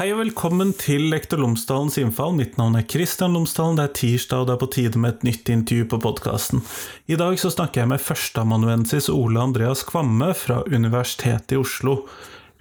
Hei 0.00 0.06
og 0.14 0.22
velkommen 0.22 0.70
til 0.80 1.10
Lektor 1.12 1.42
Lomsdalens 1.42 1.98
innfall. 2.00 2.30
Mitt 2.32 2.54
navn 2.56 2.78
er 2.78 2.86
Kristian 2.88 3.34
Lomsdalen. 3.36 3.76
Det 3.76 3.82
er 3.84 3.96
tirsdag, 3.98 4.40
og 4.40 4.46
det 4.48 4.54
er 4.54 4.60
på 4.62 4.68
tide 4.72 5.00
med 5.02 5.10
et 5.12 5.26
nytt 5.28 5.50
intervju 5.52 5.88
på 5.92 5.98
podkasten. 6.00 6.62
I 7.04 7.18
dag 7.20 7.36
så 7.36 7.50
snakker 7.52 7.82
jeg 7.82 7.90
med 7.90 8.00
førsteamanuensis 8.00 9.10
Ole 9.12 9.42
Andreas 9.44 9.82
Kvamme 9.84 10.30
fra 10.32 10.62
Universitetet 10.72 11.52
i 11.52 11.60
Oslo. 11.60 11.98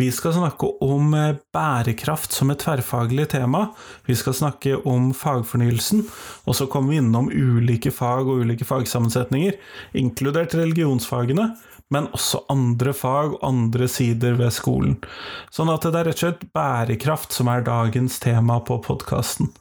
Vi 0.04 0.10
skal 0.12 0.36
snakke 0.36 0.68
om 0.84 1.16
eh, 1.16 1.40
bærekraft 1.56 2.36
som 2.36 2.52
et 2.52 2.60
tverrfaglig 2.60 3.30
tema. 3.32 3.70
Vi 4.04 4.20
skal 4.20 4.36
snakke 4.36 4.76
om 4.84 5.14
fagfornyelsen, 5.16 6.04
og 6.44 6.60
så 6.60 6.68
kommer 6.68 6.92
vi 6.92 7.00
innom 7.00 7.32
ulike 7.32 7.96
fag 7.96 8.28
og 8.28 8.44
ulike 8.44 8.68
fagsammensetninger, 8.68 9.56
inkludert 10.04 10.60
religionsfagene 10.60 11.54
men 11.94 12.10
også 12.16 12.44
andre 12.54 12.94
fag 12.94 13.36
og 13.38 13.46
andre 13.46 13.88
sider 13.90 14.38
ved 14.40 14.54
skolen. 14.56 14.98
Sånn 15.54 15.72
at 15.74 15.88
det 15.88 15.96
er 15.96 16.10
rett 16.10 16.20
og 16.20 16.26
slett 16.26 16.46
bærekraft 16.56 17.34
som 17.36 17.50
er 17.52 17.66
dagens 17.66 18.20
tema 18.24 18.60
på 18.66 18.80
podkasten. 18.86 19.52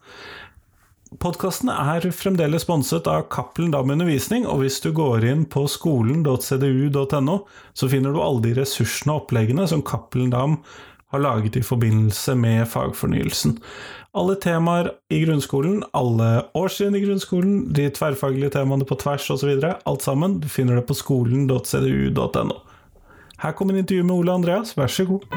Podkasten 1.17 1.71
er 1.73 2.05
fremdeles 2.13 2.67
sponset 2.67 3.07
av 3.09 3.31
Cappelen 3.33 3.73
Dam 3.73 3.89
Undervisning, 3.95 4.45
og 4.45 4.61
hvis 4.61 4.77
du 4.85 4.91
går 4.93 5.25
inn 5.25 5.47
på 5.49 5.63
skolen.cdu.no, 5.73 7.37
så 7.73 7.89
finner 7.89 8.13
du 8.13 8.21
alle 8.21 8.45
de 8.45 8.53
ressursene 8.59 9.15
og 9.15 9.25
oppleggene 9.25 9.65
som 9.71 9.81
Cappelen 9.81 10.29
Dam 10.35 10.59
har 11.11 11.19
laget 11.25 11.57
i 11.57 11.63
forbindelse 11.63 12.35
med 12.35 12.69
fagfornyelsen. 12.69 13.59
Alle 14.17 14.35
temaer 14.41 14.91
i 15.13 15.21
grunnskolen, 15.25 15.83
alle 15.97 16.29
årstrinn 16.57 16.97
i 16.97 17.05
grunnskolen, 17.05 17.61
de 17.73 17.89
tverrfaglige 17.93 18.51
temaene 18.57 18.89
på 18.89 18.99
tvers 19.01 19.31
osv. 19.31 19.53
Alt 19.63 20.03
sammen. 20.03 20.41
Du 20.41 20.49
finner 20.49 20.77
det 20.77 20.87
på 20.89 20.97
skolen.cdu.no. 20.97 22.61
Her 23.39 23.53
kommer 23.53 23.77
intervju 23.79 24.03
med 24.05 24.17
Ole 24.17 24.33
Andreas, 24.33 24.75
vær 24.77 24.91
så 24.91 25.05
god. 25.07 25.29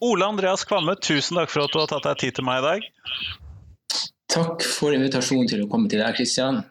Ole 0.00 0.24
Andreas 0.24 0.64
Kvamme, 0.64 0.94
tusen 0.94 1.36
takk 1.36 1.50
for 1.50 1.66
at 1.66 1.74
du 1.74 1.82
har 1.82 1.90
tatt 1.90 2.06
deg 2.06 2.22
tid 2.22 2.38
til 2.38 2.46
meg 2.46 2.62
i 2.62 2.66
dag. 2.68 2.88
Takk 4.28 4.64
for 4.66 4.92
invitasjonen 4.96 5.48
til 5.48 5.64
å 5.64 5.70
komme 5.70 5.88
til 5.90 6.02
deg, 6.02 6.16
Kristian. 6.18 6.62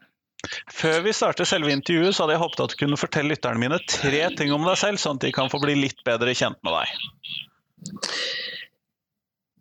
Før 0.72 1.02
vi 1.04 1.14
starter 1.16 1.48
selve 1.50 1.74
intervjuet, 1.74 2.14
så 2.14 2.24
hadde 2.24 2.36
jeg 2.36 2.44
håpet 2.44 2.64
at 2.64 2.74
du 2.74 2.80
kunne 2.80 3.00
fortelle 3.00 3.34
lytterne 3.34 3.62
mine 3.62 3.80
tre 3.90 4.22
ting 4.38 4.54
om 4.54 4.68
deg 4.68 4.78
selv, 4.80 5.02
sånn 5.02 5.18
at 5.18 5.26
de 5.26 5.34
kan 5.36 5.50
få 5.52 5.60
bli 5.64 5.76
litt 5.80 6.04
bedre 6.08 6.36
kjent 6.38 6.60
med 6.66 6.78
deg. 6.78 7.96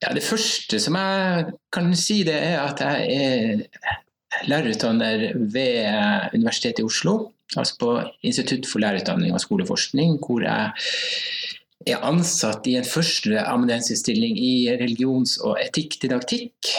Ja, 0.04 0.12
det 0.12 0.24
første 0.26 0.78
som 0.82 0.98
jeg 1.00 1.54
kan 1.72 1.88
si, 1.96 2.20
det 2.28 2.36
er 2.36 2.60
at 2.66 2.82
jeg 2.84 3.16
er 3.16 4.44
lærerutdanner 4.50 5.30
ved 5.52 6.36
Universitetet 6.36 6.84
i 6.84 6.86
Oslo. 6.86 7.32
Altså 7.56 7.78
på 7.80 7.92
Institutt 8.26 8.68
for 8.68 8.82
lærerutdanning 8.82 9.32
og 9.32 9.40
skoleforskning, 9.40 10.18
hvor 10.20 10.44
jeg 10.44 11.55
er 11.86 12.02
ansatt 12.06 12.66
i 12.66 12.74
en 12.78 12.86
førsteamanuensisstilling 12.86 14.38
i 14.42 14.54
religions- 14.80 15.36
og 15.44 15.60
etikkdidaktikk. 15.62 16.72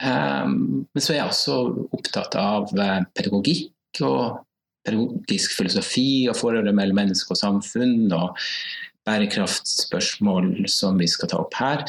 Um, 0.00 0.86
men 0.88 1.04
så 1.04 1.14
er 1.14 1.20
jeg 1.20 1.32
også 1.32 1.58
opptatt 1.94 2.34
av 2.40 2.72
eh, 2.74 3.04
pedagogikk 3.14 4.02
og 4.04 4.40
pedagogisk 4.84 5.54
filosofi 5.58 6.26
og 6.28 6.38
forholdet 6.38 6.76
mellom 6.76 6.98
menneske 7.02 7.32
og 7.32 7.40
samfunn 7.40 8.12
og 8.12 8.40
bærekraftspørsmål 9.04 10.66
som 10.72 10.98
vi 11.00 11.08
skal 11.12 11.30
ta 11.30 11.40
opp 11.44 11.56
her. 11.60 11.84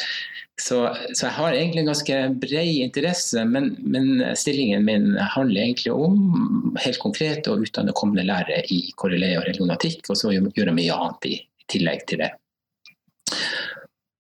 Så, 0.62 0.78
så 1.12 1.26
jeg 1.26 1.36
har 1.36 1.56
egentlig 1.56 1.82
en 1.84 1.90
ganske 1.90 2.20
bred 2.40 2.78
interesse, 2.86 3.44
men, 3.48 3.74
men, 3.84 4.24
stillingen 4.40 4.86
min 4.88 5.10
handler 5.20 5.66
egentlig 5.66 5.92
om 5.92 6.78
helt 6.80 7.00
konkret 7.04 7.50
å 7.52 7.58
utdanne 7.60 7.96
kommende 7.96 8.24
lærere 8.28 8.64
i 8.72 8.86
KRLE 9.00 9.34
og 9.40 9.48
religionatikk, 9.50 10.08
og 10.08 10.20
så 10.20 10.32
gjøre 10.32 10.76
mye 10.76 10.96
annet 10.96 11.32
i 11.32 11.38
tillegg 11.72 12.08
til 12.08 12.24
det. 12.24 12.32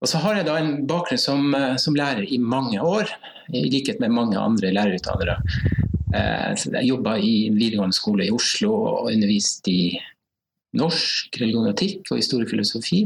Og 0.04 0.12
så 0.12 0.20
har 0.22 0.38
jeg 0.38 0.48
da 0.48 0.58
en 0.60 0.74
bakgrunn 0.90 1.22
som, 1.22 1.48
eh, 1.56 1.76
som 1.82 1.96
lærer 1.96 2.28
i 2.28 2.38
mange 2.38 2.82
år, 2.82 3.10
i 3.54 3.64
likhet 3.70 4.02
med 4.04 4.14
mange 4.14 4.38
andre 4.38 4.74
lærerutdannere. 4.76 5.38
Eh, 6.16 6.52
jeg 6.56 6.90
jobba 6.90 7.18
i 7.18 7.48
en 7.48 7.58
videregående 7.60 7.96
skole 7.96 8.28
i 8.28 8.34
Oslo 8.34 8.74
og 8.74 9.12
underviste 9.14 9.72
i 9.72 10.00
norsk, 10.76 11.40
religion 11.40 11.68
og 11.68 11.74
etikk 11.74 12.12
og 12.12 12.20
historiefilosofi. 12.20 13.06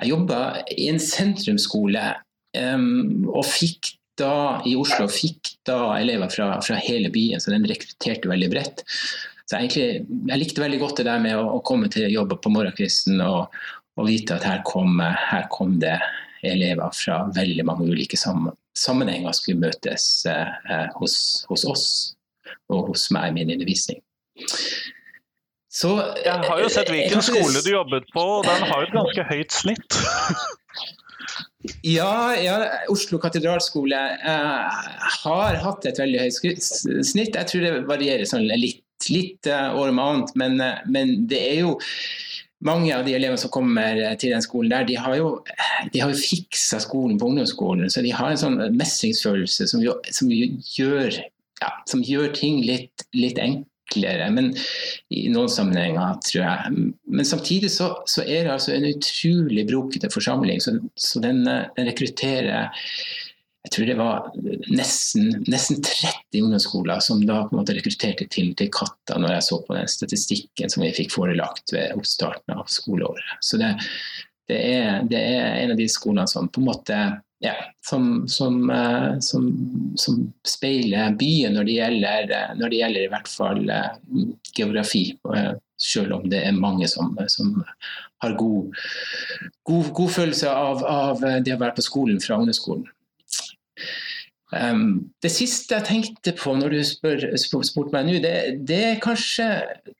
Jeg 0.00 0.10
jobba 0.10 0.40
i 0.76 0.88
en 0.90 0.98
sentrumsskole 1.00 2.02
um, 2.58 3.28
og 3.30 3.46
fikk 3.48 3.94
da 4.18 4.60
i 4.68 4.74
Oslo 4.76 5.06
fikk 5.08 5.54
da 5.68 5.94
elever 6.00 6.28
fra, 6.32 6.50
fra 6.64 6.76
hele 6.80 7.08
byen, 7.12 7.40
så 7.40 7.52
den 7.52 7.66
rekrutterte 7.68 8.28
veldig 8.28 8.50
bredt. 8.52 8.82
Så 9.46 9.56
jeg, 9.56 9.70
egentlig, 9.70 10.20
jeg 10.32 10.40
likte 10.42 10.64
veldig 10.64 10.80
godt 10.82 11.00
det 11.00 11.06
der 11.08 11.22
med 11.22 11.38
å, 11.38 11.46
å 11.56 11.64
komme 11.64 11.88
til 11.92 12.10
jobb 12.10 12.34
på 12.42 12.52
morgenkvisten 12.52 13.22
og, 13.24 13.54
og 13.96 14.08
vite 14.10 14.36
at 14.36 14.44
her 14.46 14.62
kom, 14.68 15.00
her 15.00 15.46
kom, 15.52 15.78
det 15.80 15.96
elever 16.46 16.92
fra 16.94 17.22
veldig 17.34 17.64
mange 17.66 17.86
ulike 17.88 18.18
sammenhenger 18.20 19.32
skulle 19.34 19.62
møtes 19.64 20.26
eh, 20.30 20.90
hos, 21.00 21.16
hos, 21.48 21.64
oss 21.64 21.86
og 22.72 22.92
hos 22.92 23.08
meg 23.14 23.32
i 23.32 23.38
min 23.38 23.54
undervisning. 23.56 24.02
Så, 25.76 25.90
jeg 26.24 26.44
har 26.46 26.60
jo 26.62 26.68
sett 26.72 26.92
hvilken 26.92 27.24
skole 27.24 27.60
du 27.64 27.72
jobbet 27.72 28.06
på, 28.14 28.22
og 28.38 28.46
den 28.46 28.64
har 28.68 28.80
jo 28.80 28.86
et 28.86 28.94
ganske 28.94 29.26
høyt 29.32 29.56
snitt. 29.56 29.98
Ja, 31.82 32.36
ja, 32.38 32.56
Oslo 32.92 33.18
katedralskole 33.20 33.98
eh, 33.98 34.82
har 35.24 35.60
hatt 35.64 35.88
et 35.88 35.98
veldig 35.98 36.22
høyt 36.22 36.62
snitt. 36.62 37.34
Jeg 37.34 37.48
tror 37.50 37.64
det 37.64 37.72
varierer 37.88 38.28
sånn 38.28 38.46
litt, 38.46 38.84
litt 39.10 39.48
uh, 39.50 39.74
år 39.76 39.90
om 39.92 40.00
annet, 40.00 40.30
men, 40.38 40.62
men 40.92 41.16
det 41.28 41.40
er 41.42 41.58
jo 41.64 41.74
mange 42.64 42.92
av 42.96 43.04
de 43.04 43.14
elevene 43.16 43.40
som 43.40 43.52
kommer 43.52 43.98
til 44.20 44.32
den 44.32 44.44
skolen 44.44 44.72
der, 44.72 44.86
de 44.88 44.96
har 44.98 45.16
jo, 45.18 45.30
jo 45.92 46.08
fiksa 46.16 46.80
skolen 46.82 47.18
på 47.20 47.28
ungdomsskolen. 47.30 47.90
Så 47.92 48.04
de 48.04 48.14
har 48.16 48.32
en 48.32 48.40
sånn 48.40 48.58
mestringsfølelse 48.78 49.68
som, 49.68 49.82
jo, 49.84 49.96
som 50.08 50.32
gjør, 50.32 51.20
ja, 51.62 51.72
som 51.90 52.04
gjør 52.04 52.32
ting 52.36 52.62
litt, 52.64 53.06
litt, 53.16 53.40
enklere. 53.42 54.30
Men 54.32 54.50
i 55.12 55.26
noen 55.32 55.52
sammenhenger, 55.52 56.16
tror 56.26 56.42
jeg. 56.46 56.88
Men 57.04 57.28
samtidig 57.28 57.70
så, 57.76 57.92
så 58.08 58.24
er 58.24 58.46
det 58.46 58.56
altså 58.56 58.74
en 58.74 58.88
utrolig 58.88 59.66
brokete 59.68 60.10
forsamling. 60.12 60.62
Så, 60.64 60.78
så 60.96 61.22
den, 61.24 61.44
den 61.44 61.90
rekrutterer 61.92 62.72
jeg 63.66 63.72
tror 63.74 63.88
det 63.88 63.94
var 63.98 64.26
nesten, 64.70 65.30
nesten 65.50 65.80
30 65.82 66.44
ungdomsskoler 66.44 67.00
som 67.02 67.24
da 67.26 67.40
på 67.42 67.56
en 67.56 67.60
måte 67.64 67.74
rekrutterte 67.74 68.28
til, 68.30 68.52
til 68.54 68.70
Katta, 68.70 69.16
når 69.18 69.32
jeg 69.34 69.46
så 69.48 69.58
på 69.66 69.74
den 69.74 69.90
statistikken 69.90 70.70
som 70.70 70.84
vi 70.84 70.92
fikk 70.94 71.10
forelagt 71.16 71.74
ved 71.74 71.96
oppstarten 71.98 72.54
av 72.54 72.70
skoleåret. 72.70 73.32
Så 73.42 73.58
det, 73.58 73.72
det, 74.46 74.60
er, 74.70 75.02
det 75.10 75.18
er, 75.18 75.48
en 75.64 75.74
av 75.74 75.80
de 75.82 75.88
skolene 75.90 76.28
som 76.30 76.46
på 76.46 76.62
en 76.62 76.68
måte 76.70 77.00
ja, 77.42 77.56
som, 77.84 78.06
som, 78.30 78.62
uh, 78.70 79.18
som, 79.18 79.50
som, 79.98 80.22
speiler 80.46 81.18
byen 81.18 81.58
når 81.58 81.66
det 81.66 81.78
gjelder, 81.80 82.34
når 82.56 82.70
det 82.70 82.82
gjelder 82.84 83.02
i 83.02 83.12
hvert 83.12 83.28
fall 83.34 83.66
uh, 83.66 84.26
geografi. 84.54 85.08
Uh, 85.26 85.56
selv 85.76 86.14
om 86.16 86.30
det 86.30 86.38
er 86.46 86.56
mange 86.56 86.86
som, 86.88 87.10
som 87.28 87.58
har 88.24 88.36
god, 88.38 88.70
god, 89.68 89.90
god 89.98 90.14
følelse 90.14 90.48
av, 90.48 90.84
av, 90.88 91.26
det 91.44 91.52
å 91.52 91.60
være 91.60 91.76
på 91.76 91.84
skolen 91.84 92.22
fra 92.22 92.38
ungdomsskolen. 92.40 92.86
Um, 94.54 95.10
det 95.24 95.32
siste 95.34 95.74
jeg 95.74 95.86
tenkte 95.88 96.30
på 96.38 96.52
når 96.54 96.76
du 96.76 96.78
spør, 96.86 97.24
spurte 97.36 97.90
meg 97.90 98.06
nå, 98.06 98.20
det, 98.22 98.34
det, 98.68 98.78
er 98.92 99.00
kanskje, 99.02 99.48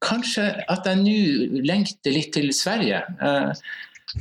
kanskje 0.04 0.44
at 0.70 0.86
jeg 0.86 1.00
nå 1.00 1.62
lengter 1.66 2.14
litt 2.14 2.30
til 2.36 2.52
Sverige. 2.54 3.02
Uh, 3.18 3.50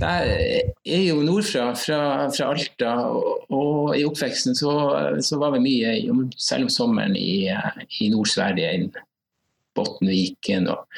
jeg 0.01 0.63
er 0.97 1.03
jo 1.05 1.21
nordfra, 1.21 1.67
fra, 1.77 2.00
fra 2.33 2.50
Alta, 2.50 2.95
og, 3.05 3.45
og, 3.53 3.94
i 3.95 4.01
oppveksten 4.07 4.57
så, 4.57 4.73
så, 5.21 5.38
var 5.39 5.53
vi 5.55 5.61
mye, 5.67 5.94
selv 6.41 6.65
om 6.65 6.73
sommeren, 6.73 7.13
i, 7.15 7.45
i 8.01 8.09
Nord-Sverige, 8.11 8.73
i 8.81 8.89
Bottenviken. 9.77 10.71
og 10.73 10.89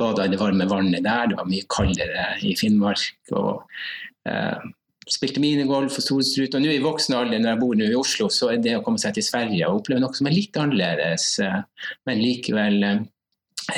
Bada 0.00 0.26
i 0.26 0.32
det 0.32 0.40
varme 0.40 0.66
vannet 0.68 1.04
der, 1.04 1.28
det 1.28 1.38
var 1.38 1.48
mye 1.48 1.68
kaldere 1.70 2.26
i 2.40 2.56
Finnmark. 2.56 3.04
og 3.36 3.66
uh, 4.28 4.64
spilte 5.08 5.40
minigolf 5.42 5.96
og 5.98 6.04
storstrut. 6.04 6.56
Og 6.56 6.64
nå 6.64 6.74
i 6.74 6.82
voksen 6.82 7.16
alder, 7.16 7.40
når 7.40 7.54
jeg 7.54 7.60
bor 7.62 7.84
i 7.84 7.94
Oslo, 7.98 8.28
så 8.32 8.50
er 8.52 8.60
det 8.64 8.76
å 8.78 8.82
komme 8.84 9.00
seg 9.00 9.16
til 9.16 9.26
Sverige 9.26 9.68
og 9.68 9.80
oppleve 9.80 10.02
noe 10.02 10.16
som 10.16 10.28
er 10.28 10.36
litt 10.36 10.58
annerledes, 10.60 11.30
eh, 11.44 11.88
men 12.08 12.22
likevel 12.22 12.78
ligner, 12.82 13.08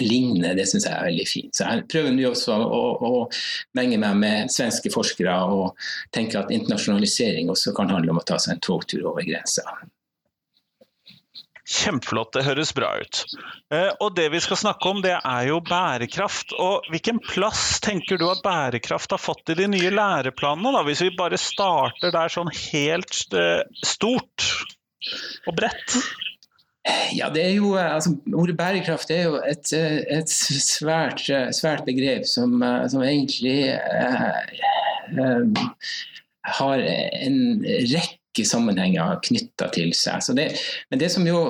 lignende, 0.00 0.54
det 0.56 0.66
syns 0.70 0.86
jeg 0.86 0.94
er 0.94 1.08
veldig 1.08 1.26
fint. 1.28 1.54
Så 1.56 1.66
jeg 1.66 1.86
prøver 1.90 2.14
nå 2.14 2.28
også 2.30 2.54
å, 2.54 2.82
å, 3.04 3.24
menge 3.78 3.98
meg 4.00 4.20
med 4.20 4.52
svenske 4.52 4.92
forskere 4.92 5.34
og 5.52 5.88
tenke 6.14 6.40
at 6.40 6.52
internasjonalisering 6.54 7.50
også 7.52 7.74
kan 7.76 7.92
handle 7.92 8.14
om 8.14 8.22
å 8.22 8.26
ta 8.26 8.38
seg 8.40 8.56
en 8.56 8.64
togtur 8.64 9.04
over 9.10 9.26
grensa. 9.26 9.66
Kjempeflott, 11.72 12.34
det 12.36 12.44
høres 12.44 12.72
bra 12.76 12.90
ut. 13.00 13.22
Eh, 13.72 13.88
og 14.02 14.12
det 14.18 14.26
vi 14.34 14.40
skal 14.44 14.58
snakke 14.60 14.90
om, 14.90 15.00
det 15.04 15.14
er 15.16 15.46
jo 15.48 15.60
bærekraft. 15.64 16.52
Og 16.60 16.88
hvilken 16.92 17.20
plass 17.24 17.80
tenker 17.84 18.20
du 18.20 18.26
at 18.28 18.42
bærekraft 18.44 19.14
har 19.14 19.22
fått 19.22 19.54
i 19.54 19.56
de 19.62 19.70
nye 19.72 19.92
læreplanene, 19.94 20.74
da? 20.76 20.82
Hvis 20.84 21.04
vi 21.06 21.12
bare 21.16 21.40
starter 21.40 22.12
der 22.12 22.32
sånn 22.32 22.52
helt 22.52 23.16
eh, 23.32 23.62
stort 23.86 24.50
og 25.48 25.56
bredt? 25.56 25.96
Ja, 27.14 27.28
det 27.32 27.44
er 27.46 27.52
jo, 27.54 27.74
altså, 27.78 28.16
Ordet 28.34 28.56
bærekraft 28.58 29.10
er 29.14 29.28
jo 29.28 29.36
et, 29.46 29.70
et 29.72 30.30
svært, 30.32 31.22
svært, 31.54 31.84
begrep 31.86 32.26
som, 32.26 32.58
som 32.90 33.04
egentlig 33.06 33.70
eh, 33.70 34.32
har 36.58 36.82
en 36.82 37.38
rekke 37.62 38.21
sammenhenger 38.48 39.18
knytta 39.26 39.68
til 39.74 39.92
seg. 39.96 40.24
Det, 40.36 40.46
men 40.90 41.00
det 41.02 41.10
som, 41.12 41.26
jo, 41.28 41.40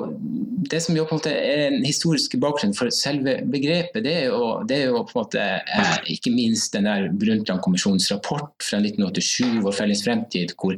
det 0.70 0.80
som 0.82 0.96
jo 0.96 1.04
på 1.06 1.14
en 1.14 1.20
måte 1.20 1.34
er 1.34 1.66
en 1.68 1.84
historisk 1.86 2.34
bakgrunn 2.42 2.74
for 2.74 2.90
selve 2.94 3.36
begrepet, 3.52 4.02
det 4.04 4.14
er 4.24 4.26
jo, 4.32 4.48
det 4.68 4.80
er 4.80 4.90
jo 4.90 5.04
på 5.06 5.14
en 5.14 5.20
måte 5.20 5.44
eh, 5.60 5.94
ikke 6.16 6.34
minst 6.34 6.74
den 6.74 6.88
der 6.90 7.06
Brundtland-kommisjonens 7.12 8.10
rapport 8.14 8.66
fra 8.66 8.82
1987, 8.82 9.62
Vår 9.62 9.78
felles 9.78 10.02
fremtid, 10.02 10.56
hvor 10.58 10.74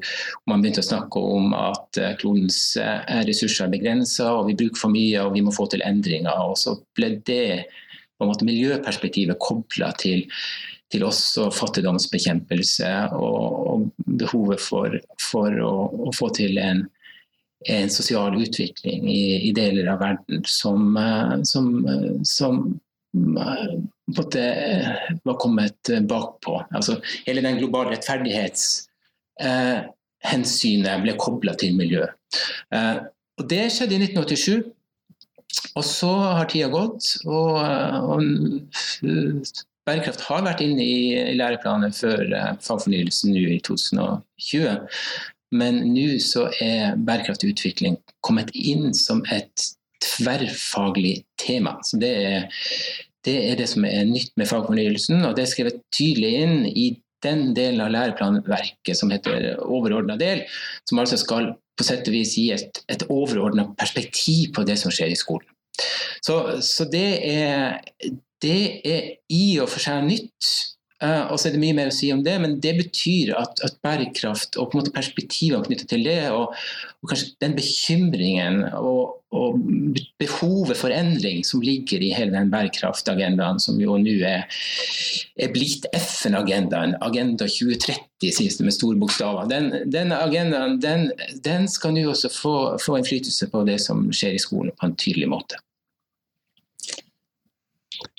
man 0.51 0.61
begynte 0.61 0.85
å 0.85 0.91
snakke 0.91 1.25
om 1.39 1.57
at 1.57 2.01
eh, 2.01 2.13
klodens 2.21 2.61
eh, 2.81 3.25
ressurser 3.25 3.67
er 3.67 3.75
begrensa, 3.75 4.29
og 4.37 4.51
vi 4.51 4.59
bruker 4.61 4.85
for 4.85 4.95
mye 4.95 5.25
og 5.25 5.35
vi 5.39 5.45
må 5.47 5.55
få 5.55 5.71
til 5.73 5.85
endringer. 5.87 6.37
Og 6.51 6.59
så 6.61 6.77
ble 6.97 7.15
det 7.25 7.47
på 8.15 8.27
en 8.27 8.31
måte 8.31 8.47
miljøperspektivet 8.47 9.41
kobla 9.43 9.91
til 9.99 10.27
til 10.93 11.05
også 11.07 11.49
fattigdomsbekjempelse 11.55 12.91
og, 13.17 13.69
og 13.71 13.79
behovet 14.21 14.61
for, 14.63 14.89
for 15.23 15.51
å, 15.65 15.73
å, 16.07 16.09
få 16.15 16.29
til 16.37 16.59
en, 16.63 16.81
en 17.71 17.91
sosial 17.93 18.33
utvikling 18.39 19.09
i, 19.11 19.49
i, 19.49 19.53
deler 19.57 19.87
av 19.95 19.99
verden 20.05 20.45
som, 20.49 20.99
som, 21.49 21.67
som, 22.29 22.81
på 23.15 23.41
en 23.41 23.89
måte 24.19 24.45
var 25.25 25.37
kommet 25.41 25.81
bakpå. 26.11 26.55
Altså, 26.75 26.93
hele 27.27 27.43
den 27.47 27.59
globale 27.63 27.91
rettferdighetshensynet 27.95 30.93
eh, 30.93 31.03
ble 31.07 31.13
kobla 31.21 31.53
til 31.59 31.71
miljø. 31.79 32.05
Eh, 32.75 32.97
og 33.41 33.45
Det 33.51 33.65
skjedde 33.73 33.95
i 33.97 34.03
1987. 34.11 34.63
Og 35.79 35.85
så 35.87 36.11
har 36.11 36.49
tida 36.51 36.69
gått, 36.71 37.05
og, 37.27 37.59
og 37.59 38.21
Bærekraft 39.85 40.25
har 40.29 40.45
vært 40.47 40.63
inne 40.65 40.85
i, 40.85 41.13
i 41.13 41.37
læreplanen 41.37 41.93
før 41.93 42.25
uh, 42.33 42.51
fagfornyelsen 42.65 43.35
nå 43.35 43.47
i 43.57 43.61
2020. 43.67 44.77
Men 45.55 45.81
nå 45.93 46.07
så 46.25 46.49
er 46.65 46.97
bærekraftig 46.97 47.53
utvikling 47.53 47.99
kommet 48.25 48.51
inn 48.57 48.95
som 48.97 49.23
et 49.33 49.69
tverrfaglig 50.05 51.19
tema. 51.41 51.77
Så 51.85 52.01
det 52.01 52.13
er, 52.25 52.49
det 53.27 53.37
er 53.51 53.61
det 53.61 53.69
som 53.71 53.87
er 53.89 54.09
nytt 54.09 54.35
med 54.41 54.51
fagfornyelsen, 54.51 55.23
og 55.25 55.37
det 55.37 55.45
er 55.45 55.53
skrevet 55.53 55.83
tydelig 55.95 56.33
inn 56.43 56.57
i 56.69 56.89
den 57.25 57.53
delen 57.57 57.81
av 57.81 57.93
læreplanverket 57.95 58.99
som 58.99 59.13
heter 59.15 59.55
overordna 59.65 60.19
del, 60.21 60.43
som 60.89 61.01
altså 61.01 61.17
skal 61.21 61.55
på 61.75 61.87
sett 61.87 62.09
og 62.11 62.15
vis 62.15 62.35
gi 62.39 62.51
et, 62.55 62.83
et 62.93 63.07
overordna 63.11 63.67
perspektiv 63.79 64.53
på 64.57 64.67
det 64.69 64.77
som 64.81 64.93
skjer 64.95 65.15
i 65.15 65.19
skolen. 65.19 65.49
Så, 66.23 66.37
så 66.63 66.87
det, 66.87 67.07
er, 67.27 67.81
det 68.45 68.61
er 68.85 69.11
i 69.33 69.45
og 69.63 69.73
for 69.73 69.85
seg 69.85 70.07
nytt. 70.07 70.55
Uh, 71.03 71.27
og 71.33 71.41
så 71.41 71.49
er 71.49 71.57
det 71.57 71.61
mye 71.61 71.75
mer 71.77 71.89
å 71.91 71.93
si 71.93 72.07
om 72.15 72.21
det, 72.25 72.33
men 72.41 72.55
det 72.63 72.71
betyr 72.79 73.35
at, 73.37 73.59
at 73.67 73.75
bærekraft 73.85 74.55
og 74.57 74.71
på 74.71 74.77
en 74.77 74.81
måte 74.81 74.93
perspektivene 74.95 75.67
knyttet 75.67 75.91
til 75.91 76.05
det, 76.07 76.31
og, 76.33 76.55
og, 76.55 77.09
kanskje 77.11 77.35
den 77.43 77.57
bekymringen 77.59 78.61
og, 78.79 79.19
og, 79.35 79.59
behovet 80.23 80.79
for 80.79 80.95
endring 80.95 81.43
som 81.45 81.65
ligger 81.67 82.01
i 82.01 82.13
hele 82.15 82.33
den 82.33 82.49
bærekraftagendaen, 82.55 83.59
som 83.61 83.83
jo 83.83 83.99
nå 84.01 84.15
er, 84.23 84.47
er, 85.35 85.53
blitt 85.53 85.91
FN-agendaen, 85.99 86.95
Agenda 87.05 87.51
2030, 87.51 88.31
sies 88.31 88.57
det 88.61 88.71
med 88.71 88.79
store 88.79 88.97
bokstaver. 89.03 89.51
Den, 89.51 89.73
den 89.93 90.15
agendaen 90.15 90.79
den, 90.81 91.11
den 91.45 91.69
skal 91.69 91.99
nå 91.99 92.07
også 92.15 92.33
få, 92.33 92.57
få 92.81 93.03
innflytelse 93.03 93.51
på 93.53 93.67
det 93.69 93.81
som 93.83 94.07
skjer 94.15 94.39
i 94.39 94.43
skolen 94.47 94.73
på 94.79 94.89
en 94.89 94.97
tydelig 94.97 95.29
måte. 95.35 95.61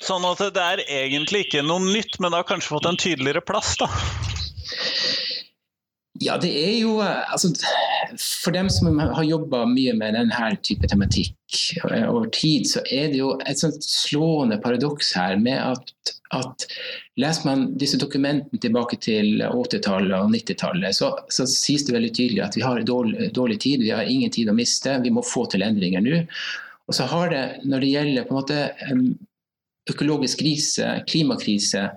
Sånn 0.02 0.26
at 0.28 0.42
det 0.54 0.62
er 0.62 0.84
egentlig 0.86 1.46
ikke 1.46 1.64
noe 1.66 1.82
nytt, 1.84 2.18
men 2.20 2.32
det 2.32 2.42
har 2.42 2.48
kanskje 2.48 2.74
fått 2.74 2.88
en 2.90 3.00
tydeligere 3.00 3.44
plass, 3.44 3.76
da? 3.80 3.90
Ja, 6.22 6.36
det 6.40 6.48
er 6.48 6.76
jo 6.80 6.98
altså, 7.04 7.50
For 8.20 8.54
dem 8.54 8.68
som 8.72 8.98
har 8.98 9.24
jobba 9.26 9.64
mye 9.68 9.92
med 9.98 10.14
denne 10.16 10.50
type 10.64 10.88
tematikk 10.88 11.58
eh, 11.90 12.06
over 12.08 12.30
tid, 12.32 12.68
så 12.70 12.82
er 12.92 13.10
det 13.12 13.20
jo 13.20 13.34
et 13.44 13.60
sånt 13.60 13.84
slående 13.84 14.58
paradoks 14.62 15.12
her 15.18 15.36
med 15.42 15.58
at, 15.60 16.14
at 16.36 16.66
leser 17.20 17.48
man 17.48 17.66
disse 17.80 18.00
dokumentene 18.00 18.62
tilbake 18.62 19.00
til 19.02 19.42
80-tallet 19.44 20.16
og 20.18 20.32
90-tallet, 20.32 20.96
så, 20.96 21.12
så, 21.28 21.48
sies 21.50 21.84
det 21.86 21.96
veldig 21.96 22.12
tydelig 22.14 22.44
at 22.46 22.56
vi 22.56 22.64
har 22.64 22.80
dårlig, 22.86 23.30
dårlig 23.36 23.60
tid, 23.66 23.84
vi 23.84 23.94
har 23.94 24.08
ingen 24.08 24.32
tid 24.32 24.52
å 24.52 24.56
miste, 24.56 24.98
vi 25.04 25.12
må 25.12 25.24
få 25.26 25.46
til 25.52 25.66
endringer 25.66 26.04
nå. 26.04 26.24
Og 26.86 26.94
så 26.94 27.08
har 27.10 27.32
det, 27.32 27.46
når 27.66 27.82
det 27.82 27.94
gjelder 27.94 28.28
på 28.28 28.34
en 28.34 28.40
måte 28.40 28.60
økologisk 29.90 30.40
krise, 30.42 30.88
klimakrise, 31.10 31.88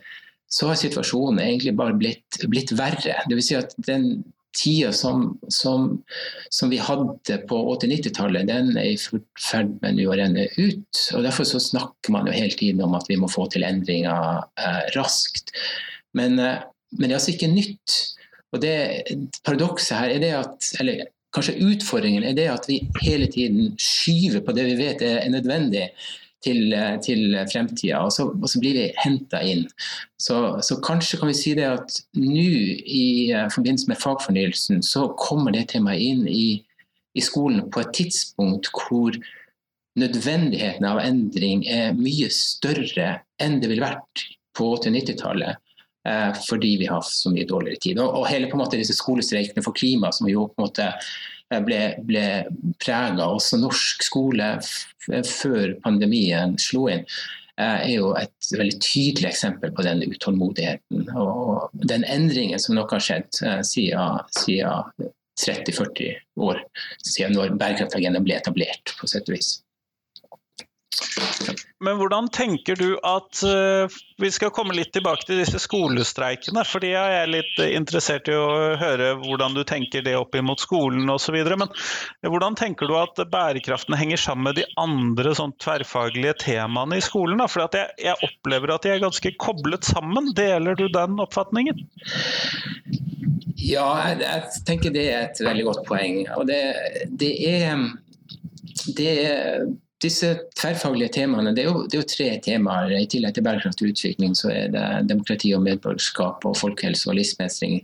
så 0.50 0.72
har 0.72 0.80
situasjonen 0.82 1.42
egentlig 1.44 1.76
bare 1.78 1.96
blitt, 1.98 2.42
blitt 2.50 2.74
verre. 2.78 3.22
Dvs. 3.30 3.48
Si 3.50 3.58
at 3.58 3.76
den 3.86 4.10
tida 4.58 4.92
som, 4.94 5.38
som, 5.48 6.02
som 6.50 6.72
vi 6.72 6.80
hadde 6.82 7.38
på 7.50 7.60
80-90-tallet, 7.76 8.48
den 8.50 8.72
er 8.78 8.94
i 8.94 9.20
ferd 9.40 9.76
med 9.84 10.02
å 10.06 10.18
renne 10.18 10.48
ut. 10.58 11.04
og 11.14 11.26
Derfor 11.26 11.48
så 11.48 11.62
snakker 11.62 12.14
man 12.16 12.28
jo 12.30 12.36
hele 12.36 12.58
tiden 12.58 12.82
om 12.86 12.98
at 12.98 13.10
vi 13.10 13.20
må 13.20 13.30
få 13.32 13.46
til 13.54 13.66
endringer 13.68 14.42
eh, 14.60 14.82
raskt. 14.98 15.54
Men, 16.18 16.40
eh, 16.42 16.66
men, 16.98 17.06
det 17.06 17.14
er 17.14 17.20
altså 17.20 17.36
ikke 17.36 17.52
nytt. 17.54 18.00
Og 18.50 18.64
det 18.64 18.76
Paradokset 19.46 20.00
her 20.00 20.16
er 20.16 20.24
det 20.24 20.34
at 20.40 20.72
eller 20.82 21.06
kanskje 21.36 21.60
utfordringen 21.62 22.26
er 22.26 22.34
det 22.34 22.48
at 22.50 22.66
vi 22.66 22.80
hele 23.04 23.28
tiden 23.30 23.76
skyver 23.78 24.42
på 24.42 24.56
det 24.58 24.66
vi 24.72 24.80
vet 24.80 25.04
er 25.06 25.30
nødvendig 25.30 25.92
til, 26.46 26.74
til 27.04 27.36
fremtida, 27.52 28.00
og, 28.06 28.32
og, 28.40 28.48
så 28.50 28.62
blir 28.62 28.78
vi 28.78 28.86
henta 29.04 29.42
inn. 29.44 29.66
Så, 30.20 30.60
så, 30.66 30.80
kanskje 30.86 31.20
kan 31.20 31.32
vi 31.32 31.38
si 31.38 31.56
det 31.58 31.68
at 31.68 32.00
nå 32.18 32.48
i 32.86 33.06
eh, 33.34 33.50
forbindelse 33.52 33.92
med 33.92 34.02
fagfornyelsen, 34.02 34.84
så 34.86 35.10
kommer 35.20 35.56
det 35.56 35.68
temaet 35.74 36.04
inn 36.04 36.26
i, 36.32 36.48
i 37.16 37.24
skolen 37.24 37.68
på 37.74 37.84
et 37.84 37.94
tidspunkt 37.98 38.72
hvor 38.76 39.18
nødvendigheten 40.00 40.86
av 40.88 41.02
endring 41.04 41.66
er 41.68 41.98
mye 41.98 42.30
større 42.32 43.18
enn 43.42 43.58
det 43.60 43.72
ville 43.72 43.84
vært 43.84 44.28
på 44.56 44.70
80- 44.78 44.92
og 44.92 44.96
90-tallet. 45.00 45.66
Eh, 46.08 46.34
fordi 46.48 46.78
vi 46.80 46.88
har 46.88 47.02
så 47.06 47.32
mye 47.34 47.48
dårligere 47.48 47.82
tid. 47.84 48.00
Og 48.00 48.28
hele 48.30 48.48
på 48.48 48.56
en 48.58 48.64
måte 48.64 48.80
disse 48.80 48.96
skolestreikene 48.98 49.64
for 49.66 49.76
klima, 49.76 50.14
som 50.16 50.30
jo 50.32 50.48
på 50.48 50.62
en 50.62 50.70
måte 50.70 50.88
ble, 51.66 51.82
ble 52.06 52.26
prega. 52.82 53.28
Også 53.28 53.60
norsk 53.60 54.06
skole 54.06 54.56
før 55.08 55.76
pandemien 55.84 56.58
slo 56.62 56.88
inn 56.92 57.06
eh, 57.06 57.78
er 57.78 57.94
jo 57.96 58.12
et 58.20 58.52
veldig 58.56 58.80
tydelig 58.84 59.32
eksempel 59.32 59.74
på 59.76 59.86
den 59.88 60.04
utålmodigheten. 60.06 61.08
Og 61.18 61.86
den 61.94 62.06
endringen 62.08 62.62
som 62.62 62.78
nok 62.78 62.94
har 62.98 63.06
skjedd 63.06 63.42
eh, 63.46 63.62
siden, 63.66 64.22
siden 64.38 65.10
30-40 65.40 66.20
år, 66.50 66.62
siden 67.06 67.38
når 67.38 67.56
bærekraftagendaen 67.60 68.28
ble 68.28 68.38
etablert, 68.38 68.96
på 69.00 69.10
sett 69.10 69.30
og 69.32 69.38
vis. 69.38 69.58
Men 71.80 71.96
hvordan 71.96 72.28
tenker 72.36 72.76
du 72.76 72.98
at 73.08 73.40
uh, 73.48 73.88
Vi 74.20 74.32
skal 74.36 74.52
komme 74.52 74.76
litt 74.76 74.92
tilbake 74.96 75.24
til 75.28 75.40
disse 75.40 75.62
skolestreikene. 75.64 76.66
for 76.68 76.84
er 76.84 77.14
jeg 77.14 77.32
litt 77.32 77.62
interessert 77.70 78.28
i 78.28 78.36
å 78.36 78.76
høre 78.80 79.14
hvordan 79.22 79.56
du 79.56 79.64
tenker 79.64 80.04
det 80.04 80.18
opp 80.20 80.36
imot 80.36 80.60
skolen 80.60 81.10
osv. 81.10 81.38
Men 81.40 81.72
hvordan 82.26 82.58
tenker 82.60 82.90
du 82.90 82.98
at 83.00 83.22
bærekraften 83.32 83.96
henger 84.00 84.20
sammen 84.20 84.50
med 84.50 84.60
de 84.60 84.68
andre 84.80 85.34
sånn 85.38 85.56
tverrfaglige 85.64 86.36
temaene 86.44 87.00
i 87.00 87.06
skolen? 87.06 87.40
Da? 87.40 87.48
For 87.48 87.64
jeg, 87.64 87.96
jeg, 88.04 88.18
opplever 88.28 88.76
at 88.76 88.84
de 88.84 88.94
er 88.96 89.04
ganske 89.04 89.34
koblet 89.40 89.88
sammen. 89.88 90.34
Deler 90.36 90.76
du 90.76 90.88
den 90.92 91.20
oppfatningen? 91.24 91.86
Ja, 93.56 93.88
jeg, 94.10 94.20
jeg 94.26 94.66
tenker 94.68 94.96
det 94.96 95.08
er 95.14 95.28
et 95.30 95.44
veldig 95.44 95.68
godt 95.72 95.86
poeng. 95.88 96.26
Og 96.36 96.48
det, 96.50 96.64
det 97.20 97.36
er 97.48 97.88
det 98.96 99.14
er 99.26 99.70
disse 100.04 100.30
tverrfaglige 100.58 101.14
temaene, 101.20 101.54
det 101.56 101.64
er, 101.64 101.72
jo, 101.72 101.86
det 101.86 101.98
er, 101.98 102.04
jo, 102.04 102.10
tre 102.14 102.28
temaer. 102.44 102.94
I 102.96 103.08
tillegg 103.12 103.36
til 103.36 103.46
bærekraftig 103.46 103.90
utvikling 103.94 104.36
så 104.38 104.52
er 104.54 104.72
det 104.74 104.86
demokrati 105.10 105.54
og 105.56 105.64
medborgerskap 105.66 106.46
og 106.48 106.58
folkehelse 106.60 107.10
og 107.10 107.18
livsmestring. 107.20 107.82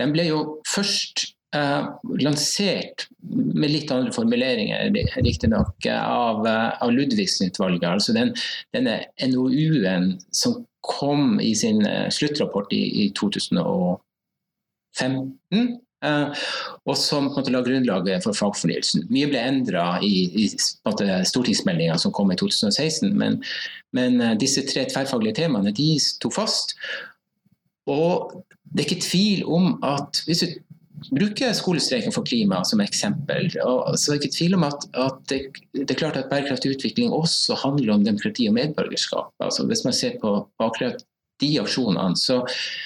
Den 0.00 0.14
ble 0.14 0.28
jo 0.28 0.38
først 0.68 1.26
eh, 1.56 1.88
lansert 2.22 3.08
med 3.26 3.72
litt 3.72 3.90
andre 3.94 4.14
formuleringer, 4.14 4.92
riktignok, 5.26 5.88
av, 5.90 6.46
uh, 6.46 6.76
av 6.82 6.92
Ludvigsen-utvalget. 6.94 7.88
Altså 7.90 8.14
den, 8.14 8.34
denne 8.76 9.00
NOU-en 9.26 10.14
som 10.30 10.60
kom 10.86 11.40
i 11.42 11.54
sin 11.58 11.82
uh, 11.82 12.06
sluttrapport 12.14 12.70
i, 12.76 12.84
i 13.06 13.08
2015 13.18 13.98
Eh, 14.96 15.64
og 16.04 16.96
som 17.00 17.30
på 17.30 17.32
en 17.32 17.38
måte 17.40 17.52
la 17.54 17.62
grunnlaget 17.64 18.24
for 18.26 18.36
fagfornyelsen. 18.36 19.06
Mye 19.08 19.30
ble 19.30 19.40
endra 19.40 19.86
i, 20.04 20.28
i 20.44 20.46
stortingsmeldinga 20.52 21.96
som 21.98 22.12
kom 22.14 22.32
i 22.32 22.36
2016, 22.38 23.14
men, 23.16 23.40
men, 23.96 24.20
eh, 24.20 24.36
disse 24.38 24.64
tre 24.68 24.84
tverrfaglige 24.90 25.40
temaene 25.40 25.72
de 25.74 25.94
sto 26.02 26.30
fast. 26.30 26.76
Og 27.88 28.42
det 28.74 28.84
er 28.84 28.88
ikke 28.90 29.06
tvil 29.08 29.44
om 29.48 29.76
at 29.86 30.22
hvis 30.26 30.44
du 30.44 30.54
bruker 31.12 31.52
skolestreiken 31.52 32.14
for 32.14 32.26
klima 32.26 32.62
som 32.64 32.80
eksempel. 32.80 33.50
Så 33.52 34.12
er 34.12 34.16
det 34.16 34.24
ikke 34.24 34.36
tvil 34.36 34.56
om 34.58 34.64
at, 34.68 34.86
at 34.96 35.18
det, 35.30 35.40
det, 35.76 35.90
er 35.90 36.00
klart 36.00 36.16
at 36.16 36.30
bærekraftig 36.30 36.72
utvikling 36.76 37.12
også 37.12 37.58
handler 37.60 37.94
om 37.94 38.04
demokrati 38.04 38.48
og 38.48 38.56
medborgerskap. 38.56 39.32
Altså 39.44 39.66
hvis 39.68 39.84
man 39.84 39.96
ser 39.96 40.16
på, 40.22 40.38
de 41.42 41.50
aksjonene, 41.60 42.16
så, 42.16 42.40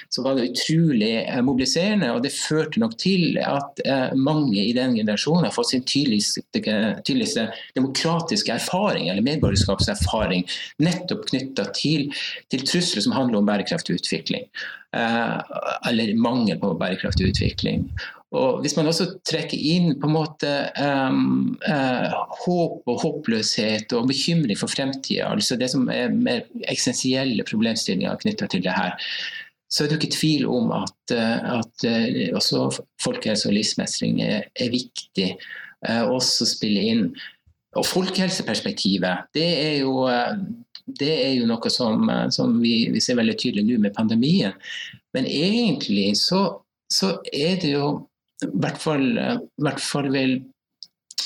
så, 0.08 0.24
var 0.24 0.36
det 0.36 0.50
utrolig 0.50 1.12
eh, 1.20 1.40
mobiliserende. 1.44 2.10
Og 2.14 2.24
det 2.24 2.32
førte 2.34 2.82
nok 2.82 2.96
til 3.00 3.38
at 3.42 3.82
eh, 3.84 4.10
mange 4.18 4.62
i 4.62 4.74
den 4.76 4.96
generasjonen 4.98 5.46
har 5.48 5.54
fått 5.54 5.72
sin 5.72 5.86
tydeligste, 5.86 6.44
tydeligste 6.54 7.48
demokratiske 7.78 8.54
erfaring, 8.56 9.08
eller 9.08 9.26
medborgerskapserfaring, 9.26 10.46
nettopp 10.82 11.28
knytta 11.30 11.70
til, 11.76 12.08
til, 12.50 12.66
trusler 12.66 13.06
som 13.06 13.16
handler 13.16 13.40
om 13.40 13.48
bærekraftig 13.48 14.00
utvikling. 14.00 14.48
Eh, 14.96 15.36
eller 15.90 16.16
mangel 16.18 16.58
på 16.60 16.74
bærekraftig 16.80 17.30
utvikling. 17.30 17.86
Og 18.30 18.60
Hvis 18.62 18.76
man 18.78 18.86
også 18.86 19.08
trekker 19.26 19.58
inn 19.58 19.96
på 19.98 20.06
en 20.06 20.14
måte 20.14 20.50
um, 20.78 21.56
uh, 21.66 22.12
håp 22.44 22.86
og 22.86 23.00
håpløshet 23.02 23.90
og 23.98 24.06
bekymring 24.06 24.58
for 24.58 24.70
fremtida, 24.70 25.32
altså 25.32 25.56
det 25.58 25.70
som 25.72 25.88
er 25.90 26.14
mer 26.14 26.44
eksistensielle 26.62 27.42
problemstillinger 27.48 28.20
knytta 28.22 28.46
til 28.46 28.62
det 28.62 28.76
her, 28.76 28.94
så 29.70 29.82
er 29.82 29.90
det 29.90 29.98
ikke 29.98 30.14
tvil 30.14 30.46
om 30.46 30.70
at, 30.76 31.14
uh, 31.16 31.56
at 31.56 31.86
uh, 31.90 32.36
også 32.38 32.68
folkehelse 33.02 33.50
og 33.50 33.56
livsmestring 33.58 34.22
er, 34.22 34.46
er 34.54 34.72
viktig 34.76 35.34
også 35.80 36.44
spille 36.44 36.80
inn. 36.92 37.04
Og 37.80 37.86
folkehelseperspektivet, 37.88 39.30
det 39.32 39.46
er 39.48 39.76
jo, 39.80 40.02
det 41.00 41.08
er 41.24 41.30
jo 41.38 41.46
noe 41.48 41.70
som, 41.72 42.04
som 42.28 42.58
vi, 42.60 42.90
vi, 42.92 43.00
ser 43.00 43.16
veldig 43.16 43.36
tydelig 43.40 43.64
nå 43.64 43.78
med 43.80 43.94
pandemien. 43.96 44.52
Men 45.16 45.24
egentlig 45.24 46.18
så, 46.20 46.42
så 46.92 47.14
er 47.32 47.56
det 47.62 47.72
jo 47.78 47.86
i 48.46 48.50
hvert 48.62 48.80
fall, 48.80 49.06
eh, 49.18 49.38
hvert 49.60 49.82
fall 49.82 50.10
vil, 50.14 50.38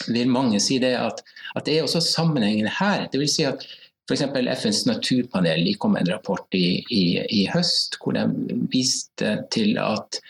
vil, 0.09 0.31
mange 0.31 0.61
si 0.63 0.79
det 0.83 0.95
at, 0.99 1.23
at, 1.55 1.65
det 1.67 1.79
er 1.79 1.87
også 1.87 2.03
sammenhengen 2.05 2.71
her. 2.81 3.09
Det 3.13 3.21
vil 3.23 3.31
si 3.31 3.47
at 3.49 3.65
F.eks. 4.05 4.27
FNs 4.61 4.83
naturpanel 4.85 5.71
kom 5.81 5.95
med 5.97 6.05
en 6.05 6.17
rapport 6.19 6.57
i, 6.57 6.83
i, 6.93 7.05
i, 7.25 7.47
høst 7.49 7.97
hvor 8.03 8.13
de 8.17 8.27
viste 8.73 9.39
til 9.55 9.79
at 9.81 10.21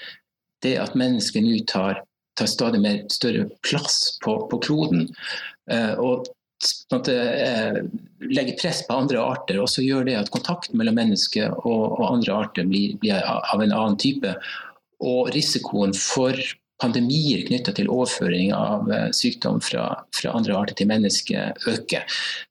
det 0.62 0.76
at 0.78 0.94
mennesker 0.94 1.42
nå 1.42 1.56
tar, 1.66 2.04
tar, 2.38 2.48
stadig 2.48 2.80
mer 2.84 3.02
større 3.12 3.48
plass 3.66 4.14
på, 4.22 4.36
på 4.48 4.60
kloden, 4.62 5.08
uh, 5.72 5.98
og 5.98 6.30
måte, 6.94 7.16
uh, 7.18 7.82
legger 8.30 8.56
press 8.62 8.84
på 8.86 8.96
andre 8.96 9.20
arter, 9.20 9.58
og 9.60 9.68
så 9.68 9.84
gjør 9.84 10.06
det 10.06 10.16
at 10.22 10.30
kontakten 10.32 10.78
mellom 10.80 10.96
mennesker 11.02 11.52
og, 11.66 11.98
og 11.98 12.06
andre 12.12 12.38
arter 12.46 12.70
blir, 12.70 12.94
blir, 13.02 13.18
av 13.26 13.58
en 13.58 13.74
annen 13.74 13.98
type. 14.00 14.38
Og 15.04 15.34
risikoen 15.34 15.92
for 15.98 16.38
pandemier 16.84 17.44
knytta 17.48 17.74
til 17.76 17.90
overføring 17.92 18.52
av 18.56 18.90
eh, 18.92 19.08
sykdom 19.16 19.60
fra, 19.64 19.86
fra, 20.16 20.34
andre 20.36 20.56
arter 20.58 20.78
til 20.78 20.90
mennesker 20.90 21.70
øker. 21.70 22.04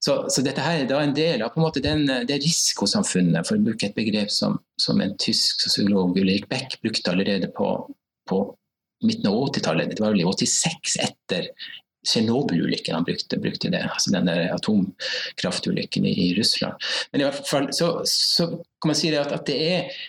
Så, 0.03 0.17
så, 0.33 0.43
dette 0.45 0.63
her 0.65 0.81
er 0.81 0.89
da 0.89 1.01
en 1.03 1.15
del 1.17 1.45
av 1.45 1.53
en 1.55 1.65
måte 1.65 1.83
den, 1.83 2.07
det 2.27 2.41
risikosamfunnet, 2.43 3.45
for 3.47 3.59
å 3.59 3.67
bruke 3.67 3.89
et 3.89 3.97
begrep 3.97 4.33
som, 4.33 4.57
som 4.81 5.01
en 5.03 5.15
tysk 5.21 5.63
sosiolog 5.67 6.17
Ulrik 6.19 6.49
Beck 6.51 6.79
brukte 6.81 7.13
allerede 7.13 7.51
på, 7.53 7.69
på 8.29 8.43
midten 9.05 9.29
av 9.29 9.39
80-tallet. 9.49 9.95
Det 9.95 10.03
var 10.03 10.15
vel 10.15 10.25
i 10.25 10.29
86, 10.29 10.99
etter 11.03 11.49
Tsjernobyl-ulykken 12.03 12.97
han 12.97 13.05
brukte, 13.07 13.37
brukte, 13.39 13.69
det, 13.71 13.79
altså 13.87 14.11
den 14.11 14.27
atomkraftulykken 14.27 16.07
i, 16.09 16.11
i, 16.25 16.31
Russland. 16.35 16.75
Men 17.11 17.23
i 17.23 17.27
hvert 17.29 17.47
fall 17.47 17.69
så, 17.75 17.93
så 18.09 18.49
kan 18.51 18.91
man 18.91 18.99
si 18.99 19.13
at, 19.15 19.31
at 19.31 19.45
det 19.47 19.59
er 19.69 20.01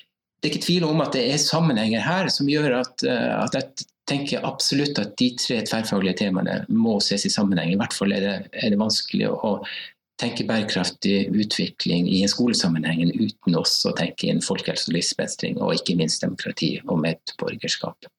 det 0.44 0.50
er 0.50 0.56
ikke 0.58 0.66
tvil 0.66 0.84
om 0.84 0.98
at 1.00 1.14
det 1.16 1.22
er 1.32 1.38
sammenhenger 1.40 2.02
her 2.04 2.26
som 2.28 2.48
gjør 2.50 2.74
at, 2.82 3.00
eh, 3.08 3.30
at 3.38 3.54
et 3.56 3.84
tenker 4.10 4.44
absolutt 4.44 4.98
at 5.00 5.14
de 5.20 5.30
tre 5.40 5.62
tverrfaglige 5.64 6.18
temaene 6.24 6.60
må 6.68 6.98
ses 7.04 7.24
i 7.26 7.32
sammenheng. 7.32 7.72
I 7.72 7.80
hvert 7.80 7.96
fall 7.96 8.12
er 8.12 8.24
det, 8.24 8.36
er 8.52 8.72
det 8.74 8.80
vanskelig 8.80 9.30
å 9.32 9.56
tenke 10.20 10.46
bærekraftig 10.46 11.30
utvikling 11.34 12.06
i 12.10 12.20
en 12.22 12.30
skolesammenheng 12.30 13.14
uten 13.16 13.56
også 13.58 13.90
å 13.90 13.96
tenke 13.98 14.28
inn 14.30 14.44
folkehelse 14.44 14.90
og 14.90 14.98
livsmestring, 14.98 15.58
og 15.58 15.74
ikke 15.78 15.96
minst 15.98 16.22
demokrati 16.22 16.76
og 16.84 17.00
medborgerskap. 17.02 18.10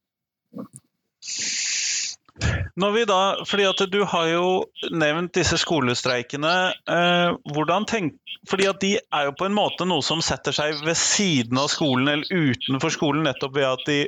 Når 2.75 2.91
vi 2.91 3.03
da, 3.07 3.19
fordi 3.47 3.65
at 3.69 3.81
Du 3.91 4.01
har 4.11 4.27
jo 4.27 4.47
nevnt 4.91 5.33
disse 5.37 5.57
skolestreikene. 5.61 6.55
Eh, 6.91 7.35
hvordan 7.55 7.85
tenk, 7.87 8.17
fordi 8.49 8.67
at 8.67 8.81
De 8.83 8.91
er 8.99 9.29
jo 9.29 9.35
på 9.39 9.47
en 9.47 9.55
måte 9.55 9.87
noe 9.87 10.03
som 10.03 10.23
setter 10.25 10.55
seg 10.55 10.81
ved 10.85 10.99
siden 10.99 11.61
av 11.61 11.69
skolen 11.71 12.11
eller 12.11 12.51
utenfor 12.51 12.91
skolen, 12.93 13.23
nettopp 13.27 13.55
ved 13.55 13.69
at 13.69 13.85
de 13.87 13.99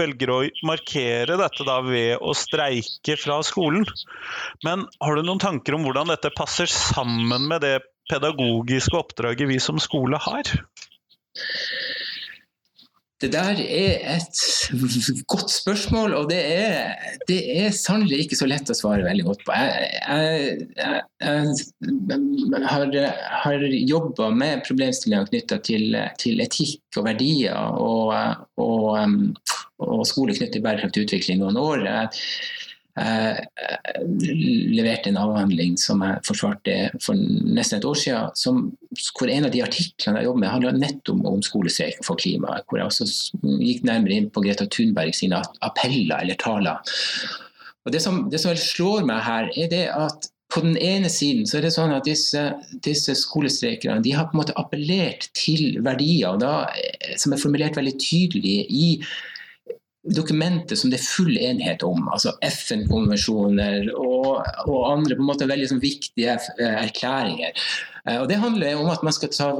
velger 0.00 0.34
å 0.34 0.40
markere 0.66 1.38
dette 1.38 1.68
da 1.68 1.78
ved 1.86 2.18
å 2.18 2.34
streike 2.36 3.18
fra 3.20 3.38
skolen. 3.46 3.86
Men 4.66 4.88
har 5.02 5.14
du 5.14 5.22
noen 5.22 5.42
tanker 5.42 5.78
om 5.78 5.86
hvordan 5.86 6.10
dette 6.10 6.34
passer 6.34 6.70
sammen 6.72 7.46
med 7.50 7.62
det 7.62 7.78
pedagogiske 8.10 8.98
oppdraget 8.98 9.48
vi 9.50 9.60
som 9.62 9.78
skole 9.82 10.18
har? 10.26 10.56
Det 13.18 13.32
der 13.32 13.58
er 13.58 14.04
et 14.14 14.40
godt 15.32 15.50
spørsmål, 15.50 16.14
og 16.14 16.28
det 16.30 16.38
er, 16.38 16.92
det 17.26 17.38
er 17.58 17.72
sannelig 17.74 18.20
ikke 18.24 18.38
så 18.38 18.46
lett 18.46 18.70
å 18.70 18.76
svare 18.78 19.02
veldig 19.06 19.24
godt 19.26 19.42
på. 19.46 19.56
Jeg, 19.58 19.88
jeg, 19.98 20.68
jeg, 20.78 21.56
jeg 22.12 22.62
har, 22.70 22.94
har 23.42 23.66
jobba 23.90 24.30
med 24.30 24.62
problemstillinger 24.68 25.26
knytta 25.32 25.58
til, 25.66 25.98
til, 26.22 26.44
etikk 26.46 27.00
og 27.00 27.08
verdier 27.10 27.58
og, 27.58 28.14
og, 28.62 29.42
og 29.82 30.06
skole 30.06 30.38
knyttet 30.38 30.54
til 30.54 30.66
bærekraftig 30.68 31.08
utvikling 31.08 31.42
noen 31.42 31.58
år. 31.58 31.84
Jeg, 31.88 32.22
leverte 34.08 35.10
en 35.10 35.20
avhandling 35.20 35.76
som 35.80 36.02
jeg 36.04 36.22
forsvarte 36.26 36.76
for 37.04 37.18
nesten 37.18 37.78
et 37.78 37.88
år 37.88 37.98
siden, 37.98 38.32
som, 38.38 38.62
hvor 39.18 39.32
en 39.32 39.48
av 39.48 39.54
de 39.54 39.62
artiklene 39.64 40.22
jeg 40.22 40.28
jobber 40.28 40.42
med, 40.44 40.52
handler 40.52 40.80
nettopp 40.80 41.26
om 41.32 41.44
skolestreik 41.44 42.00
for 42.06 42.20
klimaet. 42.20 42.66
Hvor 42.68 42.80
jeg 42.80 42.90
også 42.90 43.08
gikk 43.58 43.84
nærmere 43.88 44.18
inn 44.18 44.32
på 44.32 44.44
Greta 44.44 44.68
Thunberg 44.70 45.14
sine 45.16 45.42
appeller 45.66 46.24
eller 46.24 46.40
taler. 46.40 46.96
Og 47.86 47.94
det 47.94 48.02
som, 48.04 48.26
det 48.32 48.42
som 48.42 48.56
slår 48.58 49.06
meg 49.08 49.22
her, 49.24 49.52
er 49.56 49.70
det 49.72 49.86
at 49.94 50.28
på 50.52 50.62
den 50.64 50.78
ene 50.80 51.10
siden 51.12 51.44
så 51.46 51.58
er 51.58 51.66
det 51.66 51.74
sånn 51.74 51.92
at 51.92 52.06
disse, 52.08 52.40
disse 52.84 53.12
skolestreikerne 53.20 54.00
har 54.16 54.30
på 54.30 54.36
en 54.36 54.40
måte 54.40 54.56
appellert 54.56 55.28
til 55.36 55.76
verdier 55.84 56.38
da, 56.40 56.70
som 57.20 57.34
er 57.34 57.42
formulert 57.42 57.76
veldig 57.76 57.96
tydelig 58.00 58.62
i 58.72 58.86
dokumenter 60.14 60.78
som 60.78 60.92
det 60.92 60.98
er 61.00 61.06
full 61.06 61.36
enighet 61.36 61.82
om, 61.86 62.08
altså 62.12 62.34
FN-konvensjoner 62.44 63.90
og, 63.94 64.40
og, 64.66 64.80
andre 64.92 65.16
på 65.18 65.24
en 65.24 65.30
måte 65.30 65.48
veldig 65.50 65.68
sånn, 65.72 65.82
viktige 65.82 66.38
eh, 66.38 66.78
erklæringer. 66.84 67.52
Eh, 68.04 68.16
og 68.22 68.28
Det 68.30 68.40
handler 68.40 68.80
om 68.80 68.90
at 68.92 69.04
man 69.06 69.14
skal 69.16 69.32
ta, 69.34 69.50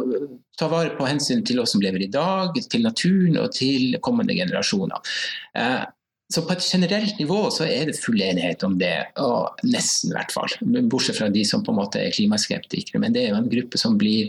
ta, 0.59 0.71
vare 0.73 0.97
på 0.99 1.09
hensyn 1.09 1.45
til 1.47 1.61
oss 1.63 1.77
som 1.77 1.85
lever 1.85 2.07
i 2.07 2.11
dag, 2.13 2.57
til 2.71 2.85
naturen 2.87 3.39
og 3.43 3.53
til 3.57 3.99
kommende 4.05 4.37
generasjoner. 4.39 5.15
Eh, 5.59 5.87
så 6.29 6.43
På 6.45 6.53
et 6.53 6.65
generelt 6.65 7.17
nivå 7.17 7.47
så 7.49 7.65
er 7.65 7.89
det 7.89 7.97
full 7.97 8.21
enighet 8.21 8.65
om 8.67 8.75
det, 8.81 9.15
og 9.17 9.63
nesten 9.65 10.13
i 10.13 10.19
hvert 10.19 10.35
fall. 10.35 10.53
Bortsett 10.93 11.17
fra 11.17 11.31
de 11.33 11.45
som 11.49 11.63
på 11.65 11.73
en 11.73 11.79
måte 11.81 12.03
er 12.03 12.13
klimaskeptikere. 12.13 13.01
Men 13.01 13.17
det 13.17 13.23
er 13.23 13.33
jo 13.33 13.39
en 13.39 13.49
gruppe 13.49 13.81
som 13.81 13.97
blir 13.97 14.29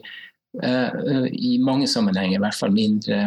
i 0.58 1.58
mange 1.62 1.88
sammenhenger 1.88 2.40
i 2.40 2.42
hvert 2.42 2.58
fall 2.58 2.72
mindre 2.74 3.20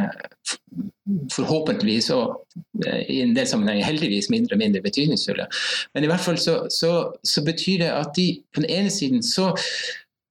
forhåpentligvis 1.33 2.11
og 2.14 2.59
eh, 2.87 3.02
i 3.11 3.23
en 3.25 3.35
del 3.37 3.49
sammenhenger 3.49 3.87
heldigvis 3.87 4.31
mindre 4.33 4.57
og 4.57 4.62
mindre 4.62 4.83
betydningsfulle. 4.85 5.49
Men 5.95 6.05
i 6.05 6.11
hvert 6.11 6.25
fall 6.25 6.38
så, 6.41 6.62
så, 6.71 6.93
så 7.25 7.45
betyr 7.45 7.85
det 7.85 7.91
at 7.91 8.14
de 8.17 8.29
på 8.55 8.62
den 8.62 8.71
ene 8.71 8.93
siden 8.93 9.23
så, 9.26 9.50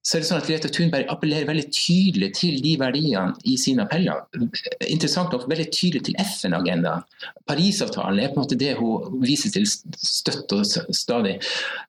så 0.02 0.16
er 0.16 0.22
det 0.22 0.28
sånn 0.30 0.40
at 0.40 0.48
Greta 0.48 0.72
Thunberg 0.72 1.12
appellerer 1.12 1.48
veldig 1.50 1.68
tydelig 1.74 2.32
til 2.40 2.58
de 2.64 2.74
verdiene 2.80 3.36
i 3.44 3.58
sine 3.60 3.86
appeller. 3.86 4.24
Interessant 4.88 5.34
nok 5.34 5.46
veldig 5.50 5.68
tydelig 5.74 6.06
til 6.08 6.18
FN-agendaen. 6.24 7.06
Parisavtalen 7.50 8.22
er 8.22 8.32
på 8.32 8.40
en 8.40 8.46
måte 8.46 8.60
det 8.60 8.74
hun 8.80 9.22
viser 9.22 9.54
til 9.54 9.68
støtt 9.68 10.56
og 10.56 10.66
stadig. 10.96 11.38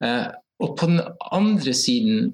Eh, 0.03 0.25
og 0.63 0.77
på 0.79 0.91
den 0.91 1.01
andre 1.33 1.73
siden 1.75 2.33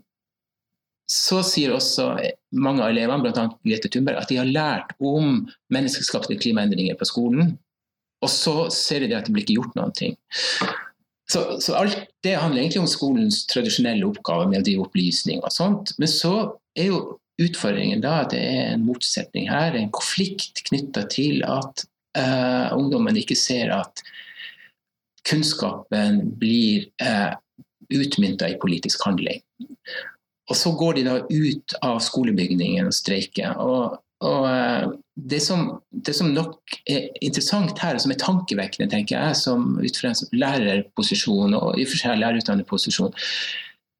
så 1.09 1.39
sier 1.45 1.73
også 1.73 2.11
mange 2.53 2.83
av 2.83 2.91
elevene, 2.93 3.23
bl.a. 3.25 3.47
Grete 3.65 3.89
Thunberg, 3.89 4.19
at 4.21 4.29
de 4.29 4.37
har 4.37 4.49
lært 4.49 4.93
om 5.01 5.47
menneskeskapte 5.73 6.37
klimaendringer 6.37 6.99
på 6.99 7.07
skolen. 7.09 7.55
Og 8.21 8.29
så 8.29 8.67
ser 8.73 9.07
de 9.07 9.15
at 9.17 9.25
det 9.25 9.33
blir 9.33 9.45
ikke 9.45 9.57
gjort 9.57 9.79
noen 9.79 9.95
ting. 9.95 10.17
Så, 11.29 11.43
så, 11.61 11.75
alt 11.77 11.97
det 12.25 12.35
handler 12.41 12.61
egentlig 12.61 12.81
om 12.81 12.89
skolens 12.89 13.43
tradisjonelle 13.49 14.05
oppgave 14.07 14.47
med 14.49 14.61
å 14.61 14.65
drive 14.65 14.85
opplysning 14.87 15.41
og 15.43 15.53
sånt. 15.53 15.93
Men 16.01 16.09
så 16.11 16.33
er 16.77 16.89
jo 16.89 17.01
utfordringen 17.39 18.01
da 18.03 18.19
at 18.23 18.33
det 18.33 18.41
er 18.43 18.71
en 18.73 18.85
motsetning 18.85 19.49
her, 19.49 19.77
en 19.77 19.93
konflikt 19.95 20.63
knytta 20.67 21.05
til 21.13 21.43
at 21.47 21.85
uh, 22.17 22.75
ungdommen 22.75 23.17
ikke 23.17 23.37
ser 23.37 23.71
at 23.73 24.01
kunnskapen 25.29 26.21
blir 26.41 26.89
uh, 27.01 27.37
utmynta 27.93 28.49
i 28.49 28.57
politisk 28.61 29.05
handling. 29.05 29.41
Og 30.49 30.57
så 30.57 30.71
går 30.77 30.97
de 30.97 31.05
da 31.05 31.15
ut 31.29 31.75
av 31.85 31.99
skolebygningen 32.01 32.89
og 32.89 32.95
streiker. 32.95 33.57
Og, 33.61 33.99
og, 34.25 34.45
eh, 34.49 34.87
det 35.29 35.41
som, 35.45 35.65
det 35.91 36.15
som, 36.17 36.31
nok 36.33 36.79
er 36.89 37.09
interessant 37.25 37.77
her, 37.83 37.99
som 38.01 38.13
er 38.13 38.21
tankevekkende, 38.21 38.89
tenker 38.91 39.17
jeg, 39.17 39.37
som 39.37 39.75
ut 39.77 39.99
fra 39.99 40.13
en 40.13 40.39
lærerposisjon 40.41 41.57
og 41.57 41.77
i 41.77 41.85
og 41.85 41.91
for 41.91 42.01
seg 42.01 42.21
lærerutdannerposisjon, 42.21 43.13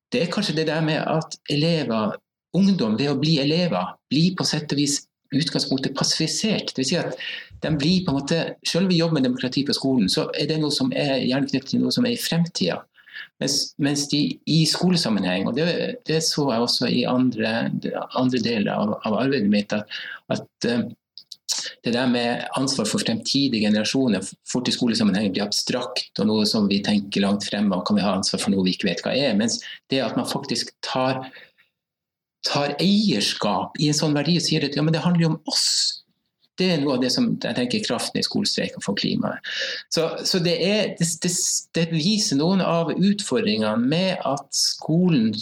det 0.10 0.24
er 0.24 0.34
kanskje 0.34 0.58
det 0.58 0.70
der 0.72 0.82
med 0.82 1.04
at 1.04 1.38
elever, 1.54 2.18
ungdom 2.58 2.98
ved 2.98 3.12
å 3.12 3.20
bli 3.20 3.38
elever, 3.44 3.94
blir 4.10 4.34
på 4.38 4.48
sett 4.48 4.72
og 4.74 4.82
vis 4.82 5.04
utgangspunktet 5.36 5.94
passifisert. 5.98 6.74
Det 6.74 6.82
vil 6.82 6.90
si 6.90 6.98
at 6.98 7.18
de 7.62 7.72
blir 7.78 8.06
på 8.06 8.14
en 8.14 8.18
måte, 8.18 8.40
Selv 8.66 8.88
om 8.88 8.90
vi 8.90 8.98
jobber 8.98 9.20
med 9.20 9.24
demokrati 9.24 9.66
på 9.66 9.74
skolen, 9.74 10.10
så 10.10 10.30
er 10.34 10.48
det 10.48 10.60
noe 10.60 10.72
som 10.74 10.92
er 10.96 11.20
gjerne 11.22 11.50
knyttet 11.50 11.70
til 11.70 11.84
noe 11.84 11.94
som 11.94 12.06
er 12.06 12.16
i 12.16 12.22
fremtida. 12.22 12.80
Mens, 13.40 13.58
mens, 13.80 14.06
de 14.12 14.22
i 14.52 14.62
skolesammenheng, 14.68 15.48
og 15.48 15.56
det, 15.58 15.68
det, 16.08 16.22
så 16.26 16.50
jeg 16.52 16.66
også 16.66 16.90
i 16.92 17.04
andre, 17.08 17.70
andre 18.20 18.42
deler 18.44 18.74
av, 18.76 18.98
av 19.08 19.20
arbeidet 19.22 19.52
mitt, 19.52 19.76
at, 19.76 20.00
at 20.34 20.68
uh, 20.68 20.90
det 21.84 21.94
der 21.94 22.08
med 22.08 22.46
ansvar 22.58 22.88
for 22.88 23.02
fremtidige 23.02 23.66
generasjoner 23.66 24.24
fort 24.52 24.68
i 24.68 24.74
skolesammenheng 24.76 25.32
blir 25.34 25.46
abstrakt 25.46 26.20
og 26.22 26.30
noe 26.30 26.48
som 26.50 26.68
vi 26.70 26.82
tenker 26.86 27.24
langt 27.24 27.48
fremme, 27.48 27.76
og 27.76 27.88
kan 27.88 27.98
vi 27.98 28.06
ha 28.06 28.16
ansvar 28.18 28.44
for 28.44 28.54
noe 28.54 28.66
vi 28.68 28.76
ikke 28.76 28.90
vet 28.90 29.04
hva 29.06 29.16
er. 29.16 29.38
Mens 29.40 29.60
det 29.92 30.04
at 30.04 30.18
man 30.20 30.30
faktisk 30.30 30.74
tar, 30.86 31.24
tar 32.48 32.76
eierskap 32.80 33.80
i 33.80 33.90
en 33.90 33.98
sånn 33.98 34.16
verdi 34.18 34.38
og 34.40 34.46
sier 34.46 34.68
at 34.68 34.78
ja, 34.78 34.86
men 34.86 34.96
det 34.96 35.04
handler 35.06 35.26
jo 35.26 35.34
om 35.34 35.42
oss. 35.52 35.70
Det 36.60 36.72
er 36.74 36.82
noe 36.82 36.98
av 36.98 37.04
det 37.04 37.12
som 37.14 37.32
jeg 37.34 37.58
tenker 37.58 37.86
kraften 37.86 38.20
i 38.20 38.26
skolestreiken 38.26 38.84
for 38.86 39.00
klimaet. 39.00 39.46
Så, 39.94 40.10
så 40.28 40.42
det, 40.44 40.58
er, 40.66 40.92
det, 41.00 41.08
det, 41.24 41.32
det 41.78 41.88
viser 41.94 42.40
noen 42.42 42.64
av 42.66 42.92
utfordringene 42.96 43.78
med 43.80 44.20
at 44.28 44.48
skolen 44.56 45.34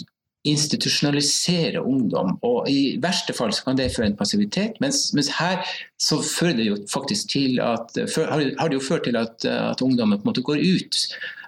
institusjonalisere 0.48 1.80
ungdom. 1.82 2.36
og 2.46 2.68
I 2.70 2.98
verste 3.02 3.34
fall 3.36 3.52
så 3.52 3.66
kan 3.66 3.78
det 3.78 3.90
føre 3.94 4.10
en 4.12 4.16
passivitet, 4.16 4.78
mens, 4.80 5.08
mens, 5.16 5.30
her 5.38 5.60
så 6.00 6.20
fører 6.22 6.56
det 6.60 6.68
jo 6.68 6.78
faktisk 6.90 7.34
til 7.34 7.60
at, 7.60 7.92
for, 8.12 8.30
har 8.30 8.70
det 8.70 8.78
jo 8.78 8.84
ført 8.84 9.04
til 9.08 9.18
at, 9.18 9.44
at 9.44 9.82
ungdommen 9.84 10.18
på 10.18 10.26
en 10.26 10.30
måte 10.30 10.46
går 10.46 10.62
ut 10.62 11.02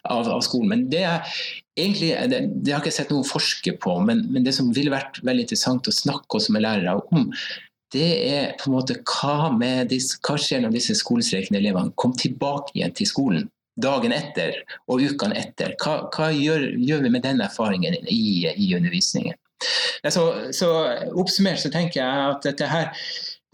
av, 0.05 0.29
av 0.29 0.43
skolen. 0.45 0.73
Men 0.75 0.85
det, 0.93 1.05
er, 1.07 1.41
egentlig, 1.79 2.13
det, 2.33 2.43
det, 2.61 2.75
har 2.75 2.83
ikke 2.83 2.95
sett 2.99 3.13
noen 3.15 3.27
forske 3.29 3.77
på, 3.83 3.97
men, 4.05 4.27
men, 4.33 4.45
det 4.47 4.57
som 4.57 4.73
ville 4.75 4.93
vært 4.93 5.23
veldig 5.23 5.47
interessant 5.47 5.89
å 5.91 5.95
snakke 5.95 6.41
også 6.41 6.57
med 6.57 6.67
lærere 6.67 6.99
om, 7.15 7.31
det 7.95 8.11
er 8.31 8.53
på 8.61 8.69
en 8.69 8.77
måte 8.77 8.99
hva, 9.03 9.51
disse, 9.91 10.19
hva 10.27 10.37
skjer 10.39 10.63
når 10.65 10.77
disse 10.77 10.95
skolestreikende 11.01 11.59
elevene 11.59 11.95
kommer 11.99 12.21
tilbake 12.21 12.77
igjen 12.77 12.95
til 12.97 13.11
skolen 13.11 13.49
dagen 13.81 14.13
etter 14.13 14.59
og 14.91 15.01
ukene 15.01 15.39
etter. 15.41 15.75
Hva, 15.81 16.11
hva 16.13 16.31
gjør, 16.35 16.71
gjør, 16.77 17.05
vi 17.07 17.13
med 17.15 17.25
den 17.25 17.43
erfaringen 17.45 17.97
i, 18.05 18.47
i 18.51 18.73
undervisningen? 18.77 19.39
Så, 20.09 20.25
så, 20.57 20.71
Oppsummert 21.21 21.61
så 21.63 21.73
tenker 21.73 22.01
jeg 22.01 22.31
at 22.31 22.47
dette 22.47 22.69
her, 22.71 22.95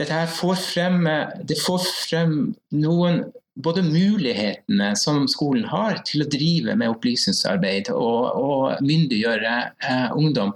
dette 0.00 0.14
her 0.14 0.30
får, 0.30 0.60
frem, 0.62 1.08
det 1.46 1.58
får 1.62 1.82
frem 2.06 2.36
noen 2.74 3.24
både 3.64 3.82
mulighetene 3.82 4.90
som 5.00 5.24
skolen 5.30 5.64
har 5.70 6.02
til 6.06 6.22
å 6.22 6.28
drive 6.28 6.74
med 6.76 6.92
opplysningsarbeid 6.92 7.88
og, 7.94 8.36
og 8.36 8.84
myndiggjøre 8.84 9.54
eh, 9.80 10.10
ungdom, 10.12 10.52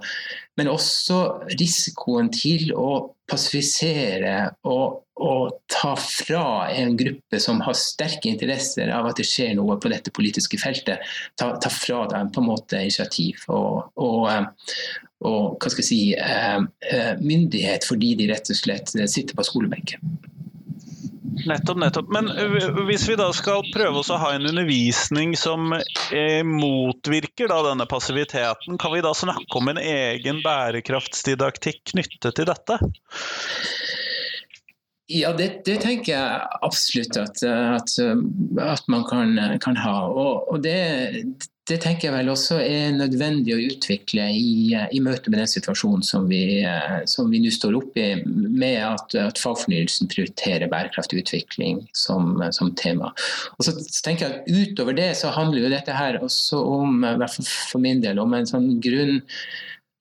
men 0.59 0.69
også 0.71 1.17
risikoen 1.55 2.29
til 2.33 2.73
å 2.75 3.13
passifisere 3.31 4.35
og, 4.67 5.01
og, 5.21 5.53
ta 5.71 5.93
fra 5.95 6.67
en 6.75 6.97
gruppe 6.99 7.39
som 7.41 7.61
har 7.63 7.77
sterke 7.79 8.27
interesser 8.29 8.91
av 8.91 9.07
at 9.09 9.21
det 9.21 9.27
skjer 9.29 9.55
noe 9.57 9.77
på 9.81 9.91
dette 9.93 10.11
politiske 10.13 10.59
feltet, 10.59 11.05
ta, 11.39 11.53
ta 11.61 11.71
fra 11.71 12.03
dem 12.11 12.33
på 12.33 12.43
en 12.43 12.49
måte 12.49 12.81
initiativ 12.83 13.45
og, 13.47 13.93
og, 13.95 14.27
eh, 14.33 14.75
og 15.29 15.55
hva 15.61 15.71
skal 15.71 15.85
jeg 15.85 15.89
si, 15.89 16.01
eh, 16.17 16.59
eh, 16.91 17.13
myndighet 17.21 17.87
fordi 17.87 18.13
de 18.19 18.29
rett 18.33 18.51
og 18.51 18.59
slett 18.59 18.91
sitter 18.91 19.37
på 19.37 19.47
skolebenken. 19.47 20.19
Nettopp, 21.31 21.77
nettopp. 21.79 22.09
Men 22.11 22.27
hvis 22.87 23.05
vi 23.09 23.15
da 23.19 23.29
skal 23.35 23.63
prøve 23.71 24.01
å 24.01 24.17
ha 24.19 24.33
en 24.35 24.49
undervisning 24.49 25.35
som 25.39 25.71
eh, 25.73 26.41
motvirker 26.43 27.51
denne 27.51 27.87
passiviteten, 27.89 28.79
kan 28.81 28.93
vi 28.93 29.03
da 29.05 29.13
snakke 29.15 29.61
om 29.61 29.71
en 29.71 29.79
egen 29.79 30.41
bærekraftsdidaktikk 30.43 31.93
knyttet 31.93 32.35
til 32.35 32.49
dette? 32.49 32.79
Ja, 35.11 35.31
det, 35.35 35.63
det, 35.67 35.79
tenker 35.83 36.13
jeg 36.13 36.59
absolutt 36.63 37.17
at, 37.19 37.41
at, 37.43 37.95
at 38.63 38.91
man 38.91 39.07
kan, 39.07 39.33
kan 39.63 39.79
ha. 39.79 39.95
Og, 40.07 40.51
og 40.51 40.61
det, 40.63 40.77
det, 41.71 41.79
tenker 41.83 42.07
jeg 42.07 42.15
vel 42.15 42.31
også 42.33 42.57
er 42.61 42.91
nødvendig 42.95 43.55
å 43.55 43.61
utvikle 43.71 44.27
i, 44.35 44.73
i 44.75 45.01
møte 45.03 45.31
med 45.31 45.41
den 45.41 45.49
situasjonen 45.49 46.03
som 46.05 46.27
vi, 46.29 46.61
vi 46.61 47.41
nå 47.43 47.53
står 47.55 47.77
oppe 47.79 48.03
i, 48.03 48.19
med 48.25 48.77
at, 48.83 49.15
at 49.19 49.41
fagfornyelsen 49.41 50.11
prioriterer 50.11 50.71
bærekraftig 50.71 51.23
utvikling 51.23 51.81
som, 51.95 52.37
som, 52.55 52.73
tema. 52.79 53.11
Og 53.57 53.67
så 53.67 53.75
tenker 54.03 54.27
jeg 54.27 54.41
at 54.41 54.51
Utover 54.51 54.95
det 54.97 55.11
så 55.19 55.33
handler 55.35 55.65
jo 55.65 55.73
dette 55.73 55.95
her 55.95 56.19
også 56.21 56.61
om, 56.79 57.01
i 57.03 57.17
hvert 57.21 57.35
fall 57.37 57.49
for 57.73 57.83
min 57.83 58.03
del, 58.03 58.21
om 58.21 58.35
en 58.35 58.49
sånn 58.49 58.73
grunn 58.83 59.21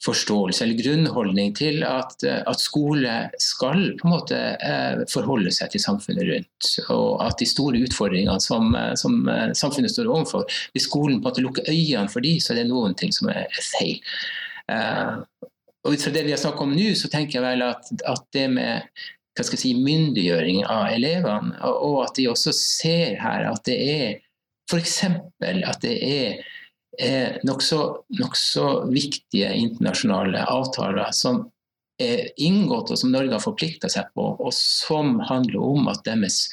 forståelse 0.05 0.65
eller 0.65 0.79
grunnholdning 0.81 1.53
til 1.59 1.83
at, 1.85 2.25
at, 2.25 2.63
skole 2.63 3.15
skal 3.43 3.83
på 3.99 4.09
en 4.09 4.15
måte 4.15 4.39
eh, 4.57 5.03
forholde 5.13 5.53
seg 5.53 5.75
til 5.75 5.83
samfunnet 5.85 6.25
rundt. 6.31 6.71
Og 6.95 7.21
at 7.27 7.37
de 7.41 7.49
store 7.49 7.83
utfordringene 7.85 8.41
som, 8.41 8.73
som 8.97 9.21
samfunnet 9.57 9.93
står 9.93 10.09
overfor, 10.09 10.49
hvis 10.73 10.89
skolen 10.89 11.21
på 11.21 11.27
en 11.27 11.29
måte 11.29 11.45
lukker 11.45 11.69
øynene 11.69 12.09
for 12.13 12.25
de, 12.25 12.39
så 12.41 12.55
er 12.55 12.63
det 12.63 12.71
noen 12.73 12.97
ting 12.97 13.13
som 13.13 13.29
er 13.33 13.47
feil. 13.75 14.01
Og 15.85 15.95
ut 15.95 16.03
fra 16.05 16.13
det 16.15 16.25
vi 16.27 16.33
har 16.35 16.41
snakket 16.41 16.65
om 16.65 16.75
nå, 16.77 16.91
så 16.97 17.09
tenker 17.13 17.39
jeg 17.39 17.47
vel 17.47 17.65
at, 17.65 17.93
at 18.09 18.25
det 18.37 18.47
med 18.53 18.89
hva 19.37 19.47
skal 19.47 19.57
jeg 19.57 19.63
si, 19.63 19.75
myndiggjøring 19.79 20.65
av 20.69 20.91
elevene, 20.93 21.55
og, 21.65 21.77
og 21.87 21.99
at 22.05 22.17
de 22.19 22.27
også 22.29 22.53
ser 22.57 23.21
her 23.23 23.47
at 23.49 23.63
det 23.69 23.77
er 23.79 24.19
f.eks. 24.71 24.99
at 25.41 25.81
det 25.83 25.95
er 26.07 26.51
er 26.98 27.38
nokså 27.46 27.81
nok 28.18 28.37
viktige 28.90 29.53
internasjonale 29.55 30.42
avtaler 30.50 31.12
som 31.14 31.44
er 32.00 32.31
inngått 32.40 32.90
og 32.90 32.98
som 32.98 33.12
Norge 33.12 33.37
har 33.37 33.44
forplikta 33.44 33.90
seg 33.92 34.09
på, 34.16 34.24
og 34.40 34.53
som 34.57 35.18
handler 35.29 35.61
om 35.61 35.90
at 35.92 36.03
deres 36.07 36.48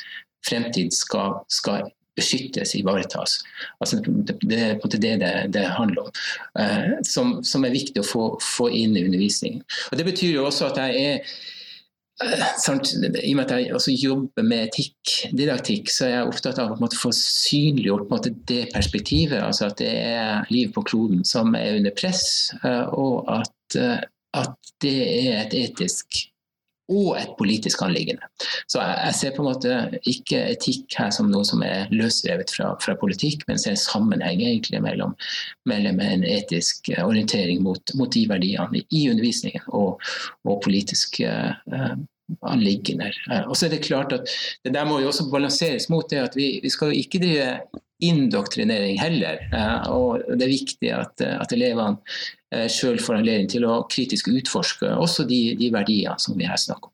fremtid 0.47 0.93
skal, 0.95 1.39
skal 1.52 1.88
beskyttes, 2.17 2.76
ivaretas. 2.76 3.39
Altså, 3.80 4.00
det, 4.02 4.58
er 4.58 4.80
på 4.82 4.89
en 4.89 5.02
det 5.02 5.13
det, 5.21 5.34
det 5.54 5.65
handler 5.78 6.08
om, 6.08 6.15
eh, 6.60 6.97
som, 7.06 7.38
som, 7.45 7.65
er 7.65 7.76
viktig 7.76 8.02
å 8.02 8.08
få, 8.08 8.23
få 8.43 8.71
inn 8.73 8.97
i 8.97 9.06
undervisningen. 9.06 9.63
Og 9.91 10.00
Det 10.00 10.08
betyr 10.08 10.39
jo 10.39 10.47
også 10.50 10.71
at 10.71 10.82
jeg 10.82 11.06
er 11.12 11.38
Sant? 12.58 12.96
I 12.98 13.32
og 13.32 13.38
med 13.38 13.44
at 13.44 13.52
jeg 13.62 13.74
også 13.78 13.94
jobber 13.94 14.46
med 14.46 14.72
etikk, 14.72 15.12
didaktikk, 15.38 15.92
så 15.94 16.08
er 16.08 16.14
jeg 16.16 16.30
opptatt 16.32 16.62
av 16.64 16.74
å 16.74 16.90
få 16.98 17.12
synliggjort 17.14 18.30
det 18.50 18.64
perspektivet. 18.74 19.38
altså 19.44 19.70
At 19.70 19.78
det 19.84 19.92
er 19.92 20.50
liv 20.50 20.72
på 20.74 20.86
kloden 20.88 21.22
som 21.28 21.54
er 21.60 21.78
under 21.78 21.94
press, 21.98 22.54
eh, 22.64 22.88
og 22.90 23.30
at, 23.30 23.78
eh, 23.78 24.02
at 24.34 24.74
det 24.82 24.98
er 24.98 25.44
et 25.44 25.54
etisk 25.62 26.24
og 26.88 27.17
et 27.19 27.34
politisk 27.39 27.82
anliggende. 27.84 28.28
Så 28.67 28.82
jeg, 28.82 29.15
ser 29.17 29.34
på 29.36 29.43
en 29.43 29.50
måte 29.50 29.78
ikke 30.08 30.39
etikk 30.54 30.97
her 31.00 31.12
som 31.13 31.30
noe 31.32 31.45
som 31.47 31.63
er 31.65 31.91
løsrevet 31.93 32.52
fra, 32.54 32.71
fra 32.84 32.95
politikk, 33.00 33.43
men 33.47 33.60
ser 33.60 33.76
en 33.76 33.82
sammenheng 33.82 34.43
egentlig 34.43 34.82
mellom, 34.84 35.15
mellom 35.69 36.00
en 36.04 36.23
etisk 36.28 36.91
orientering 37.04 37.63
mot, 37.65 37.95
mot, 38.00 38.12
de 38.13 38.23
verdiene 38.30 38.84
i 38.88 39.08
undervisningen 39.12 39.65
og, 39.76 40.00
og 40.47 40.62
politiske 40.63 41.28
uh, 41.28 41.97
anliggender. 42.47 43.15
Uh, 43.28 43.43
og 43.50 43.58
så 43.58 43.67
er 43.67 43.76
det 43.76 43.84
klart 43.88 44.15
at 44.15 44.32
det 44.63 44.73
der 44.76 44.88
må 44.88 45.02
jo 45.04 45.12
også 45.12 45.28
balanseres 45.32 45.89
mot 45.91 46.08
det 46.12 46.23
at 46.23 46.39
vi, 46.39 46.56
vi 46.63 46.71
skal 46.71 46.93
jo 46.93 47.04
ikke 47.04 47.21
drive 47.23 47.52
indoktrinering 48.04 49.00
heller. 49.02 49.40
Uh, 49.54 49.88
og 49.94 50.36
det 50.38 50.46
er 50.46 50.54
viktig 50.54 50.92
at, 50.94 51.24
at 51.24 51.56
elevene 51.56 51.98
Eh, 52.56 52.70
sjøl 52.72 52.96
får 53.04 53.18
anledning 53.20 53.50
til 53.52 53.66
å 53.68 53.82
kritisk 53.92 54.30
utforske 54.32 54.88
også 54.96 55.26
de, 55.28 55.52
de 55.60 55.68
verdiene 55.74 56.16
som 56.22 56.38
vi 56.40 56.46
her 56.48 56.58
snakker 56.62 56.88
om. 56.88 56.94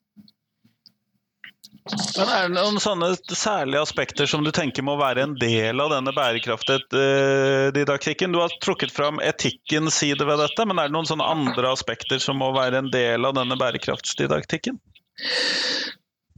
Men 1.84 2.30
Er 2.32 2.48
det 2.48 2.56
noen 2.56 2.80
sånne 2.80 3.12
særlige 3.36 3.82
aspekter 3.84 4.26
som 4.30 4.44
du 4.46 4.52
tenker 4.56 4.84
må 4.88 4.96
være 4.98 5.24
en 5.28 5.36
del 5.36 5.82
av 5.84 5.90
denne 5.92 6.14
bærekraftdidaktikken? 6.16 8.32
Du 8.32 8.40
har 8.40 8.50
trukket 8.64 8.92
fram 8.96 9.20
etikkens 9.22 9.94
side 10.00 10.26
ved 10.26 10.40
dette, 10.40 10.66
men 10.66 10.80
er 10.80 10.88
det 10.88 10.94
noen 10.96 11.12
sånne 11.12 11.28
andre 11.28 11.72
aspekter 11.76 12.20
som 12.24 12.40
må 12.40 12.54
være 12.56 12.78
en 12.80 12.92
del 12.94 13.26
av 13.28 13.34
denne 13.36 13.56
bærekraftsdidaktikken? 13.60 14.80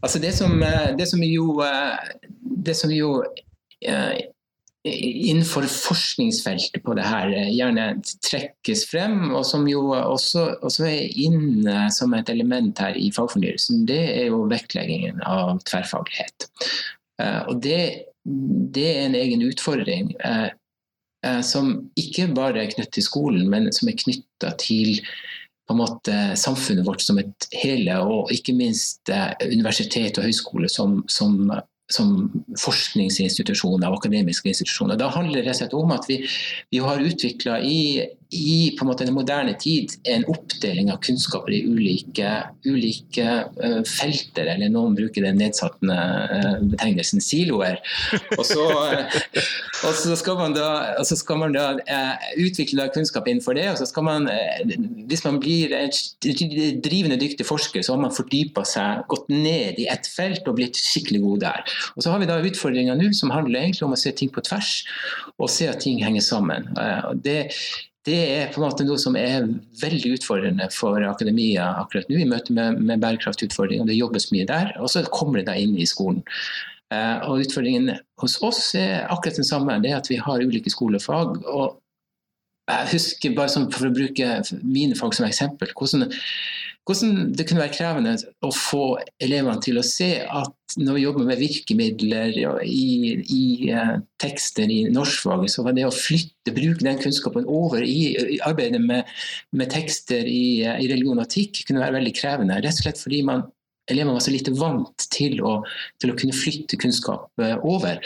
Altså 0.03 0.19
det 0.19 0.33
som, 0.35 0.63
eh, 0.65 0.95
det 0.97 1.07
som 1.07 1.23
jo, 1.23 1.61
eh, 1.63 1.97
det 2.41 2.75
som 2.75 2.91
jo 2.91 3.23
innenfor 4.85 5.65
forskningsfeltet 5.69 6.83
på 6.83 6.93
det 6.97 7.05
her 7.07 7.31
eh, 7.33 7.51
gjerne 7.55 7.87
trekkes 8.25 8.85
frem, 8.89 9.31
og 9.33 9.45
som 9.47 9.65
jo 9.69 9.87
også, 9.95 10.45
også, 10.61 10.85
er 10.89 11.15
inne 11.25 11.87
som 11.93 12.13
et 12.13 12.29
element 12.29 12.79
her 12.81 12.97
i 12.99 13.09
fagfornyelsen, 13.15 13.85
det 13.89 14.01
er 14.13 14.27
jo 14.29 14.43
vektleggingen 14.51 15.23
av 15.25 15.57
tverrfaglighet. 15.65 16.49
Eh, 17.21 17.41
og 17.49 17.63
det, 17.65 17.79
det 18.77 18.87
er 18.91 19.07
en 19.07 19.17
egen 19.17 19.45
utfordring 19.47 20.13
eh, 20.21 20.51
som 21.41 21.71
ikke 21.97 22.27
bare 22.37 22.61
er 22.61 22.69
knyttet 22.69 22.99
til 22.99 23.07
skolen, 23.07 23.49
men 23.49 23.71
som 23.73 23.89
er 23.89 23.97
knytta 23.97 24.53
til 24.61 24.99
på 25.65 25.73
en 25.73 25.79
måte 25.81 26.17
samfunnet 26.37 26.85
vårt 26.85 27.01
som 27.01 27.17
et 27.17 27.47
hele, 27.57 27.95
og 28.05 28.29
ikke 28.29 28.53
minst 28.53 29.09
universitet 29.41 30.19
og 30.21 30.27
høyskole 30.27 30.69
som, 30.69 30.99
som 31.09 31.49
som 31.91 32.31
forskningsinstitusjoner 32.57 33.91
og 33.91 33.99
akademiske 33.99 34.49
institusjoner. 34.49 34.97
Da 34.97 35.11
handler 35.13 35.45
det 35.45 35.53
om 35.77 35.93
at 35.93 36.07
vi, 36.09 36.23
vi 36.73 36.81
har 36.81 37.03
utvikla 37.03 37.59
i, 37.61 38.05
i 38.35 38.75
på 38.75 38.83
en 38.83 38.89
måte 38.91 39.05
den 39.07 39.15
moderne 39.15 39.55
tid 39.59 39.93
en 40.11 40.25
oppdeling 40.31 40.91
av 40.93 40.99
kunnskaper 41.05 41.53
i 41.55 41.61
ulike, 41.67 42.31
ulike 42.67 43.25
uh, 43.61 43.81
felter, 43.87 44.49
eller 44.55 44.71
noen 44.73 44.95
bruker 44.97 45.25
den 45.25 45.39
nedsatte 45.39 45.87
uh, 45.87 46.59
betegnelsen 46.73 47.23
siloer. 47.23 47.79
Og 48.37 48.43
så, 48.47 48.65
uh, 48.65 49.21
og 49.87 49.95
så 49.97 50.17
skal 50.19 50.39
man 50.39 50.55
da, 50.55 50.69
skal 51.07 51.41
man 51.41 51.55
da 51.55 51.67
utvikle 52.41 52.89
kunnskap 52.93 53.27
innenfor 53.29 53.57
det. 53.57 53.69
og 53.71 53.79
så 53.79 53.87
skal 53.89 54.05
man, 54.07 54.29
Hvis 55.09 55.23
man 55.25 55.39
blir 55.39 55.73
en 55.77 56.81
drivende 56.83 57.19
dyktig 57.21 57.47
forsker, 57.47 57.83
så 57.85 57.95
har 57.95 58.03
man 58.03 58.15
fordypa 58.15 58.65
seg, 58.67 59.05
gått 59.11 59.29
ned 59.31 59.79
i 59.81 59.87
ett 59.91 60.07
felt 60.11 60.47
og 60.47 60.59
blitt 60.59 60.79
skikkelig 60.79 61.21
god 61.23 61.43
der. 61.45 61.75
Og 61.95 62.03
Så 62.03 62.11
har 62.11 62.21
vi 62.21 62.29
da 62.29 62.39
utfordringer 62.41 62.97
nå 62.99 63.11
som 63.15 63.33
handler 63.33 63.61
egentlig 63.61 63.85
om 63.87 63.95
å 63.95 63.99
se 63.99 64.11
ting 64.15 64.31
på 64.33 64.43
tvers, 64.45 64.83
og 65.39 65.51
se 65.51 65.69
at 65.69 65.83
ting 65.83 66.01
henger 66.03 66.23
sammen. 66.25 66.69
Det, 67.23 67.49
det 68.05 68.19
er 68.35 68.51
på 68.53 68.61
en 68.61 68.67
måte 68.67 68.85
noe 68.85 68.99
som 69.01 69.15
er 69.17 69.47
veldig 69.81 70.11
utfordrende 70.19 70.67
for 70.73 71.01
akademia 71.07 71.71
akkurat 71.81 72.09
nå 72.11 72.19
i 72.21 72.27
møte 72.29 72.53
med, 72.53 72.77
med 72.85 73.01
bærekraftutfordringer. 73.01 73.87
Det 73.89 73.97
jobbes 73.97 74.29
mye 74.33 74.45
der, 74.49 74.71
og 74.77 74.91
så 74.93 75.01
kommer 75.09 75.41
det 75.41 75.47
da 75.49 75.57
inn 75.57 75.73
i 75.77 75.87
skolen. 75.89 76.21
Eh, 76.93 77.25
og 77.25 77.41
Utfordringen 77.45 77.95
hos 78.21 78.37
oss 78.45 78.67
er 78.77 79.07
akkurat 79.09 79.39
den 79.41 79.47
samme, 79.47 79.79
det 79.81 79.95
at 79.97 80.11
vi 80.11 80.19
har 80.21 80.43
ulike 80.45 80.69
skolefag. 80.73 81.41
og 81.49 81.79
jeg 82.65 82.91
husker 82.95 83.35
bare 83.37 83.65
For 83.73 83.87
å 83.87 83.93
bruke 83.93 84.39
mine 84.63 84.97
fag 84.97 85.13
som 85.13 85.27
eksempel, 85.27 85.73
hvordan 85.77 86.07
hvordan 86.85 87.33
det 87.33 87.47
kunne 87.49 87.63
være 87.63 87.73
krevende 87.73 88.13
å 88.45 88.51
få 88.53 88.83
elevene 89.23 89.57
til 89.65 89.79
å 89.81 89.85
se 89.85 90.09
at 90.21 90.75
når 90.77 90.97
vi 90.97 91.03
jobber 91.05 91.25
med 91.25 91.39
virkemidler 91.41 92.37
i, 92.61 93.15
i 93.31 93.45
uh, 93.73 93.95
tekster 94.21 94.69
i 94.69 94.83
norskfaget, 94.93 95.53
så 95.53 95.65
var 95.65 95.73
det 95.77 95.87
å 95.87 95.93
flytte, 95.93 96.53
bruke 96.53 96.85
den 96.85 96.99
kunnskapen 97.01 97.47
over 97.49 97.81
i, 97.81 98.13
i 98.35 98.39
arbeidet 98.45 98.83
med, 98.83 99.09
med 99.57 99.71
tekster 99.73 100.29
i, 100.29 100.61
uh, 100.67 100.77
i 100.77 100.89
religion 100.91 101.17
og 101.17 101.25
etikk, 101.25 101.63
kunne 101.65 101.81
være 101.81 101.97
veldig 101.97 102.13
krevende. 102.19 102.59
Rett 102.61 102.77
og 102.77 102.85
slett 102.85 103.01
fordi 103.01 103.23
man 103.25 103.47
elevene 103.91 104.15
var 104.15 104.23
så 104.23 104.33
lite 104.33 104.53
vant 104.57 105.07
til 105.13 105.41
å, 105.45 105.57
til 106.01 106.11
å 106.11 106.17
kunne 106.17 106.35
flytte 106.35 106.79
kunnskap 106.81 107.27
uh, 107.41 107.57
over. 107.67 107.99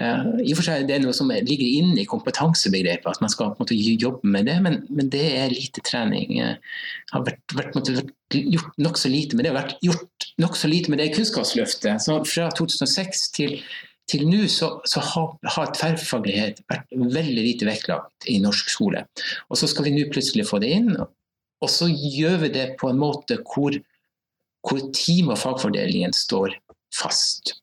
Uh, 0.00 0.38
I 0.42 0.52
og 0.52 0.60
for 0.60 0.66
seg 0.68 0.82
er 0.82 0.88
det 0.88 1.00
noe 1.04 1.16
som 1.16 1.30
ligger 1.32 1.66
inne 1.66 2.02
i 2.02 2.08
kompetansebegrepet, 2.08 3.08
at 3.10 3.24
man 3.24 3.32
skal 3.32 3.52
måte, 3.58 3.76
jobbe 3.76 4.28
med 4.28 4.48
det, 4.48 4.58
men, 4.64 4.80
men, 4.88 5.10
det 5.12 5.26
er 5.40 5.52
lite 5.54 5.84
trening. 5.86 6.38
Uh, 6.40 6.56
har 7.12 7.26
vært, 7.26 7.42
vært, 7.56 7.76
måte, 7.76 7.98
vært 8.00 8.38
gjort 8.38 8.80
nokså 8.80 9.12
lite 9.12 9.36
med 9.36 9.48
det. 9.48 9.56
vært 9.56 9.76
gjort 9.84 10.30
nokså 10.40 10.70
lite 10.70 10.92
med 10.92 11.02
det 11.02 11.12
Kunnskapsløftet. 11.16 12.02
Så 12.04 12.18
fra 12.28 12.48
2006 12.56 13.28
til 13.36 13.60
til 14.08 14.24
nå 14.24 14.46
så, 14.48 14.70
så, 14.88 15.02
har, 15.04 15.34
har 15.52 15.72
tverrfaglighet 15.76 16.62
vært 16.70 16.94
veldig 16.96 17.42
lite 17.44 17.66
vektlagt 17.68 18.28
i 18.32 18.38
norsk 18.40 18.70
skole. 18.72 19.02
Og 19.52 19.60
så 19.60 19.68
skal 19.68 19.84
vi 19.84 19.92
nå 19.98 20.06
plutselig 20.12 20.46
få 20.48 20.60
det 20.62 20.70
inn. 20.78 20.94
Og 20.96 21.68
så 21.68 21.90
gjør 21.90 22.38
vi 22.46 22.52
det 22.54 22.66
på 22.80 22.88
en 22.88 23.00
måte 23.02 23.36
hvor 23.42 23.76
hvor 24.66 24.80
team- 24.96 25.30
og 25.32 25.38
fagfordelingen 25.38 26.12
står 26.16 26.56
fast. 26.94 27.54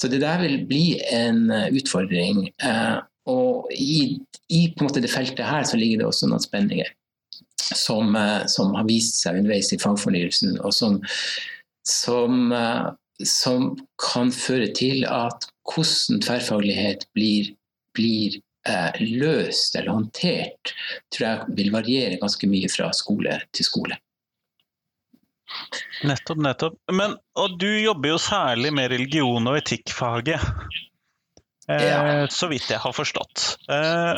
Så 0.00 0.08
det 0.08 0.20
der 0.22 0.40
vil 0.42 0.62
bli 0.68 1.00
en 1.12 1.50
eh, 1.50 1.68
utfordring. 1.74 2.48
Eh, 2.62 2.98
og 3.28 3.68
i, 3.74 4.18
i 4.48 4.62
det 4.72 5.10
feltet 5.10 5.44
her 5.44 5.66
så 5.68 5.76
ligger 5.76 6.02
det 6.02 6.08
også 6.08 6.28
noen 6.30 6.44
spenninger 6.44 6.88
som, 7.74 8.14
eh, 8.16 8.46
som 8.46 8.74
har 8.78 8.88
vist 8.88 9.20
seg 9.22 9.40
underveis 9.40 9.72
i 9.74 9.80
fagfornyelsen, 9.82 10.58
og 10.64 10.74
som, 10.74 11.00
som, 11.84 12.52
som 13.24 13.70
kan 14.00 14.32
føre 14.32 14.70
til 14.76 15.04
at 15.10 15.48
hvordan 15.68 16.22
tverrfaglighet 16.24 17.08
blir, 17.16 17.52
blir 17.96 18.40
løst 19.00 19.76
eller 19.76 19.94
håndtert, 19.94 20.72
tror 21.12 21.26
jeg 21.26 21.56
vil 21.56 21.72
variere 21.72 22.20
ganske 22.20 22.48
mye 22.48 22.68
fra 22.72 22.90
skole 22.96 23.36
til 23.56 23.68
skole. 23.68 23.96
Nettopp, 26.08 26.42
nettopp. 26.44 26.76
Men, 26.92 27.16
og 27.38 27.56
du 27.60 27.70
jobber 27.80 28.14
jo 28.14 28.20
særlig 28.22 28.72
med 28.74 28.92
religion- 28.92 29.50
og 29.50 29.58
etikkfaget. 29.60 30.44
Eh, 31.68 31.84
ja. 31.84 32.26
Så 32.32 32.46
vidt 32.48 32.70
jeg 32.70 32.78
har 32.80 32.92
forstått. 32.96 33.58
Eh, 33.68 34.16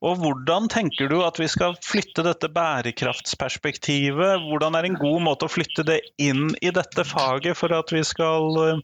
og 0.00 0.16
hvordan 0.22 0.68
tenker 0.72 1.10
du 1.12 1.18
at 1.20 1.36
vi 1.40 1.48
skal 1.52 1.76
flytte 1.84 2.22
dette 2.24 2.48
bærekraftsperspektivet? 2.54 4.40
Hvordan 4.48 4.74
er 4.78 4.84
en 4.88 4.96
god 5.00 5.20
måte 5.26 5.44
å 5.44 5.52
flytte 5.52 5.84
det 5.88 6.00
inn 6.16 6.48
i 6.64 6.70
dette 6.72 7.04
faget 7.04 7.56
for 7.60 7.68
at 7.76 7.92
vi 7.92 8.00
skal 8.08 8.56
eh, 8.64 8.80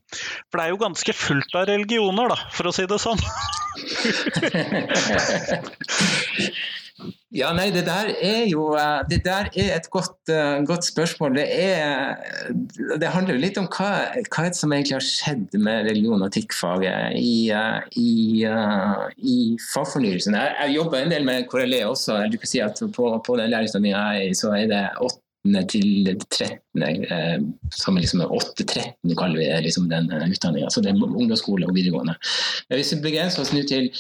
For 0.51 0.61
det 0.61 0.65
er 0.67 0.71
jo 0.75 0.85
ganske 0.85 1.13
fullt 1.17 1.57
av 1.57 1.65
religioner, 1.73 2.29
da, 2.35 2.39
for 2.53 2.69
å 2.69 2.75
si 2.77 2.85
det 2.91 3.01
sånn. 3.01 3.21
Ja, 7.35 7.49
nei, 7.51 7.73
det 7.75 7.83
der 7.89 8.13
er 8.23 8.45
jo 8.47 8.69
eh, 8.79 9.01
det 9.11 9.25
der 9.25 9.49
er 9.51 9.73
et 9.75 9.89
godt, 9.91 10.15
uh, 10.31 10.63
godt 10.63 10.87
spørsmål. 10.87 11.35
Det, 11.35 11.47
er, 11.51 12.15
det, 13.01 13.09
handler 13.11 13.35
jo 13.35 13.43
litt 13.43 13.59
om 13.59 13.67
hva, 13.67 13.89
hva 14.31 14.45
som 14.55 14.73
egentlig 14.73 14.95
har 14.95 15.07
skjedd 15.07 15.57
med 15.59 15.89
religion- 15.89 16.23
og 16.23 16.29
etikkfaget 16.31 17.17
i, 17.19 17.51
uh, 17.51 17.81
i, 17.99 18.45
i 19.19 19.39
fagfornyelsen. 19.73 20.39
Jeg, 20.39 20.55
jeg, 20.61 20.77
jobber 20.77 21.01
en 21.01 21.11
del 21.11 21.27
med 21.27 21.49
KRLE 21.51 21.83
også. 21.89 22.21
Du 22.31 22.39
kan 22.39 22.53
si 22.53 22.63
at 22.63 22.79
På, 22.95 23.11
på 23.27 23.37
den 23.41 23.51
lærerutdanninga 23.51 24.31
så 24.39 24.53
er 24.55 24.71
det 24.71 24.85
8. 25.03 25.65
til 25.73 26.13
13., 26.31 27.49
som 27.75 27.99
liksom 27.99 28.23
er 28.23 28.31
8-13 28.39 29.17
kaller 29.19 29.41
vi 29.41 29.49
det, 29.49 29.65
liksom 29.67 29.91
den 29.91 30.07
utdanninga. 30.15 30.71
Så 30.71 30.85
det 30.85 30.95
er 30.95 31.03
ungdomsskole 31.03 31.67
og 31.67 31.75
videregående. 31.75 32.15
Hvis 32.71 32.95
vi 32.95 33.03
begrenser 33.09 33.43
oss 33.43 33.53
nå 33.53 33.67
til 33.67 33.91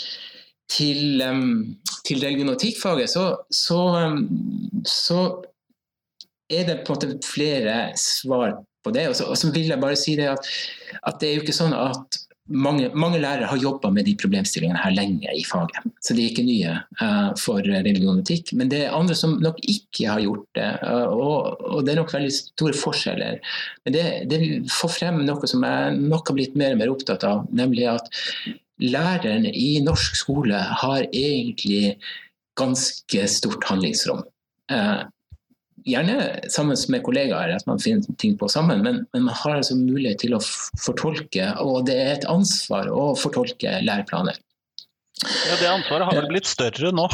til, 0.70 1.22
um, 1.22 1.76
til 2.06 2.22
religionotikkfaget, 2.24 3.10
så, 3.10 3.24
så, 3.50 3.80
um, 4.04 4.22
så, 4.86 5.24
er 6.52 6.66
det 6.68 6.82
på 6.84 6.92
en 6.92 6.98
måte 6.98 7.24
flere 7.24 7.74
svar 7.96 8.58
på 8.84 8.92
det. 8.92 9.08
Og 9.08 9.16
så, 9.16 9.24
og 9.32 9.38
så 9.40 9.48
vil 9.52 9.70
jeg 9.72 9.80
bare 9.80 9.96
si 9.96 10.12
det 10.18 10.28
at, 10.28 10.52
at, 11.00 11.16
det 11.20 11.30
er 11.30 11.38
jo 11.38 11.44
ikke 11.44 11.56
sånn 11.56 11.72
at 11.72 12.18
mange, 12.52 12.90
mange 12.92 13.16
lærere 13.22 13.48
har 13.48 13.60
jobba 13.62 13.88
med 13.94 14.04
de 14.04 14.12
problemstillingene 14.20 14.82
her 14.82 14.92
lenge 14.92 15.32
i 15.32 15.44
faget. 15.48 15.86
Så 16.04 16.12
de 16.12 16.26
er 16.26 16.34
ikke 16.34 16.44
nye 16.44 16.74
uh, 17.00 17.30
for 17.40 17.64
religion 17.64 18.18
og 18.18 18.20
etikk. 18.20 18.52
Men 18.60 18.68
det 18.72 18.82
er 18.84 18.96
andre 18.96 19.16
som 19.16 19.38
nok 19.40 19.62
ikke 19.62 20.10
har 20.10 20.20
gjort 20.20 20.44
det. 20.58 20.68
Uh, 20.84 21.08
og, 21.08 21.64
og, 21.64 21.78
det 21.86 21.94
er 21.94 22.02
nok 22.02 22.12
veldig 22.12 22.34
store 22.36 22.76
forskjeller. 22.76 23.40
Men 23.86 23.96
det, 23.96 24.04
det 24.28 24.42
får 24.74 24.92
frem 24.98 25.22
noe 25.24 25.48
som 25.50 25.64
jeg 25.64 25.96
nok 26.04 26.28
har 26.28 26.38
blitt 26.42 26.60
mer 26.60 26.76
og 26.76 26.84
mer 26.84 26.92
opptatt 26.92 27.24
av, 27.28 27.48
nemlig 27.56 27.88
at 27.96 28.12
læreren 28.82 29.46
i 29.46 29.80
norsk 29.84 30.16
skole 30.18 30.58
har 30.82 31.06
egentlig 31.12 31.96
ganske 32.58 33.26
stort 33.30 33.64
handlingsrom. 33.68 34.22
Eh, 34.72 35.02
gjerne 35.84 36.16
sammen 36.52 36.78
med 36.88 37.04
kollegaer, 37.04 37.54
at 37.56 37.66
man 37.66 37.82
finner 37.82 38.06
ting 38.18 38.38
på 38.38 38.48
sammen, 38.48 38.82
men, 38.82 39.04
men, 39.12 39.26
man 39.28 39.34
har 39.42 39.58
altså 39.58 39.76
mulighet 39.78 40.22
til 40.24 40.36
å 40.36 40.42
fortolke, 40.80 41.50
og 41.60 41.86
det 41.88 41.98
er 42.00 42.12
et 42.16 42.28
ansvar 42.30 42.90
å 42.90 43.12
fortolke 43.18 43.78
læreplaner. 43.84 44.38
Ja, 45.24 45.56
Det 45.60 45.70
ansvaret 45.70 46.08
har 46.08 46.22
vel 46.22 46.32
blitt 46.32 46.50
større 46.50 46.90
nå? 46.94 47.06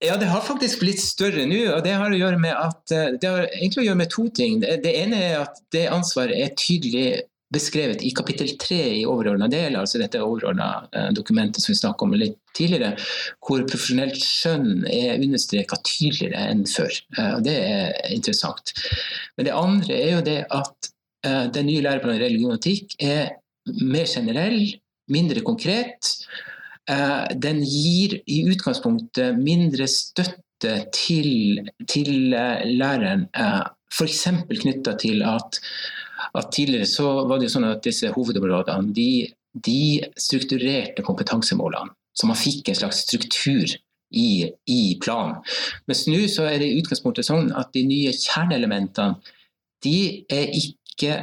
Ja, 0.00 0.14
det 0.16 0.30
har 0.30 0.40
faktisk 0.40 0.80
blitt 0.80 1.00
større 1.02 1.42
nå. 1.44 1.58
og 1.74 1.82
Det 1.84 1.92
har 1.92 2.08
å 2.08 2.16
gjøre 2.16 2.38
med 2.40 2.54
at, 2.56 2.80
eh, 2.94 3.16
det 3.20 3.28
har 3.28 3.48
egentlig 3.50 3.82
å 3.82 3.88
gjøre 3.90 4.00
med 4.00 4.12
to 4.12 4.28
ting. 4.32 4.60
Det 4.60 4.94
ene 4.96 5.18
er 5.26 5.34
at 5.42 5.60
det 5.74 5.90
ansvaret 5.92 6.38
er 6.38 6.54
tydelig 6.56 7.20
beskrevet 7.50 8.02
i 8.06 8.12
kapittel 8.14 8.52
tre 8.60 8.78
i 9.00 9.06
overordna 9.08 9.48
del, 9.50 9.76
altså 9.78 9.98
dette 10.00 10.20
overordna 10.22 10.68
eh, 10.94 11.08
dokumentet 11.16 11.62
som 11.62 11.72
vi 11.72 11.78
snakket 11.80 12.06
om 12.06 12.14
litt 12.18 12.36
tidligere, 12.56 12.92
hvor 13.42 13.64
profesjonelt 13.66 14.18
skjønn 14.22 14.86
er 14.90 15.18
understreka 15.18 15.80
tydeligere 15.86 16.44
enn 16.52 16.62
før. 16.70 17.00
Eh, 17.18 17.38
det 17.46 17.56
er 17.58 18.14
interessant. 18.14 18.74
Men 19.36 19.48
det 19.48 19.56
andre 19.56 19.98
er 19.98 20.12
jo 20.14 20.22
det 20.28 20.38
at 20.46 20.92
eh, 21.26 21.46
den 21.56 21.66
nye 21.70 21.82
læreplanen 21.86 22.20
i 22.20 22.24
religion 22.24 22.54
og 22.54 22.60
etikk 22.60 22.94
er 23.02 23.34
mer 23.82 24.06
generell, 24.08 24.62
mindre 25.10 25.42
konkret. 25.44 26.14
Den 26.88 27.60
gir 27.66 28.16
i 28.30 28.38
utgangspunktet 28.50 29.36
mindre 29.38 29.86
støtte 29.90 30.72
til, 30.94 31.60
til 31.90 32.32
læreren, 32.32 33.26
f.eks. 33.94 34.22
knytta 34.62 34.94
til 34.98 35.22
at 35.26 35.60
at 36.36 36.50
tidligere 36.54 36.88
så 36.88 37.10
var 37.28 37.40
det 37.40 37.50
sånn 37.52 37.68
at 37.68 37.84
disse 37.84 38.10
hovedområdene 38.14 38.94
de, 38.96 39.10
de 39.54 39.82
strukturerte 40.20 41.04
kompetansemålene. 41.06 41.94
Så 42.16 42.28
man 42.28 42.38
fikk 42.38 42.68
en 42.68 42.78
slags 42.80 43.04
struktur 43.06 43.70
i, 44.10 44.50
i 44.66 44.80
planen. 45.02 45.38
Mens 45.88 46.06
nå 46.10 46.24
så 46.30 46.48
er 46.50 46.58
det 46.60 46.70
i 46.70 46.80
utgangspunktet 46.80 47.28
sånn 47.28 47.52
at 47.56 47.70
de 47.76 47.84
nye 47.86 48.14
kjerneelementene 48.16 49.20
de 49.84 50.26
er 50.28 50.50
ikke 50.56 51.20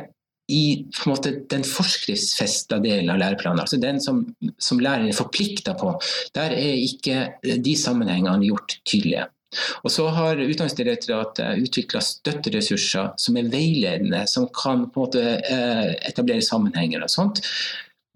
i 0.48 0.88
måte, 1.10 1.34
den 1.52 1.66
forskriftsfesta 1.68 2.80
delen 2.80 3.12
av 3.12 3.20
læreplanen, 3.20 3.60
altså 3.60 3.80
den 3.82 4.00
som, 4.00 4.22
som 4.64 4.80
læreren 4.80 5.12
er 5.12 5.18
forplikta 5.18 5.74
på, 5.78 5.92
der 6.38 6.56
er 6.56 6.78
ikke 6.80 7.26
de 7.44 7.74
sammenhengene 7.76 8.48
gjort 8.48 8.78
tydelige. 8.88 9.28
Og 9.84 9.92
så 9.94 10.08
har 10.14 10.40
Utdanningsdirektoratet 10.44 11.64
utvikla 11.66 12.02
støtteressurser 12.04 13.14
som 13.20 13.40
er 13.40 13.52
veiledende, 13.52 14.24
som 14.30 14.48
kan 14.54 14.88
på 14.92 15.04
en 15.04 15.08
måte 15.08 15.26
eh, 15.38 15.94
etablere 16.10 16.46
sammenhenger 16.46 17.06
og 17.06 17.14
sånt. 17.14 17.44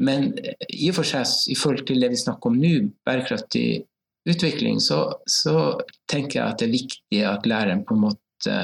Men 0.01 0.31
i 0.67 0.89
og 0.89 0.97
for 0.97 1.07
seg, 1.07 1.29
i 1.53 1.57
forhold 1.57 1.85
til 1.89 2.01
det 2.01 2.11
vi 2.13 2.19
snakker 2.19 2.49
om 2.49 2.59
nå, 2.61 2.73
bærekraftig 3.05 3.83
utvikling, 4.29 4.81
så, 4.81 5.03
så 5.29 5.79
tenker 6.09 6.39
jeg 6.39 6.47
at 6.47 6.61
det 6.61 6.67
er 6.67 6.77
viktig 6.77 7.23
at 7.29 7.47
læreren 7.49 7.85
på 7.85 7.97
en 7.97 8.05
måte 8.07 8.59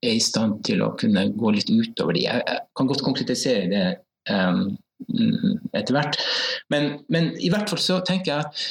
er 0.00 0.16
i 0.16 0.22
stand 0.22 0.62
til 0.66 0.82
å 0.82 0.94
kunne 0.98 1.28
gå 1.36 1.52
litt 1.54 1.70
utover 1.70 2.16
de. 2.16 2.24
Jeg 2.26 2.60
kan 2.78 2.88
godt 2.88 3.04
konkretisere 3.04 3.66
det 3.70 3.84
um, 4.32 4.78
etter 5.76 5.96
hvert. 5.96 6.18
Men, 6.72 6.92
men, 7.12 7.34
i 7.40 7.50
hvert 7.52 7.70
fall 7.70 7.82
så 7.82 7.98
tenker 8.06 8.32
jeg 8.32 8.46
at 8.46 8.64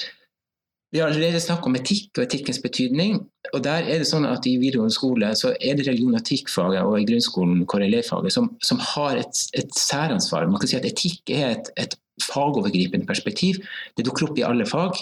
vi 0.92 1.00
har 1.00 1.12
allerede 1.12 1.40
snakket 1.42 1.70
om 1.70 1.78
etikk 1.78 2.18
og 2.18 2.24
etikkens 2.24 2.60
betydning. 2.64 3.20
og 3.54 3.64
der 3.64 3.86
er 3.86 4.02
det 4.02 4.08
sånn 4.10 4.26
at 4.26 4.46
I 4.46 4.58
videregående 4.62 4.94
skole 4.94 5.30
så 5.38 5.54
er 5.62 5.78
det 5.78 5.88
religion- 5.88 6.14
og 6.14 6.22
etikkfaget 6.22 6.84
og 6.84 7.00
i 7.00 7.06
grunnskolen 7.10 7.66
KRLE-faget 7.70 8.34
som, 8.34 8.50
som, 8.62 8.82
har 8.94 9.18
et, 9.22 9.42
et, 9.54 9.70
særansvar. 9.78 10.48
Man 10.50 10.62
kan 10.62 10.70
si 10.70 10.78
at 10.78 10.86
Etikk 10.86 11.30
er 11.34 11.56
et, 11.58 11.70
et 11.78 11.96
fagovergripende 12.26 13.08
perspektiv. 13.10 13.62
Det 13.98 14.06
dukker 14.06 14.30
opp 14.30 14.42
i 14.42 14.46
alle 14.46 14.66
fag. 14.70 14.98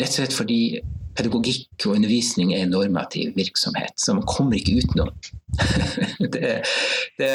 Rett 0.00 0.10
og 0.10 0.18
slett 0.18 0.34
fordi 0.36 0.60
pedagogikk 1.16 1.86
og 1.86 1.96
undervisning 1.98 2.54
er 2.54 2.64
en 2.64 2.72
normativ 2.72 3.34
virksomhet, 3.36 3.92
så 4.00 4.14
man 4.16 4.26
kommer 4.26 4.56
ikke 4.56 4.78
utenom. 4.80 5.10
det, 6.34 6.52
det, 7.20 7.32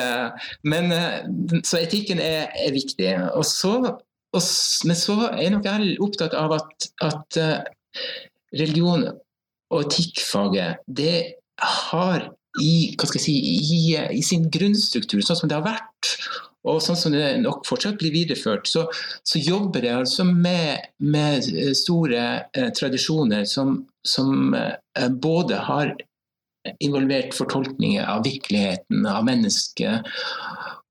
men, 0.64 0.92
eh, 0.92 1.62
så 1.64 1.84
etikken 1.84 2.20
er, 2.24 2.50
er 2.58 2.74
viktig. 2.74 3.10
Og 3.38 3.46
så, 3.46 3.74
og, 4.34 4.42
men 4.90 4.98
så 4.98 5.18
er 5.30 5.52
nok 5.54 5.70
jeg 5.70 5.98
opptatt 6.04 6.38
av 6.38 6.56
at, 6.58 6.90
at 7.06 7.42
eh, 7.42 7.60
religion 8.56 9.08
og 9.74 9.84
etikkfaget 9.84 10.84
det 10.88 11.18
har 11.60 12.30
i, 12.62 12.96
si, 13.20 13.34
i, 13.34 13.98
i, 14.12 14.22
sin 14.26 14.48
grunnstruktur, 14.50 15.22
sånn 15.22 15.42
som 15.42 15.50
det 15.50 15.58
har 15.60 15.66
vært, 15.66 16.14
og 16.68 16.82
sånn 16.84 16.98
som 17.00 17.14
det 17.14 17.38
nok 17.44 17.68
fortsatt 17.68 18.00
blir 18.02 18.16
videreført, 18.16 18.68
så, 18.68 18.88
så 19.28 19.40
jobber 19.40 19.86
det 19.86 19.94
altså 19.94 20.26
med, 20.28 20.90
med 21.00 21.46
store 21.78 22.24
eh, 22.52 22.70
tradisjoner 22.76 23.46
som, 23.48 23.80
som 24.08 24.56
eh, 24.58 25.10
både 25.10 25.62
har 25.70 25.94
involvert 26.84 27.36
fortolkninger 27.38 28.04
av 28.04 28.26
virkeligheten, 28.26 29.06
av 29.08 29.24
mennesket 29.28 30.10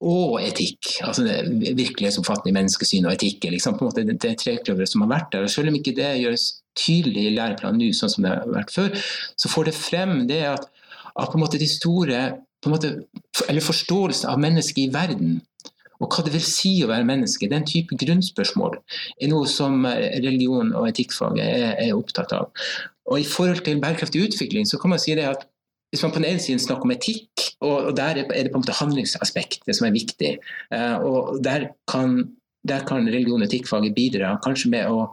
og 0.07 0.39
etikk. 0.41 0.95
altså 1.05 1.27
Virkelighetsoppfatning, 1.27 2.55
menneskesyn 2.57 3.09
og 3.09 3.17
etikk 3.17 3.45
er 3.45 3.57
liksom 3.57 3.77
måte 3.81 4.07
det, 4.07 4.17
det 4.23 4.37
trekløveret 4.41 4.93
som 4.93 5.05
har 5.05 5.13
vært 5.13 5.35
der. 5.35 5.45
og 5.45 5.53
Selv 5.53 5.73
om 5.73 5.77
ikke 5.77 5.97
det 5.99 6.15
gjøres 6.23 6.49
tydelig 6.79 7.27
i 7.27 7.35
læreplanen 7.37 7.81
nå, 7.83 7.93
sånn 7.97 8.13
som 8.13 8.27
det 8.27 8.35
har 8.35 8.53
vært 8.53 8.75
før, 8.75 9.07
så 9.41 9.51
får 9.53 9.71
det 9.71 9.77
frem 9.79 10.19
det 10.31 10.43
at, 10.53 10.69
at 11.17 11.33
på 11.33 11.39
en 11.39 11.45
måte 11.45 11.61
de 11.61 11.69
store 11.71 12.23
måte, 12.67 12.93
eller 13.47 13.63
forståelse 13.63 14.27
av 14.27 14.41
mennesket 14.43 14.87
i 14.87 14.93
verden 14.95 15.37
og 16.03 16.13
hva 16.13 16.25
det 16.27 16.35
vil 16.35 16.45
si 16.45 16.75
å 16.85 16.91
være 16.91 17.07
menneske, 17.09 17.49
den 17.49 17.65
type 17.69 17.97
grunnspørsmål, 18.01 18.79
er 19.17 19.31
noe 19.33 19.49
som 19.49 19.85
eh, 19.89 20.19
religion 20.21 20.75
og 20.77 20.89
etikkfaget 20.91 21.45
er, 21.45 21.69
er, 21.87 21.93
opptatt 21.97 22.35
av. 22.37 22.51
Og 23.09 23.23
I 23.23 23.29
forhold 23.29 23.63
til 23.65 23.81
bærekraftig 23.81 24.27
utvikling 24.29 24.69
så 24.69 24.81
kan 24.83 24.93
man 24.93 25.03
si 25.03 25.15
det 25.17 25.29
at 25.31 25.47
hvis 25.95 26.03
man 26.03 26.13
på 26.13 26.21
den 26.21 26.29
ene 26.33 26.43
siden 26.43 26.61
snakker 26.61 26.85
om 26.85 26.93
etikk, 26.93 27.45
og, 27.65 27.93
der 27.97 28.19
er 28.19 28.27
det 28.27 28.51
på 28.51 28.59
en 28.59 28.65
måte 28.65 28.75
handlingsaspektet 28.77 29.79
som 29.79 29.87
er 29.87 29.95
viktig, 29.95 30.33
uh, 30.75 30.99
og 30.99 31.39
der 31.47 31.71
kan, 31.89 32.19
der 32.67 32.83
kan 32.85 33.07
religion 33.07 33.41
og 33.41 33.47
etikkfaget 33.47 33.95
bidra 33.97 34.35
kanskje 34.45 34.73
med 34.75 34.91
å, 34.91 35.07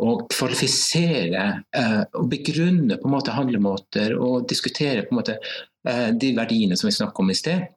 å 0.00 0.14
kvalifisere 0.30 1.44
uh, 1.76 2.02
og 2.18 2.30
begrunne 2.32 2.96
på 3.00 3.08
en 3.08 3.14
måte 3.14 3.34
handlemåter 3.36 4.16
og 4.16 4.48
diskutere 4.50 5.04
på 5.04 5.14
en 5.14 5.20
måte 5.20 5.36
uh, 5.40 6.08
de 6.16 6.32
verdiene 6.36 6.78
som 6.78 6.88
vi 6.88 6.96
snakket 6.96 7.24
om 7.24 7.32
i 7.32 7.38
sted 7.38 7.68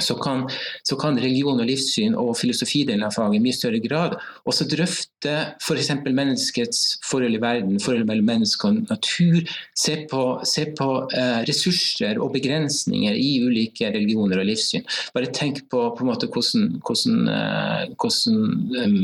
så 0.00 0.14
kan, 0.14 0.46
så 0.82 0.96
kan, 0.96 1.18
religion 1.20 1.60
og 1.60 1.68
livssyn 1.68 2.14
og 2.18 2.32
filosofidelen 2.40 3.04
av 3.04 3.12
faget 3.12 3.36
i 3.36 3.42
mye 3.44 3.56
større 3.56 3.80
grad 3.84 4.14
også 4.48 4.64
drøfte 4.70 5.34
f.eks. 5.60 5.90
menneskets 6.06 6.80
forhold 7.04 7.36
i 7.36 7.42
verden, 7.42 7.80
forholdet 7.82 8.08
mellom 8.08 8.30
menneske 8.32 8.68
og 8.68 8.80
natur. 8.88 9.42
Se 9.78 9.98
på, 10.10 10.22
se 10.48 10.66
på 10.78 10.88
eh, 11.12 11.42
ressurser 11.48 12.20
og 12.22 12.32
begrensninger 12.36 13.18
i 13.18 13.34
ulike 13.44 13.90
religioner 13.92 14.40
og 14.40 14.48
livssyn. 14.48 14.86
Bare 15.14 15.30
tenk 15.34 15.64
på, 15.72 15.84
på 15.98 16.08
hvordan, 16.08 16.80
hvordan, 16.80 17.20
eh, 17.36 17.92
hvordan 18.00 18.40
um, 18.82 18.98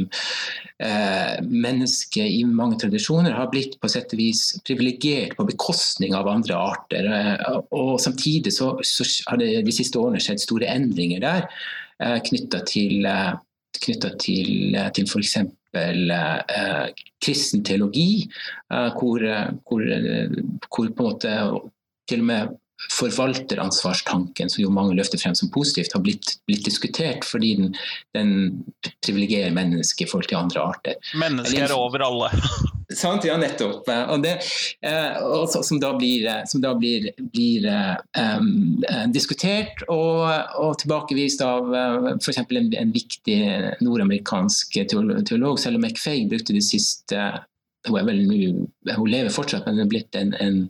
eh, 0.84 1.36
mennesket 1.44 2.32
i 2.38 2.42
mange 2.48 2.80
tradisjoner 2.80 3.36
har 3.36 3.50
blitt 3.52 3.76
på 3.80 3.92
sett 3.92 4.16
og 4.16 4.22
vis 4.22 4.44
privilegert 4.66 5.36
på 5.38 5.46
bekostning 5.48 6.16
av 6.16 6.30
andre 6.32 6.56
arter. 6.56 7.12
og 7.76 7.98
Samtidig 8.02 8.54
så, 8.56 8.72
så 8.82 9.06
har 9.28 9.40
det 9.40 9.52
de 9.66 9.74
siste 9.74 10.00
årene 10.00 10.22
skjedd 10.22 10.42
store 10.42 10.67
endringer 10.72 11.22
der 11.24 11.46
eh, 12.02 12.18
knytta 12.28 12.62
til, 12.68 13.06
eh, 13.06 13.32
knyttet 13.84 14.18
til, 14.24 14.74
eh, 14.74 14.90
til 14.94 15.08
f.eks. 15.08 15.36
Eh, 15.78 16.86
kristen 17.22 17.64
teologi, 17.64 18.24
eh, 18.72 18.88
hvor, 18.98 19.24
hvor, 19.68 19.84
hvor, 20.68 20.88
på 20.88 20.88
en 20.88 20.96
måte 20.98 21.34
til 22.08 22.24
og 22.24 22.30
med 22.30 22.56
forvalteransvarstanken, 22.92 24.50
som 24.50 24.62
jo 24.62 24.70
mange 24.72 24.96
løfter 24.98 25.20
frem 25.20 25.34
som 25.38 25.50
positivt, 25.54 25.94
har 25.96 26.02
blitt, 26.04 26.36
blitt 26.46 26.64
diskutert 26.66 27.26
fordi 27.26 27.54
den, 27.58 27.72
den 28.16 28.32
privilegerer 29.04 29.54
mennesket 29.54 30.06
i 30.06 30.10
forhold 30.10 30.30
til 30.30 30.40
andre 30.40 30.66
arter. 30.72 30.98
Mennesker 31.18 31.66
er 31.66 31.74
over 31.76 32.06
alle. 32.06 32.30
Sant, 32.88 33.26
ja, 33.28 33.34
nettopp. 33.36 33.90
Og 34.08 34.22
det, 34.24 34.38
eh, 34.86 35.18
og 35.20 35.50
som 35.52 35.80
da 35.82 35.90
blir, 35.98 36.24
som 36.48 36.62
da 36.64 36.70
blir, 36.78 37.10
blir 37.34 37.66
um, 38.16 38.78
diskutert 39.12 39.82
og, 39.92 40.24
og, 40.56 40.78
tilbakevist 40.80 41.44
av 41.44 41.68
uh, 41.68 42.08
f.eks. 42.14 42.40
En, 42.46 42.72
en 42.80 42.94
viktig 42.94 43.38
nordamerikansk 43.84 44.80
teolog, 44.88 45.60
selv 45.60 45.76
om 45.76 45.84
McFaig 45.84 46.30
brukte 46.32 46.56
det 46.56 46.64
siste 46.64 47.28
hun, 47.86 48.08
vel, 48.08 48.24
hun 48.96 49.08
lever 49.08 49.30
fortsatt, 49.32 49.66
men 49.66 49.78
hun 49.78 49.84
er 49.84 49.92
blitt 49.92 50.16
en, 50.18 50.32
en 50.40 50.62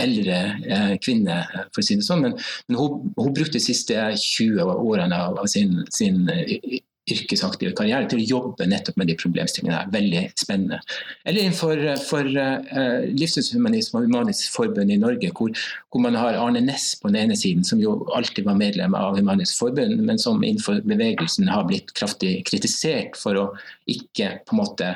eldre 0.00 0.38
eh, 0.66 0.94
kvinne, 1.04 1.40
for 1.72 1.82
å 1.82 1.86
si 1.86 1.98
det 1.98 2.06
sånn. 2.06 2.26
Men, 2.26 2.36
men 2.68 2.80
hun, 2.80 3.08
hun, 3.18 3.32
brukte 3.34 3.58
de 3.58 3.64
siste 3.64 3.96
20 4.22 4.62
årene 4.78 5.22
av, 5.28 5.42
sin, 5.50 5.80
sin 5.94 6.24
eh, 6.32 6.80
yrkesaktive 7.08 7.74
karriere 7.76 8.08
til 8.10 8.20
å 8.20 8.26
jobbe 8.32 8.66
nettopp 8.68 8.98
med 9.00 9.10
de 9.10 9.16
problemstillingene. 9.18 9.92
Veldig 9.94 10.22
spennende. 10.38 10.80
Eller 11.24 11.44
innenfor 11.44 11.82
for, 12.04 12.28
uh, 12.28 13.06
Livssynshumanisme 13.14 14.00
og 14.00 14.08
Humanisk 14.08 14.52
Forbund 14.54 14.92
i 14.92 14.98
Norge, 15.00 15.32
hvor, 15.36 15.54
hvor, 15.88 16.04
man 16.04 16.18
har 16.18 16.38
Arne 16.40 16.62
Næss 16.64 16.90
på 17.00 17.12
den 17.12 17.22
ene 17.24 17.38
siden, 17.38 17.64
som 17.64 17.80
jo 17.82 17.98
alltid 18.16 18.46
var 18.48 18.58
medlem 18.60 18.96
av 18.98 19.18
Humanisk 19.18 19.58
Forbund, 19.60 19.98
men 20.04 20.20
som 20.20 20.42
innenfor 20.44 20.82
bevegelsen 20.88 21.48
har 21.52 21.66
blitt 21.68 21.94
kraftig 21.98 22.42
kritisert 22.48 23.18
for 23.18 23.40
å 23.40 23.48
ikke 23.88 24.38
på 24.46 24.56
en 24.56 24.62
måte 24.62 24.94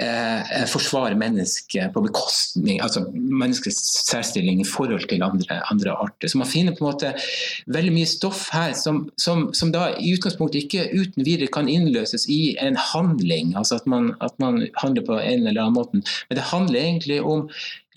eh, 0.00 0.64
forsvare 0.70 1.18
mennesket 1.18 1.92
på 1.94 2.02
bekostning 2.04 2.80
altså 2.82 3.04
menneskets 3.14 3.78
særstilling 4.08 4.62
i 4.62 4.68
forhold 4.68 5.06
til 5.08 5.22
andre, 5.22 5.60
andre, 5.70 5.92
arter. 5.92 6.28
Så 6.28 6.38
man 6.38 6.50
finner 6.50 6.76
på 6.76 6.84
en 6.84 6.90
måte 6.90 7.12
veldig 7.70 7.92
mye 7.94 8.08
stoff 8.08 8.46
her 8.54 8.72
som, 8.78 9.04
som, 9.20 9.48
som, 9.56 9.72
da 9.74 9.90
i 9.98 10.14
utgangspunktet 10.16 10.64
ikke 10.64 10.88
uten 10.94 11.26
videre 11.26 11.50
kan 11.52 11.68
innløses 11.68 12.26
i 12.30 12.56
en 12.62 12.78
handling, 12.80 13.54
altså 13.58 13.80
at 13.80 13.86
man, 13.90 14.14
at 14.24 14.34
man 14.42 14.64
handler 14.80 15.06
på 15.06 15.20
en 15.20 15.46
eller 15.46 15.62
annen 15.62 15.78
måte. 15.78 16.02
Men 16.28 16.40
det 16.40 16.50
handler 16.50 16.80
egentlig 16.80 17.20
om 17.22 17.48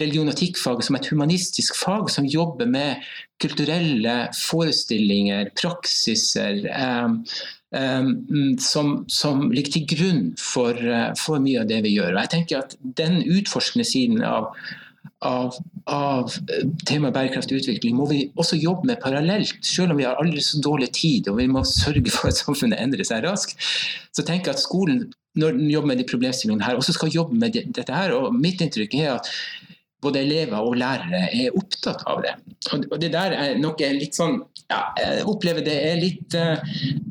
religion- 0.01 0.27
og 0.27 0.33
etikkfaget 0.33 0.87
som 0.87 0.97
et 0.97 1.09
humanistisk 1.11 1.77
fag 1.77 2.09
som 2.11 2.25
jobber 2.25 2.69
med 2.69 3.03
kulturelle 3.43 4.27
forestillinger, 4.37 5.51
praksiser. 5.59 6.63
Eh, 6.69 7.43
som, 8.61 8.93
som, 9.09 9.47
ligger 9.51 9.73
til 9.73 9.85
grunn 9.89 10.23
for, 10.37 10.77
uh, 10.77 11.11
for, 11.17 11.41
mye 11.41 11.63
av 11.63 11.69
det 11.71 11.81
vi 11.85 11.95
gjør. 11.95 12.13
Og 12.13 12.21
jeg 12.21 12.33
tenker 12.35 12.61
at 12.61 12.75
Den 12.99 13.21
utforskende 13.23 13.85
siden 13.87 14.21
av, 14.27 14.51
av, 15.25 15.57
av 15.89 16.35
eh, 16.53 16.67
temaet 16.85 17.15
bærekraftig 17.15 17.63
utvikling 17.63 17.97
må 17.97 18.05
vi 18.11 18.27
også 18.39 18.59
jobbe 18.61 18.91
med 18.91 19.01
parallelt, 19.01 19.57
selv 19.65 19.95
om 19.95 19.99
vi 20.01 20.05
har 20.07 20.21
aldri 20.21 20.43
så 20.43 20.61
dårlig 20.61 20.91
tid 20.93 21.31
og 21.31 21.39
vi 21.41 21.49
må 21.49 21.63
sørge 21.67 22.13
for 22.13 22.29
at 22.29 22.39
samfunnet 22.39 22.81
endrer 22.83 23.07
seg 23.07 23.25
raskt. 23.25 23.57
Så 24.13 24.25
tenker 24.27 24.51
jeg 24.51 24.59
at 24.59 24.65
skolen 24.65 25.05
når 25.39 25.55
den 25.57 25.69
jobber 25.71 25.89
med 25.89 25.97
de 25.97 26.05
problemstillingene 26.05 26.65
her, 26.65 26.77
også 26.77 26.93
skal 26.93 27.13
jobbe 27.13 27.37
med 27.41 27.55
dette 27.57 27.89
her. 27.89 28.13
og 28.13 28.35
Mitt 28.37 28.61
inntrykk 28.61 28.93
er 28.99 29.15
at 29.15 29.31
både 30.03 30.21
elever 30.23 30.59
og 30.59 30.75
lærere 30.79 31.27
er 31.33 31.55
opptatt 31.57 32.03
av 32.09 32.21
det. 32.25 32.33
Og 32.73 32.95
det 33.01 33.11
der 33.13 33.35
er 33.35 33.57
noe 33.59 33.89
litt 33.97 34.17
sånn 34.17 34.41
ja, 34.71 34.79
Jeg 34.97 35.25
opplever 35.27 35.65
det 35.65 35.73
er 35.89 35.99
litt 35.99 36.35
uh, 36.39 36.61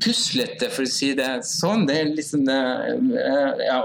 puslete, 0.03 0.71
for 0.73 0.87
å 0.87 0.91
si 0.91 1.11
det 1.19 1.29
sånn. 1.47 1.85
Det 1.89 1.99
er 2.01 2.13
sånn, 2.25 2.49
uh, 2.49 3.61
ja, 3.61 3.77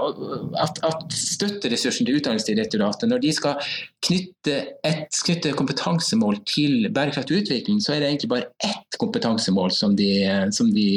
at, 0.64 0.80
at 0.88 1.04
støtteressursen 1.14 2.08
til 2.08 2.18
Utdanningsdirektoratet, 2.18 3.06
når 3.10 3.22
de 3.26 3.34
skal 3.36 3.68
knytte, 4.06 4.56
et, 4.88 5.20
knytte 5.28 5.52
kompetansemål 5.58 6.40
til 6.48 6.88
bærekraftig 6.94 7.42
utvikling, 7.42 7.82
så 7.84 7.94
er 7.94 8.02
det 8.02 8.10
egentlig 8.12 8.32
bare 8.32 8.50
ett 8.64 8.98
kompetansemål 8.98 9.74
som 9.76 9.94
de, 9.98 10.10
som 10.54 10.72
de, 10.74 10.88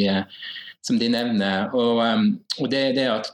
som 0.87 0.97
de 1.01 1.11
nevner. 1.11 1.69
Og, 1.75 2.01
um, 2.01 2.33
og 2.57 2.71
det 2.71 2.85
er 2.87 2.97
det 2.97 3.07
at 3.19 3.33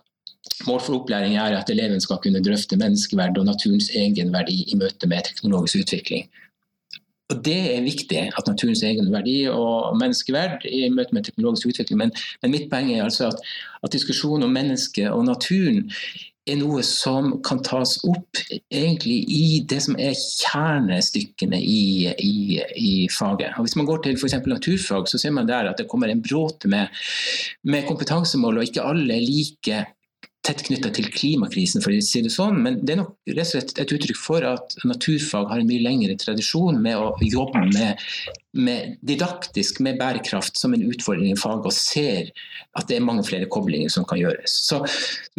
Mål 0.65 0.81
for 0.81 0.97
opplæring 0.97 1.37
er 1.37 1.57
at 1.57 1.69
eleven 1.69 2.01
skal 2.01 2.17
kunne 2.23 2.41
drøfte 2.43 2.79
menneskeverd 2.79 3.37
og 3.37 3.45
naturens 3.45 3.91
egenverdi 3.95 4.63
i 4.71 4.77
møte 4.79 5.07
med 5.07 5.27
teknologisk 5.29 5.83
utvikling. 5.83 6.29
Og 7.29 7.45
Det 7.45 7.75
er 7.75 7.83
viktig, 7.83 8.19
at 8.37 8.47
naturens 8.47 8.83
egenverdi 8.83 9.49
og 9.51 9.97
menneskeverd 9.99 10.65
i 10.71 10.87
møte 10.89 11.13
med 11.13 11.27
teknologisk 11.27 11.67
utvikling. 11.67 11.99
Men, 11.99 12.11
men 12.41 12.51
mitt 12.51 12.69
poeng 12.71 12.93
er 12.93 13.03
altså 13.03 13.27
at, 13.27 13.43
at 13.83 13.93
diskusjonen 13.93 14.47
om 14.47 14.55
mennesket 14.55 15.11
og 15.11 15.25
naturen 15.27 15.89
er 16.47 16.55
noe 16.61 16.79
som 16.87 17.33
kan 17.43 17.59
tas 17.65 17.97
opp 18.07 18.39
egentlig 18.71 19.17
i 19.27 19.59
det 19.67 19.81
som 19.83 19.97
er 19.99 20.15
kjernestykkene 20.15 21.59
i, 21.59 22.07
i, 22.07 22.61
i 22.79 22.93
faget. 23.11 23.57
Og 23.57 23.67
hvis 23.67 23.75
man 23.75 23.89
går 23.89 24.05
til 24.05 24.15
f.eks. 24.15 24.37
naturfag, 24.47 25.09
så 25.11 25.19
ser 25.19 25.35
man 25.35 25.49
der 25.49 25.67
at 25.67 25.81
det 25.81 25.89
kommer 25.91 26.07
en 26.07 26.23
bråte 26.23 26.71
med, 26.71 26.87
med 27.67 27.87
kompetansemål, 27.89 28.61
og 28.61 28.69
ikke 28.69 28.87
alle 28.87 29.19
er 29.19 29.27
like 29.27 29.83
tett 30.47 30.63
knytta 30.67 30.89
til 30.95 31.09
klimakrisen, 31.11 31.83
for 31.83 31.93
å 31.93 32.01
si 32.03 32.21
det 32.23 32.31
sånn. 32.33 32.61
Men 32.63 32.79
det 32.85 32.95
er 32.95 33.01
nok 33.01 33.15
rett 33.29 33.43
og 33.43 33.49
slett 33.51 33.73
et 33.81 33.93
uttrykk 33.93 34.19
for 34.19 34.45
at 34.47 34.77
naturfag 34.87 35.49
har 35.51 35.61
en 35.61 35.69
mye 35.69 35.83
lengre 35.83 36.15
tradisjon 36.19 36.79
med 36.83 36.97
å 36.99 37.11
jobbe 37.23 37.65
med, 37.73 38.05
med 38.57 38.95
didaktisk 39.07 39.81
med 39.85 39.99
bærekraft 39.99 40.59
som 40.59 40.75
en 40.75 40.85
utfordring 40.87 41.33
i 41.33 41.39
faget, 41.39 41.67
og 41.67 41.75
ser 41.75 42.31
at 42.79 42.87
det 42.89 42.99
er 42.99 43.07
mange 43.07 43.25
flere 43.27 43.49
koblinger 43.51 43.91
som 43.93 44.07
kan 44.07 44.21
gjøres. 44.21 44.55
Så 44.69 44.81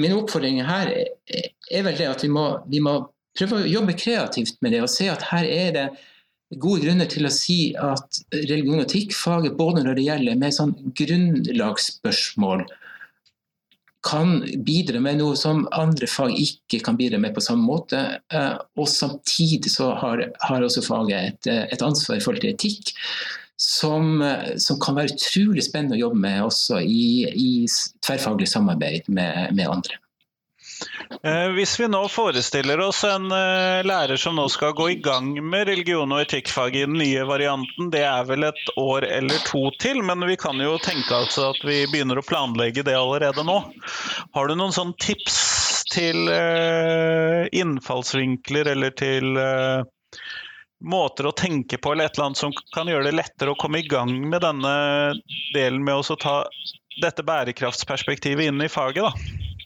min 0.00 0.16
oppfordring 0.18 0.60
her 0.68 0.92
er, 0.92 1.82
vel 1.86 1.96
det 1.96 2.10
at 2.10 2.24
vi 2.26 2.32
må, 2.32 2.50
vi 2.68 2.82
må 2.84 3.00
prøve 3.38 3.62
å 3.62 3.70
jobbe 3.70 3.96
kreativt 3.98 4.60
med 4.64 4.76
det, 4.76 4.84
og 4.84 4.92
se 4.92 5.08
at 5.12 5.30
her 5.30 5.48
er 5.48 5.74
det 5.76 5.88
gode 6.56 6.80
grunner 6.86 7.08
til 7.10 7.28
å 7.28 7.32
si 7.32 7.74
at 7.76 8.22
religion 8.32 8.80
og 8.80 8.86
etikk-faget, 8.86 9.56
både 9.56 9.84
når 9.84 9.98
det 9.98 10.06
gjelder 10.06 10.38
med 10.40 10.56
sånn 10.56 10.76
grunnlagsspørsmål 10.96 12.64
kan 14.06 14.42
bidra 14.64 15.00
med 15.02 15.18
noe 15.20 15.36
som 15.36 15.64
andre 15.74 16.06
fag 16.10 16.36
ikke 16.38 16.80
kan 16.86 16.98
bidra 16.98 17.18
med 17.20 17.34
på 17.34 17.44
samme 17.44 17.66
måte. 17.66 18.00
Eh, 18.32 18.54
og 18.78 18.88
samtidig 18.88 19.72
så 19.74 19.92
har, 19.98 20.22
har 20.46 20.64
også 20.64 20.84
faget 20.86 21.18
et, 21.18 21.50
et, 21.72 21.82
ansvar 21.82 22.18
i 22.18 22.24
forhold 22.24 22.44
til 22.44 22.54
etikk. 22.54 22.94
Som, 23.58 24.20
som, 24.62 24.76
kan 24.78 24.94
være 24.94 25.16
utrolig 25.16 25.64
spennende 25.66 25.96
å 25.96 26.04
jobbe 26.04 26.20
med 26.22 26.44
også 26.44 26.76
i, 26.78 27.26
i 27.26 27.48
tverrfaglig 28.06 28.46
samarbeid 28.46 29.08
med, 29.10 29.50
med 29.58 29.66
andre. 29.66 29.98
Eh, 31.22 31.48
hvis 31.56 31.80
vi 31.80 31.88
nå 31.88 32.00
forestiller 32.08 32.80
oss 32.80 33.02
en 33.04 33.32
eh, 33.32 33.80
lærer 33.86 34.16
som 34.20 34.36
nå 34.38 34.46
skal 34.52 34.74
gå 34.78 34.90
i 34.90 34.98
gang 35.02 35.32
med 35.42 35.66
religion 35.68 36.12
og 36.14 36.22
etikkfag 36.22 36.76
i 36.76 36.84
den 36.86 36.98
nye 37.00 37.24
varianten, 37.26 37.90
det 37.90 38.04
er 38.06 38.26
vel 38.28 38.46
et 38.46 38.72
år 38.78 39.06
eller 39.08 39.42
to 39.48 39.64
til, 39.82 40.02
men 40.06 40.22
vi 40.28 40.38
kan 40.38 40.60
jo 40.62 40.76
tenke 40.82 41.16
altså 41.16 41.50
at 41.52 41.62
vi 41.66 41.80
begynner 41.90 42.20
å 42.20 42.26
planlegge 42.26 42.86
det 42.86 42.94
allerede 42.98 43.46
nå. 43.46 43.58
Har 44.36 44.48
du 44.48 44.54
noen 44.58 44.74
sånn 44.76 44.94
tips 45.02 45.38
til 45.90 46.28
eh, 46.30 47.48
innfallsvinkler 47.58 48.74
eller 48.76 48.94
til 48.98 49.34
måter 50.78 51.26
å 51.26 51.34
tenke 51.34 51.80
på 51.82 51.90
eller 51.90 52.06
et 52.06 52.14
eller 52.14 52.28
annet 52.28 52.38
som 52.44 52.52
kan 52.74 52.86
gjøre 52.86 53.08
det 53.08 53.16
lettere 53.18 53.50
å 53.50 53.58
komme 53.58 53.80
i 53.82 53.88
gang 53.88 54.12
med 54.30 54.44
denne 54.44 54.74
delen 55.56 55.82
med 55.82 55.98
å 55.98 56.18
ta 56.20 56.42
dette 57.02 57.24
bærekraftsperspektivet 57.26 58.52
inn 58.52 58.62
i 58.62 58.70
faget? 58.70 59.08
da? 59.08 59.57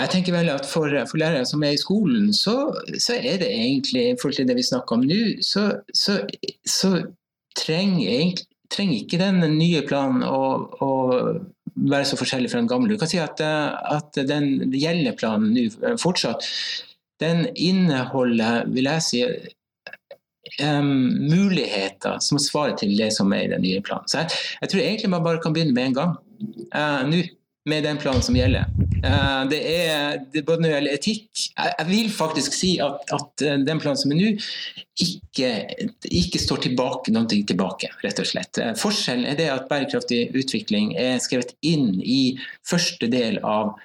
Jeg 0.00 0.10
tenker 0.12 0.34
vel 0.34 0.50
at 0.52 0.68
For, 0.70 0.92
for 1.10 1.20
lærere 1.20 1.46
som 1.48 1.64
er 1.66 1.74
i 1.74 1.80
skolen, 1.80 2.30
så, 2.34 2.70
så, 2.98 3.16
er 3.18 3.40
det 3.42 3.50
egentlig, 3.50 4.04
i 4.10 4.18
forhold 4.20 4.38
til 4.38 4.48
det 4.48 4.56
vi 4.56 4.66
snakker 4.66 4.96
om 4.96 5.06
nå, 5.06 5.22
så, 5.42 5.64
så, 5.94 6.20
så 6.66 6.92
trenger, 7.58 8.38
trenger, 8.70 9.00
ikke 9.02 9.20
den 9.20 9.42
nye 9.58 9.82
planen 9.86 10.22
å, 10.26 10.42
å, 10.80 10.92
være 11.80 12.06
så 12.06 12.18
forskjellig 12.18 12.50
fra 12.52 12.60
den 12.62 12.70
gamle. 12.70 12.90
Du 12.90 13.00
kan 13.00 13.10
si 13.10 13.18
at, 13.22 13.40
at 13.40 14.18
den 14.28 14.72
gjeldende 14.74 15.14
planen 15.18 15.54
nå 15.54 15.96
fortsatt, 16.02 16.46
den 17.20 17.46
inneholder, 17.54 18.66
vil 18.72 18.88
jeg 18.90 19.04
si, 19.06 19.22
um, 20.64 20.92
muligheter 21.30 22.18
som 22.24 22.40
svarer 22.42 22.76
til 22.80 22.96
det 22.98 23.10
som 23.16 23.32
er 23.36 23.46
i 23.46 23.52
den 23.52 23.62
nye 23.64 23.82
planen. 23.84 24.08
Så 24.10 24.22
jeg, 24.22 24.40
jeg 24.62 24.72
tror 24.72 24.84
egentlig 24.84 25.12
man 25.12 25.26
bare 25.26 25.42
kan 25.42 25.54
begynne 25.56 25.76
med 25.76 25.90
en 25.90 25.98
gang. 26.00 26.16
Uh, 26.74 27.02
nå 27.10 27.22
med 27.68 27.84
den 27.84 27.98
planen 28.00 28.22
som 28.22 28.36
gjelder. 28.36 28.68
Eh, 29.04 29.42
det 29.48 29.60
er, 29.60 30.18
det 30.32 30.42
både 30.44 30.60
når 30.60 30.68
det 30.68 30.74
gjelder 30.74 30.96
etikk 30.98 31.44
Jeg 31.56 31.86
vil 31.88 32.10
faktisk 32.12 32.52
si 32.56 32.74
at, 32.84 33.06
at 33.16 33.44
eh, 33.46 33.56
den 33.64 33.80
planen 33.80 33.96
som 34.00 34.12
er 34.12 34.20
nå, 34.20 34.32
ikke, 35.00 35.52
ikke, 36.04 36.42
står 36.42 36.66
tilbake, 36.66 37.12
noe 37.14 37.28
tilbake, 37.28 37.88
rett 38.04 38.20
og 38.20 38.28
slett. 38.28 38.60
Eh, 38.60 38.74
forskjellen 38.80 39.28
er 39.30 39.40
det 39.40 39.48
at 39.52 39.68
bærekraftig 39.70 40.26
utvikling 40.36 40.94
er 41.00 41.20
skrevet 41.22 41.56
inn 41.64 41.94
i 42.00 42.36
første 42.68 43.08
del 43.10 43.40
av 43.46 43.76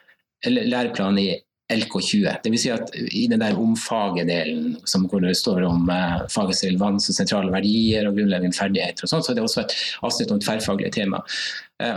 læreplanen 0.46 1.22
i 1.24 1.30
LK20. 1.72 2.28
Dvs. 2.44 2.62
Si 2.62 2.70
at 2.70 2.92
i 2.94 3.24
den 3.32 3.42
der 3.42 3.58
omfaget-delen 3.58 4.76
hvor 5.10 5.24
det 5.24 5.32
står 5.40 5.64
om 5.66 5.88
fagets 6.30 6.62
relevans 6.68 7.10
og 7.10 7.18
sentrale 7.18 7.50
verdier 7.56 8.06
og 8.06 8.20
grunnleggende 8.20 8.54
ferdigheter, 8.54 9.08
og 9.08 9.10
sånt, 9.10 9.26
så 9.26 9.34
er 9.34 9.40
det 9.40 9.48
også 9.48 9.64
et 9.64 9.74
avsnitt 10.06 10.36
om 10.36 10.44
tverrfaglige 10.44 10.94
tema. 10.94 11.24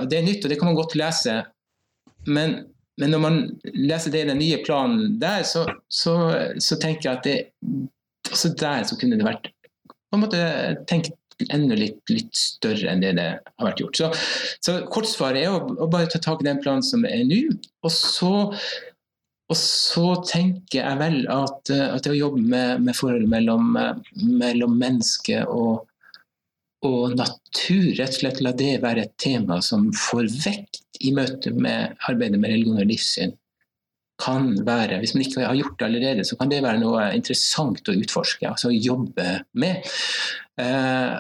Det 0.09 0.17
er 0.17 0.25
nytt, 0.25 0.41
og 0.41 0.55
det 0.55 0.57
kan 0.57 0.71
man 0.71 0.79
godt 0.79 0.97
lese 0.97 1.37
men, 2.29 2.59
men, 3.01 3.13
når 3.15 3.23
man 3.23 3.39
leser 3.75 4.15
det 4.15 4.25
i 4.25 4.31
den 4.31 4.41
nye 4.43 4.61
planen 4.65 5.17
der, 5.23 5.45
så, 5.49 5.67
så, 5.89 6.17
så 6.63 6.79
tenker 6.81 7.11
jeg 7.11 7.17
at 7.17 7.29
det, 7.29 7.39
også 8.29 8.53
der 8.61 8.85
så 8.89 8.99
kunne 9.01 9.19
det 9.19 9.27
vært 9.27 9.49
på 10.09 10.17
en 10.17 10.25
måte 10.25 10.43
tenkt 10.89 11.15
enda 11.55 11.77
litt, 11.79 12.01
litt, 12.11 12.35
større 12.35 12.91
enn 12.91 13.03
det 13.05 13.15
det 13.19 13.27
har 13.39 13.69
vært 13.69 13.83
gjort. 13.83 13.99
Så, 14.01 14.09
så 14.65 14.77
kortsvaret 14.91 15.45
er 15.45 15.55
å, 15.55 15.61
å, 15.77 15.89
bare 15.91 16.11
ta 16.11 16.21
tak 16.23 16.43
i 16.43 16.49
den 16.49 16.61
planen 16.63 16.85
som 16.85 17.05
er 17.07 17.23
nå. 17.29 17.43
Og 17.87 17.93
så, 17.95 18.33
og 19.49 19.59
så 19.59 20.07
tenker 20.27 20.81
jeg 20.81 20.99
vel 21.01 21.21
at, 21.33 21.71
at 21.71 22.05
det 22.05 22.15
å 22.17 22.19
jobbe 22.19 22.43
med, 22.43 22.83
med 22.89 22.99
forholdet 22.99 23.31
mellom, 23.31 23.77
mellom 24.17 24.75
menneske 24.81 25.45
og, 25.47 25.88
og 26.87 27.17
natur, 27.19 27.89
rett 27.99 28.15
og 28.15 28.21
slett 28.21 28.41
la 28.45 28.53
det 28.55 28.77
være 28.83 29.07
et 29.07 29.15
tema 29.19 29.59
som 29.65 29.89
får 29.97 30.29
vekt 30.45 31.01
i 31.03 31.11
møte 31.15 31.51
med 31.55 31.99
arbeidet 32.11 32.39
med 32.39 32.53
religion 32.53 32.79
og 32.79 32.87
livssyn, 32.87 33.35
kan 34.19 34.51
være, 34.67 34.99
hvis 34.99 35.15
man 35.15 35.25
ikke 35.25 35.47
har 35.47 35.59
gjort 35.59 35.77
det 35.79 35.87
allerede, 35.87 36.25
så 36.27 36.37
kan 36.39 36.51
det 36.51 36.63
være 36.65 36.83
noe 36.83 37.05
interessant 37.15 37.87
å 37.87 37.97
utforske, 37.99 38.49
altså 38.51 38.73
jobbe 38.75 39.27
med. 39.63 39.87
Eh, 40.59 41.19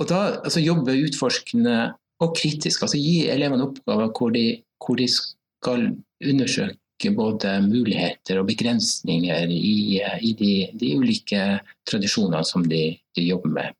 og 0.00 0.08
da 0.08 0.20
altså 0.40 0.62
jobbe 0.64 0.96
utforskende 1.04 1.76
og 2.22 2.36
kritisk, 2.38 2.86
altså 2.86 3.00
gi 3.00 3.26
elevene 3.32 3.66
oppgaver 3.66 4.12
hvor 4.16 4.32
de, 4.34 4.46
hvor 4.80 4.96
de 5.00 5.08
skal 5.12 5.90
undersøke 6.22 7.12
både 7.16 7.56
muligheter 7.66 8.40
og 8.40 8.48
begrensninger 8.48 9.52
i, 9.52 10.00
i 10.00 10.32
de, 10.38 10.52
de, 10.78 10.92
ulike 10.96 11.44
tradisjonene 11.88 12.44
som 12.46 12.64
de, 12.70 12.84
de 13.16 13.26
jobber 13.26 13.52
med 13.58 13.78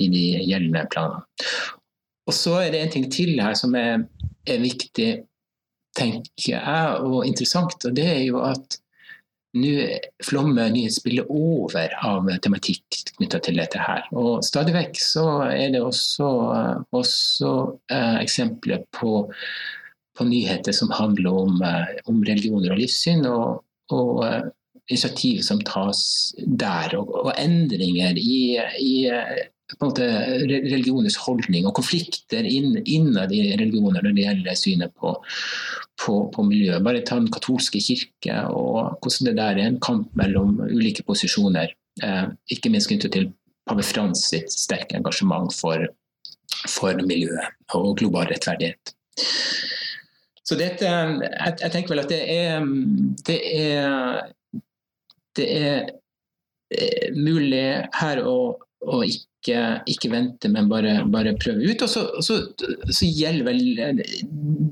i 0.00 0.08
de 0.12 0.24
gjeldende 0.46 0.86
planene. 0.92 1.24
Og 2.28 2.36
så 2.36 2.58
er 2.62 2.72
det 2.72 2.82
en 2.82 2.94
ting 2.94 3.08
til 3.12 3.40
her 3.42 3.56
som 3.58 3.74
er, 3.78 4.04
er 4.46 4.62
viktig, 4.62 5.10
tenker 5.98 6.54
jeg, 6.54 7.02
og 7.02 7.26
interessant. 7.26 7.82
Og 7.88 7.96
det 7.96 8.06
er 8.06 8.22
jo 8.28 8.42
at 8.46 8.78
nå 9.52 9.72
flommer 10.24 10.70
nyhetsbildet 10.72 11.28
over 11.28 11.92
av 12.06 12.30
tematikk 12.44 13.02
knytta 13.18 13.42
til 13.44 13.60
dette 13.60 13.80
her. 13.80 14.06
Og 14.16 14.40
stadig 14.46 14.72
vekk 14.76 15.02
så 15.02 15.26
er 15.50 15.74
det 15.74 15.82
også, 15.84 16.30
også 16.94 17.52
eh, 17.92 18.16
eksempler 18.22 18.86
på, 18.96 19.26
på, 20.16 20.28
nyheter 20.28 20.72
som 20.76 20.94
handler 20.96 21.36
om, 21.42 21.60
eh, 21.68 21.92
om 22.08 22.22
religioner 22.24 22.72
og 22.72 22.80
livssyn. 22.80 23.26
og, 23.28 23.62
og 23.92 24.24
eh, 24.24 24.42
initiativ 24.90 25.42
som 25.46 25.60
tas 25.62 26.34
der, 26.36 26.96
og, 26.98 27.12
og 27.26 27.32
endringer 27.38 28.16
i, 28.18 28.58
i 28.82 28.94
på 29.78 29.86
en 29.86 29.90
måte 29.90 30.06
religionens 30.48 31.16
holdning 31.24 31.66
og 31.68 31.76
konflikter 31.78 32.46
innad 32.46 33.32
i 33.34 33.44
religioner 33.56 34.02
når 34.02 34.16
det 34.16 34.26
gjelder 34.26 34.58
synet 34.58 34.94
på, 34.98 35.14
på, 36.02 36.16
på 36.34 36.44
miljøet. 36.46 36.84
Bare 36.84 37.04
ta 37.06 37.18
den 37.20 37.30
katolske 37.32 37.82
kirke 37.82 38.42
og 38.50 38.98
hvordan 39.02 39.30
det 39.30 39.36
der 39.38 39.60
er 39.60 39.70
en 39.70 39.80
kamp 39.84 40.12
mellom 40.18 40.58
ulike 40.68 41.06
posisjoner. 41.08 41.72
Eh, 42.02 42.26
ikke 42.52 42.72
minst 42.72 42.90
knyttet 42.90 43.16
til 43.16 43.30
pave 43.68 43.84
Frans 43.86 44.26
sitt 44.30 44.52
sterke 44.52 44.98
engasjement 44.98 45.52
for, 45.54 45.86
for 46.68 47.02
miljøet 47.06 47.76
og 47.76 47.96
global 48.00 48.30
rettferdighet. 48.32 48.94
Så 50.42 50.58
dette, 50.58 50.86
jeg, 50.86 51.56
jeg, 51.60 51.70
tenker 51.70 51.94
vel 51.94 52.02
at 52.02 52.10
det 52.10 52.22
er, 52.28 52.64
det 53.28 53.40
er, 53.56 54.32
det 55.38 55.50
er 55.56 55.76
eh, 56.74 57.12
mulig 57.14 57.66
her 58.00 58.24
å, 58.26 58.38
å 58.82 59.04
ikke 59.06 59.31
ikke, 59.42 59.82
ikke 59.90 60.10
vente, 60.12 60.48
men 60.48 60.68
bare, 60.70 61.02
bare 61.10 61.34
prøve 61.40 61.66
ut. 61.66 61.82
Og 61.82 61.90
så, 61.90 62.04
så, 62.22 62.38
så, 62.88 63.08
gjelder 63.08 63.48
vel 63.48 64.00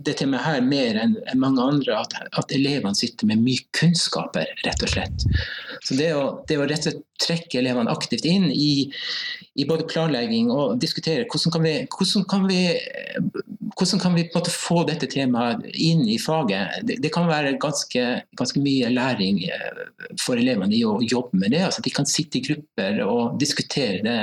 det 0.06 0.16
temaet 0.20 0.46
her 0.46 0.62
mer 0.64 1.00
enn 1.02 1.16
mange 1.40 1.62
andre 1.62 1.98
at, 1.98 2.14
at, 2.30 2.54
elevene 2.54 2.94
sitter 2.96 3.26
med 3.30 3.42
mye 3.42 3.66
kunnskaper, 3.76 4.46
rett 4.64 4.86
og 4.86 4.94
slett. 4.94 5.26
Så 5.82 5.98
det 5.98 6.12
å, 6.14 6.24
det 6.48 6.60
å 6.60 6.68
rett 6.68 6.86
og 6.86 6.92
slett 6.92 7.06
trekke 7.20 7.58
elevene 7.60 7.92
aktivt 7.92 8.24
inn 8.24 8.46
i, 8.48 8.88
i 9.60 9.66
både 9.68 9.84
planlegging 9.90 10.48
og 10.54 10.78
diskutere 10.80 11.26
hvordan 11.28 11.52
kan 11.52 11.66
vi, 11.66 11.74
hvordan 11.92 12.24
kan 12.30 12.46
vi 12.48 12.62
hvordan 13.76 14.00
kan 14.00 14.14
vi 14.14 14.28
få 14.50 14.82
dette 14.88 15.06
temaet 15.10 15.64
inn 15.74 16.02
i 16.08 16.18
faget? 16.18 16.80
Det, 16.86 16.98
det 17.02 17.12
kan 17.14 17.28
være 17.28 17.56
ganske, 17.60 18.04
ganske, 18.36 18.60
mye 18.60 18.90
læring 18.92 19.42
eh, 19.46 19.82
for 20.20 20.40
elevene 20.40 20.74
i 20.76 20.82
å 20.84 20.98
jobbe 21.00 21.38
med 21.38 21.54
det. 21.54 21.62
altså 21.64 21.84
De 21.84 21.92
kan 21.94 22.08
sitte 22.08 22.38
i 22.38 22.44
grupper 22.44 23.00
og 23.06 23.38
diskutere 23.40 24.02
det 24.04 24.18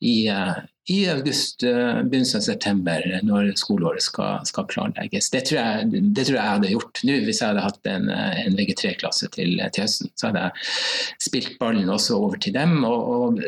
i, 0.00 0.28
eh, 0.28 0.56
i 0.88 0.98
august, 1.10 1.62
eh, 1.62 2.02
begynnelsen 2.02 2.38
av 2.38 2.44
september, 2.46 3.06
når 3.26 3.52
skoleåret 3.58 4.02
skal, 4.02 4.44
skal 4.46 4.66
planlegges. 4.70 5.30
Det 5.34 5.42
tror, 5.48 5.60
jeg, 5.60 6.02
det 6.14 6.26
tror, 6.28 6.38
jeg, 6.38 6.52
hadde 6.52 6.72
gjort 6.72 7.02
nå 7.08 7.18
hvis 7.26 7.42
jeg 7.42 7.50
hadde 7.50 7.64
hatt 7.66 7.90
en, 7.90 8.10
en 8.10 8.58
VG3-klasse 8.58 9.30
til, 9.34 9.56
til, 9.58 9.86
høsten. 9.86 10.12
Så 10.14 10.30
hadde 10.30 10.44
jeg 10.46 11.22
spilt 11.28 11.56
ballen 11.62 11.90
også 11.92 12.20
over 12.20 12.42
til 12.42 12.54
dem 12.56 12.78
og, 12.86 13.14
og 13.16 13.40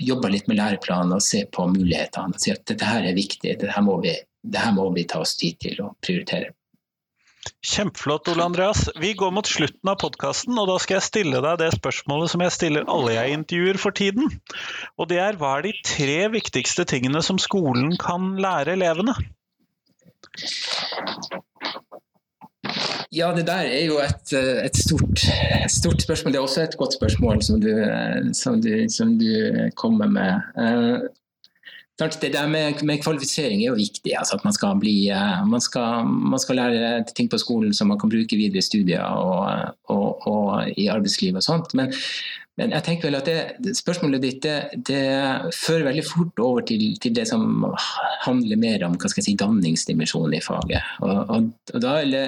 jobba 0.00 0.32
litt 0.32 0.48
med 0.50 0.60
læreplanen 0.62 1.16
og 1.16 1.24
se 1.24 1.44
på 1.52 1.68
mulighetene. 1.74 2.36
og 2.36 2.42
Si 2.42 2.54
at 2.54 2.64
dette 2.68 2.88
her 2.88 3.04
er 3.04 3.18
viktig, 3.18 3.52
dette 3.52 3.74
her 3.76 3.84
må 3.84 4.00
vi, 4.04 4.14
dette 4.46 4.76
må 4.76 4.88
vi 4.96 5.08
ta 5.08 5.20
oss 5.24 5.36
tid 5.40 5.60
til 5.66 5.84
å 5.84 5.92
prioritere. 6.04 6.54
Kjempeflott, 7.66 8.28
Ole 8.32 8.44
Andreas. 8.44 8.84
Vi 9.00 9.12
går 9.18 9.32
mot 9.34 9.48
slutten 9.48 9.90
av 9.90 9.98
podkasten, 10.02 10.56
og 10.58 10.68
da 10.70 10.76
skal 10.82 10.98
jeg 10.98 11.06
stille 11.06 11.42
deg 11.44 11.60
det 11.62 11.72
spørsmålet 11.76 12.32
som 12.32 12.44
jeg 12.44 12.54
stiller 12.54 12.88
alle 12.92 13.16
jeg 13.16 13.38
intervjuer 13.38 13.80
for 13.82 13.96
tiden. 13.96 14.30
Og 15.00 15.10
det 15.10 15.20
er 15.22 15.38
hva 15.40 15.56
er 15.58 15.68
de 15.68 15.74
tre 15.86 16.20
viktigste 16.34 16.86
tingene 16.88 17.22
som 17.24 17.40
skolen 17.42 17.96
kan 18.00 18.34
lære 18.42 18.76
elevene? 18.76 19.16
Ja, 23.14 23.30
det 23.36 23.46
der 23.46 23.68
er 23.70 23.84
jo 23.86 24.00
et, 24.02 24.32
et 24.66 24.76
stort, 24.76 25.22
stort, 25.70 26.02
spørsmål. 26.02 26.32
Det 26.32 26.38
er 26.38 26.42
også 26.42 26.62
et 26.62 26.76
godt 26.76 26.96
spørsmål 26.98 27.42
som 27.42 27.60
du, 27.60 27.70
som 28.34 28.58
du, 28.62 28.72
som 28.92 29.14
du 29.18 29.30
kommer 29.76 30.10
med. 30.10 31.08
Det 31.96 32.28
der 32.32 32.48
med, 32.48 32.82
med, 32.84 33.00
kvalifisering 33.00 33.62
er 33.62 33.70
jo 33.70 33.78
viktig. 33.78 34.12
Altså 34.18 34.36
at 34.36 34.44
man 34.44 34.52
skal, 34.52 34.76
bli, 34.80 35.08
eh, 35.08 35.46
man, 35.48 35.60
skal, 35.64 36.04
man 36.04 36.38
skal, 36.38 36.56
lære 36.60 37.04
ting 37.16 37.30
på 37.30 37.38
skolen 37.40 37.72
som 37.74 37.88
man 37.88 37.98
kan 37.98 38.12
bruke 38.12 38.36
videre 38.36 38.60
i 38.60 38.66
studier 38.66 39.00
og, 39.00 39.72
og, 39.88 40.26
og 40.28 40.68
i 40.76 40.90
arbeidslivet 40.92 41.40
og 41.40 41.46
sånt. 41.46 41.72
Men, 41.74 41.94
men 42.56 42.72
jeg 42.72 42.84
tenker 42.86 43.10
vel 43.10 43.18
at 43.18 43.28
det, 43.28 43.72
spørsmålet 43.76 44.22
ditt 44.22 44.38
det, 44.46 44.80
det, 44.88 45.00
fører 45.52 45.90
veldig 45.90 46.04
fort 46.08 46.40
over 46.40 46.64
til, 46.64 46.86
til, 47.02 47.12
det 47.16 47.26
som 47.28 47.66
handler 48.24 48.60
mer 48.60 48.86
om 48.86 48.96
hva 48.96 49.10
skal 49.12 49.20
jeg 49.20 49.28
si, 49.28 49.34
danningsdimensjonen 49.42 50.38
i 50.38 50.40
faget. 50.44 50.94
Og, 51.04 51.18
og, 51.34 51.50
og 51.74 51.84
da 51.84 51.92
er 52.00 52.08
det, 52.14 52.24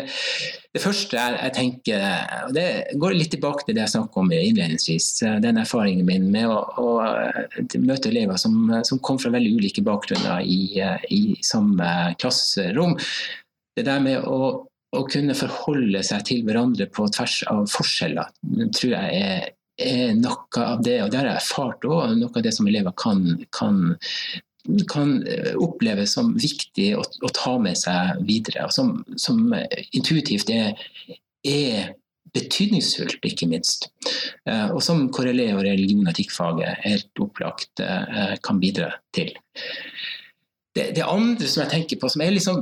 det 0.77 0.85
første 0.85 1.17
jeg, 1.17 1.39
jeg, 1.41 1.57
tenker, 1.57 2.07
og 2.45 2.55
det 2.59 2.69
går 3.01 3.17
litt 3.17 3.33
tilbake 3.33 3.65
til 3.65 3.79
det 3.79 3.87
jeg 3.87 3.95
snakket 3.97 4.21
om 4.21 4.37
innledningsvis, 4.37 5.11
den 5.47 5.65
erfaringen 5.65 6.09
min 6.09 6.29
med 6.35 6.53
å, 6.53 6.61
å 6.77 6.89
møte 7.81 8.13
elever 8.13 8.37
som, 8.41 8.69
som 8.85 9.01
kom 9.01 9.21
fra 9.23 9.33
veldig 9.33 9.57
ulike 9.57 9.85
bakgrunner 9.87 10.45
i, 10.45 10.77
i 11.09 11.23
samme 11.41 12.15
klasserom. 12.21 12.99
Det 13.79 13.89
der 13.89 14.05
med 14.05 14.29
å 14.29 14.67
å 14.97 15.03
kunne 15.05 15.37
forholde 15.37 16.01
seg 16.07 16.23
til 16.25 16.45
hverandre 16.47 16.87
på 16.89 17.05
tvers 17.13 17.43
av 17.53 17.67
forskjeller, 17.69 18.31
tror 18.73 18.95
jeg 18.95 19.19
er 19.21 19.51
er 19.79 20.17
noe 20.19 20.65
av 20.65 20.83
det, 20.85 20.99
og 21.05 21.13
det 21.13 21.21
har 21.21 21.31
jeg 21.31 21.41
erfart 21.43 21.87
òg, 21.89 22.17
noe 22.19 22.35
av 22.35 22.45
det 22.45 22.55
som 22.57 22.69
elever 22.71 22.95
kan, 22.99 23.23
kan, 23.55 23.81
kan 24.91 25.15
oppleve 25.63 26.07
som 26.11 26.35
viktig 26.39 26.91
å, 26.99 27.05
å, 27.05 27.33
ta 27.35 27.55
med 27.63 27.79
seg 27.79 28.21
videre. 28.29 28.67
og 28.67 28.75
Som, 28.75 28.93
som 29.21 29.55
intuitivt 29.95 30.51
er, 30.55 30.75
er 31.47 31.95
betydningsfullt, 32.35 33.25
ikke 33.25 33.49
minst. 33.51 33.89
Eh, 34.49 34.69
og 34.73 34.83
som 34.85 35.07
KRLE 35.15 35.51
og 35.57 35.65
religion- 35.67 36.07
og 36.07 36.13
etikkfaget 36.13 36.85
helt 36.85 37.23
opplagt 37.25 37.83
eh, 37.85 38.35
kan 38.45 38.61
bidra 38.63 38.93
til 39.17 39.35
det, 40.79 40.89
det, 40.97 41.05
andre 41.05 41.49
som 41.51 41.65
jeg 41.65 41.73
tenker 41.73 42.01
på, 42.01 42.11
som 42.13 42.23
er 42.23 42.35
liksom, 42.35 42.61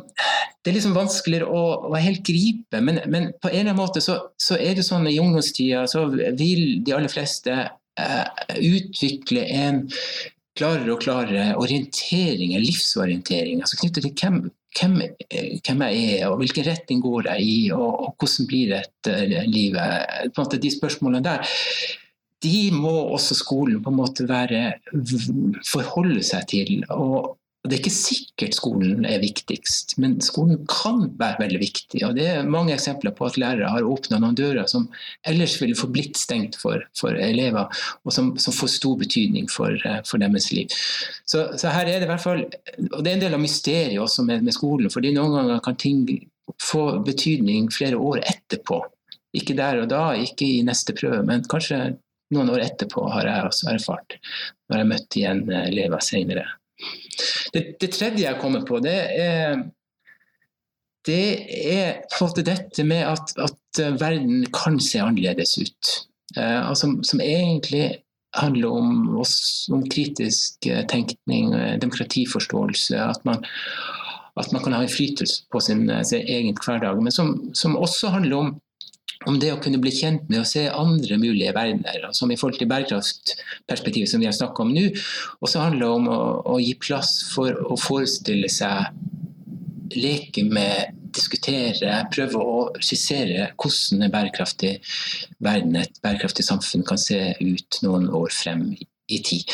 det 0.65 0.71
er 0.71 0.79
liksom 0.79 0.97
vanskeligere 0.97 1.49
å, 1.53 1.65
å 1.91 2.01
helt 2.01 2.25
gripe, 2.27 2.81
men, 2.81 3.03
men, 3.13 3.33
på 3.43 3.51
en 3.51 3.61
eller 3.61 3.75
annen 3.75 3.83
måte 3.83 4.03
så, 4.05 4.19
så 4.41 4.59
er 4.59 4.79
det 4.79 4.87
sånn 4.87 5.09
i 5.11 5.19
ungdomstida 5.23 5.85
så 5.91 6.07
vil 6.11 6.81
de 6.87 6.97
aller 6.97 7.13
fleste 7.13 7.59
eh, 7.67 8.57
utvikle 8.57 9.45
en 9.59 9.85
klarere 10.57 10.95
og 10.95 11.03
klarere 11.05 11.51
orientering, 11.61 12.57
livsorientering, 12.63 13.61
altså 13.61 13.79
knyttet 13.83 14.07
til 14.07 14.17
hvem, 14.17 14.41
hvem, 14.79 14.97
hvem, 15.67 15.85
jeg 15.91 16.17
er, 16.17 16.27
og 16.31 16.41
hvilken 16.41 16.67
retning 16.71 17.05
går 17.05 17.31
jeg 17.35 17.45
i, 17.45 17.61
og, 17.77 17.87
og 17.93 18.17
hvordan 18.17 18.49
blir 18.49 18.75
dette 18.79 19.45
livet. 19.53 20.11
På 20.33 20.41
en 20.41 20.47
måte 20.47 20.63
De 20.63 20.73
spørsmålene 20.73 21.25
der 21.27 21.57
de 22.45 22.69
må 22.73 22.93
også 23.17 23.35
skolen 23.39 23.81
på 23.83 23.91
en 23.91 23.97
måte 23.97 24.27
være, 24.29 24.77
forholde 25.67 26.23
seg 26.27 26.49
til. 26.53 26.73
og 26.93 27.37
Det 27.67 27.77
er 27.77 27.83
ikke 27.83 27.93
sikkert 27.93 28.57
skolen 28.57 29.07
er 29.09 29.21
viktigst, 29.23 29.97
men 30.03 30.17
skolen 30.25 30.63
kan 30.71 31.05
være 31.19 31.41
veldig 31.43 31.61
viktig. 31.61 32.03
og 32.07 32.15
Det 32.19 32.27
er 32.31 32.49
mange 32.49 32.75
eksempler 32.75 33.15
på 33.17 33.27
at 33.27 33.39
lærere 33.41 33.71
har 33.73 33.87
åpna 33.87 34.21
noen 34.23 34.39
dører 34.39 34.69
som 34.71 34.89
ellers 35.27 35.57
ville 35.61 35.77
få 35.79 35.91
blitt 35.93 36.19
stengt 36.21 36.59
for, 36.61 36.85
for 36.99 37.19
elever, 37.19 37.69
og 38.05 38.15
som, 38.15 38.35
som, 38.39 38.55
får 38.57 38.73
stor 38.77 38.97
betydning 39.01 39.51
for, 39.53 39.75
eh, 39.75 40.01
for 40.07 40.23
deres 40.23 40.51
liv. 40.55 40.73
Så, 41.27 41.47
så, 41.59 41.73
her 41.75 41.91
er 41.91 42.01
det 42.01 42.11
hvert 42.11 42.25
fall, 42.25 42.47
og 42.93 43.01
det 43.03 43.13
er 43.13 43.19
en 43.19 43.25
del 43.27 43.37
av 43.37 43.43
mysteriet 43.43 44.01
også 44.03 44.25
med, 44.27 44.47
med 44.47 44.57
skolen, 44.57 44.93
fordi 44.93 45.15
noen 45.17 45.37
ganger 45.37 45.63
kan 45.65 45.79
ting 45.81 46.05
få 46.63 46.85
betydning 47.07 47.71
flere 47.75 47.99
år 47.99 48.23
etterpå. 48.25 48.83
Ikke 49.37 49.57
der 49.59 49.83
og 49.83 49.91
da, 49.93 50.05
ikke 50.17 50.47
i 50.47 50.63
neste 50.67 50.95
prøve, 50.97 51.23
men 51.27 51.45
kanskje 51.51 51.97
noen 52.35 52.51
år 52.55 52.65
etterpå 52.65 53.07
har 53.13 53.29
jeg 53.29 53.49
også 53.51 53.73
erfart, 53.75 54.17
når 54.71 54.81
jeg 54.81 54.91
møtte 54.93 55.21
igjen 55.21 55.43
elever 55.63 56.03
senere. 56.05 56.47
Det, 57.55 57.63
det, 57.81 57.91
tredje 57.93 58.27
jeg 58.27 58.41
kommer 58.41 58.65
på, 58.69 58.81
det 58.85 58.97
er 59.17 59.63
det 61.07 61.47
er 61.71 62.01
på 62.19 62.27
dette 62.43 62.85
med 62.85 63.05
at, 63.07 63.33
at, 63.39 63.81
verden 64.01 64.47
kan 64.51 64.81
se 64.83 64.99
annerledes 64.99 65.55
ut. 65.61 65.91
Eh, 66.37 66.69
altså, 66.69 66.89
som 67.07 67.21
egentlig 67.21 68.01
handler 68.35 68.73
om, 68.73 69.19
oss, 69.21 69.69
om 69.73 69.85
kritisk 69.89 70.67
eh, 70.67 70.83
tenkning, 70.91 71.55
eh, 71.55 71.77
demokratiforståelse. 71.81 72.99
At 72.99 73.25
man, 73.29 73.45
at 74.37 74.53
man 74.53 74.65
kan 74.65 74.73
ha 74.73 74.83
innflytelse 74.83 75.45
på 75.53 75.61
sin, 75.61 75.87
sin, 76.05 76.27
egen 76.27 76.57
hverdag. 76.65 77.03
Men 77.03 77.13
som, 77.13 77.55
som 77.55 77.77
også 77.77 78.11
handler 78.17 78.37
om 78.37 78.55
om 79.27 79.39
det 79.41 79.51
å 79.55 79.61
kunne 79.63 79.81
bli 79.83 79.93
kjent 79.95 80.27
med 80.31 80.43
å 80.43 80.49
se 80.49 80.67
andre 80.71 81.19
mulige 81.21 81.55
verdener, 81.57 82.09
som 82.17 82.31
i 82.31 82.37
forhold 82.39 82.61
til 82.61 82.71
bærekraftperspektivet 82.71 84.11
som 84.11 84.23
vi 84.23 84.29
har 84.29 84.37
snakket 84.37 84.63
om 84.63 84.75
nå. 84.75 84.87
Og 85.41 85.51
så 85.51 85.65
handler 85.65 85.87
det 85.87 85.93
om 85.99 86.11
å, 86.13 86.21
å, 86.55 86.59
gi 86.63 86.75
plass 86.83 87.19
for 87.33 87.57
å 87.67 87.79
forestille 87.81 88.51
seg, 88.53 88.93
leke 89.97 90.43
med, 90.51 90.95
diskutere, 91.17 92.03
prøve 92.13 92.43
å 92.43 92.57
skissere 92.83 93.49
hvordan 93.55 94.05
en 94.05 94.13
bærekraftig 94.13 94.75
verden, 95.41 95.79
et 95.81 96.03
bærekraftig 96.05 96.45
samfunn 96.45 96.85
kan 96.87 97.01
se 97.01 97.21
ut 97.41 97.81
noen 97.87 98.11
år 98.13 98.35
frem 98.35 98.69
i 98.77 99.21
tid. 99.25 99.47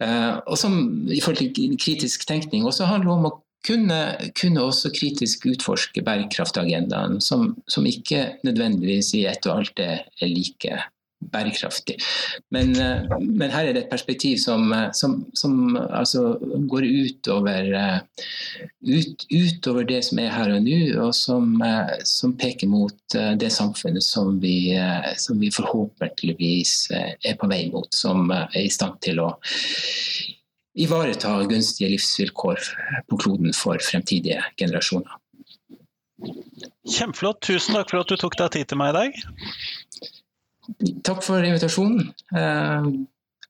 Uh, 0.00 0.38
og 0.46 0.56
som 0.58 0.78
i 1.10 1.20
forhold 1.20 1.52
til 1.58 1.76
kritisk 1.76 2.24
tenkning 2.28 2.64
også 2.64 2.88
handler 2.88 3.16
om 3.16 3.28
å 3.28 3.34
kunne, 3.66 3.98
kunne 4.40 4.62
også 4.62 4.90
kritisk 4.94 5.46
utforske 5.46 6.02
bærekraftagendaen, 6.02 7.20
som, 7.20 7.52
som 7.68 7.86
ikke 7.86 8.38
nødvendigvis 8.44 9.14
i 9.14 9.26
ett 9.30 9.46
og 9.46 9.62
alt 9.62 9.82
er, 9.82 10.02
like 10.22 10.80
bærekraftig. 11.32 11.96
Men, 12.50 12.72
eh, 12.76 13.18
men, 13.20 13.50
her 13.50 13.68
er 13.68 13.72
det 13.72 13.84
et 13.84 13.90
perspektiv 13.90 14.38
som, 14.42 14.72
som, 14.92 15.26
som 15.38 15.76
altså 15.76 16.36
går 16.70 16.86
utover, 16.88 17.70
eh, 17.78 18.26
ut, 18.82 19.26
utover, 19.30 19.86
det 19.86 20.02
som 20.04 20.18
er 20.18 20.34
her 20.34 20.54
og 20.56 20.66
nå, 20.66 20.80
og 21.04 21.14
som, 21.14 21.54
eh, 21.62 22.34
peker 22.42 22.66
mot 22.66 23.18
det 23.38 23.52
samfunnet 23.52 24.02
som 24.02 24.40
vi, 24.42 24.74
vi 25.38 25.50
forhåpentligvis 25.54 26.74
er 26.92 27.36
på 27.38 27.48
vei 27.50 27.68
mot, 27.70 27.88
som 27.94 28.30
er 28.30 28.48
i 28.58 28.70
stand 28.72 28.98
til 29.04 29.22
å 29.22 29.32
ivareta 30.78 31.34
gunstige 31.48 31.90
livsvilkår 31.92 32.60
på 33.08 33.18
kloden 33.20 33.52
for 33.56 33.80
fremtidige 33.84 34.40
generasjoner. 34.60 35.18
Kjempeflott. 36.88 37.42
Tusen 37.42 37.76
takk 37.76 37.90
for 37.90 38.02
at 38.02 38.10
du 38.10 38.16
tok 38.20 38.36
deg 38.38 38.54
tid 38.56 38.70
til 38.70 38.80
meg 38.80 38.92
i 38.92 38.98
dag. 38.98 39.10
Takk 41.06 41.22
for 41.26 41.44
invitasjonen. 41.44 42.12
Eh, 42.34 42.90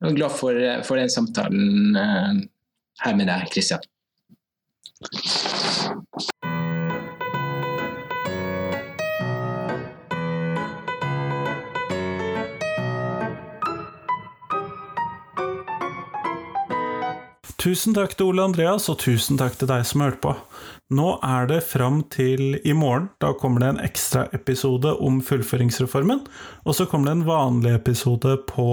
jeg 0.02 0.10
er 0.10 0.16
glad 0.18 0.34
for, 0.34 0.62
for 0.88 0.98
den 0.98 1.12
samtalen 1.12 1.98
eh, 1.98 2.32
her 3.04 3.18
med 3.18 3.30
deg, 3.30 3.50
Kristian. 3.52 3.84
Tusen 17.62 17.94
takk 17.94 18.16
til 18.18 18.32
Ole 18.32 18.42
Andreas, 18.42 18.88
og 18.90 18.96
tusen 18.98 19.38
takk 19.38 19.54
til 19.54 19.68
deg 19.70 19.84
som 19.86 20.02
hørte 20.02 20.18
på. 20.24 20.32
Nå 20.98 21.12
er 21.22 21.46
det 21.46 21.60
fram 21.62 22.00
til 22.10 22.56
i 22.58 22.72
morgen. 22.74 23.06
Da 23.22 23.30
kommer 23.38 23.62
det 23.62 23.68
en 23.70 23.84
ekstraepisode 23.84 24.96
om 24.98 25.20
fullføringsreformen. 25.22 26.24
Og 26.66 26.74
så 26.74 26.88
kommer 26.90 27.06
det 27.06 27.14
en 27.20 27.28
vanlig 27.28 27.76
episode 27.76 28.34
på 28.50 28.66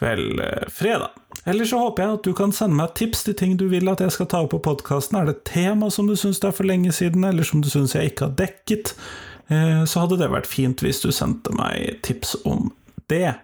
vel 0.00 0.40
fredag. 0.72 1.12
Eller 1.44 1.68
så 1.68 1.82
håper 1.82 2.02
jeg 2.06 2.16
at 2.16 2.30
du 2.30 2.32
kan 2.38 2.56
sende 2.56 2.78
meg 2.80 2.96
tips 2.96 3.26
til 3.26 3.36
ting 3.36 3.58
du 3.60 3.66
vil 3.68 3.92
at 3.92 4.00
jeg 4.00 4.16
skal 4.16 4.30
ta 4.32 4.40
opp 4.46 4.54
på 4.54 4.62
podkasten. 4.70 5.20
Er 5.20 5.28
det 5.28 5.36
et 5.36 5.46
tema 5.52 5.92
som 5.92 6.08
du 6.08 6.16
syns 6.16 6.40
det 6.40 6.48
er 6.48 6.56
for 6.56 6.68
lenge 6.70 6.96
siden, 6.96 7.28
eller 7.28 7.44
som 7.44 7.60
du 7.60 7.68
syns 7.68 7.92
jeg 7.94 8.14
ikke 8.14 8.30
har 8.30 8.38
dekket? 8.40 8.94
Eh, 9.52 9.84
så 9.84 10.06
hadde 10.06 10.16
det 10.22 10.32
vært 10.32 10.48
fint 10.48 10.80
hvis 10.80 11.04
du 11.04 11.10
sendte 11.12 11.52
meg 11.60 12.00
tips 12.08 12.38
om 12.48 12.72
det. 13.12 13.36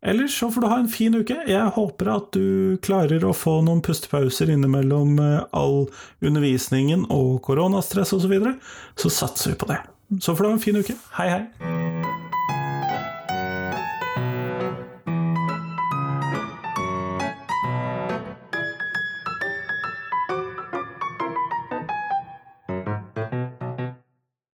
Ellers 0.00 0.38
så 0.38 0.48
får 0.50 0.60
du 0.60 0.66
ha 0.66 0.78
en 0.80 0.88
fin 0.88 1.14
uke. 1.14 1.36
Jeg 1.48 1.72
håper 1.76 2.08
at 2.14 2.30
du 2.32 2.78
klarer 2.84 3.24
å 3.26 3.34
få 3.36 3.58
noen 3.66 3.82
pustepauser 3.84 4.52
innimellom 4.54 5.18
eh, 5.20 5.42
all 5.52 5.90
undervisningen 6.24 7.04
og 7.12 7.42
koronastress 7.44 8.14
osv. 8.16 8.24
Så, 8.24 8.32
videre. 8.32 8.56
så 8.96 9.12
satser 9.12 9.52
vi 9.52 9.60
på 9.60 9.68
det. 9.68 9.82
Så 10.20 10.34
får 10.34 10.44
du 10.44 10.50
ha 10.50 10.56
en 10.56 10.64
fin 10.64 10.80
uke. 10.80 10.96
Hei, 11.20 11.28
hei. 11.36 12.29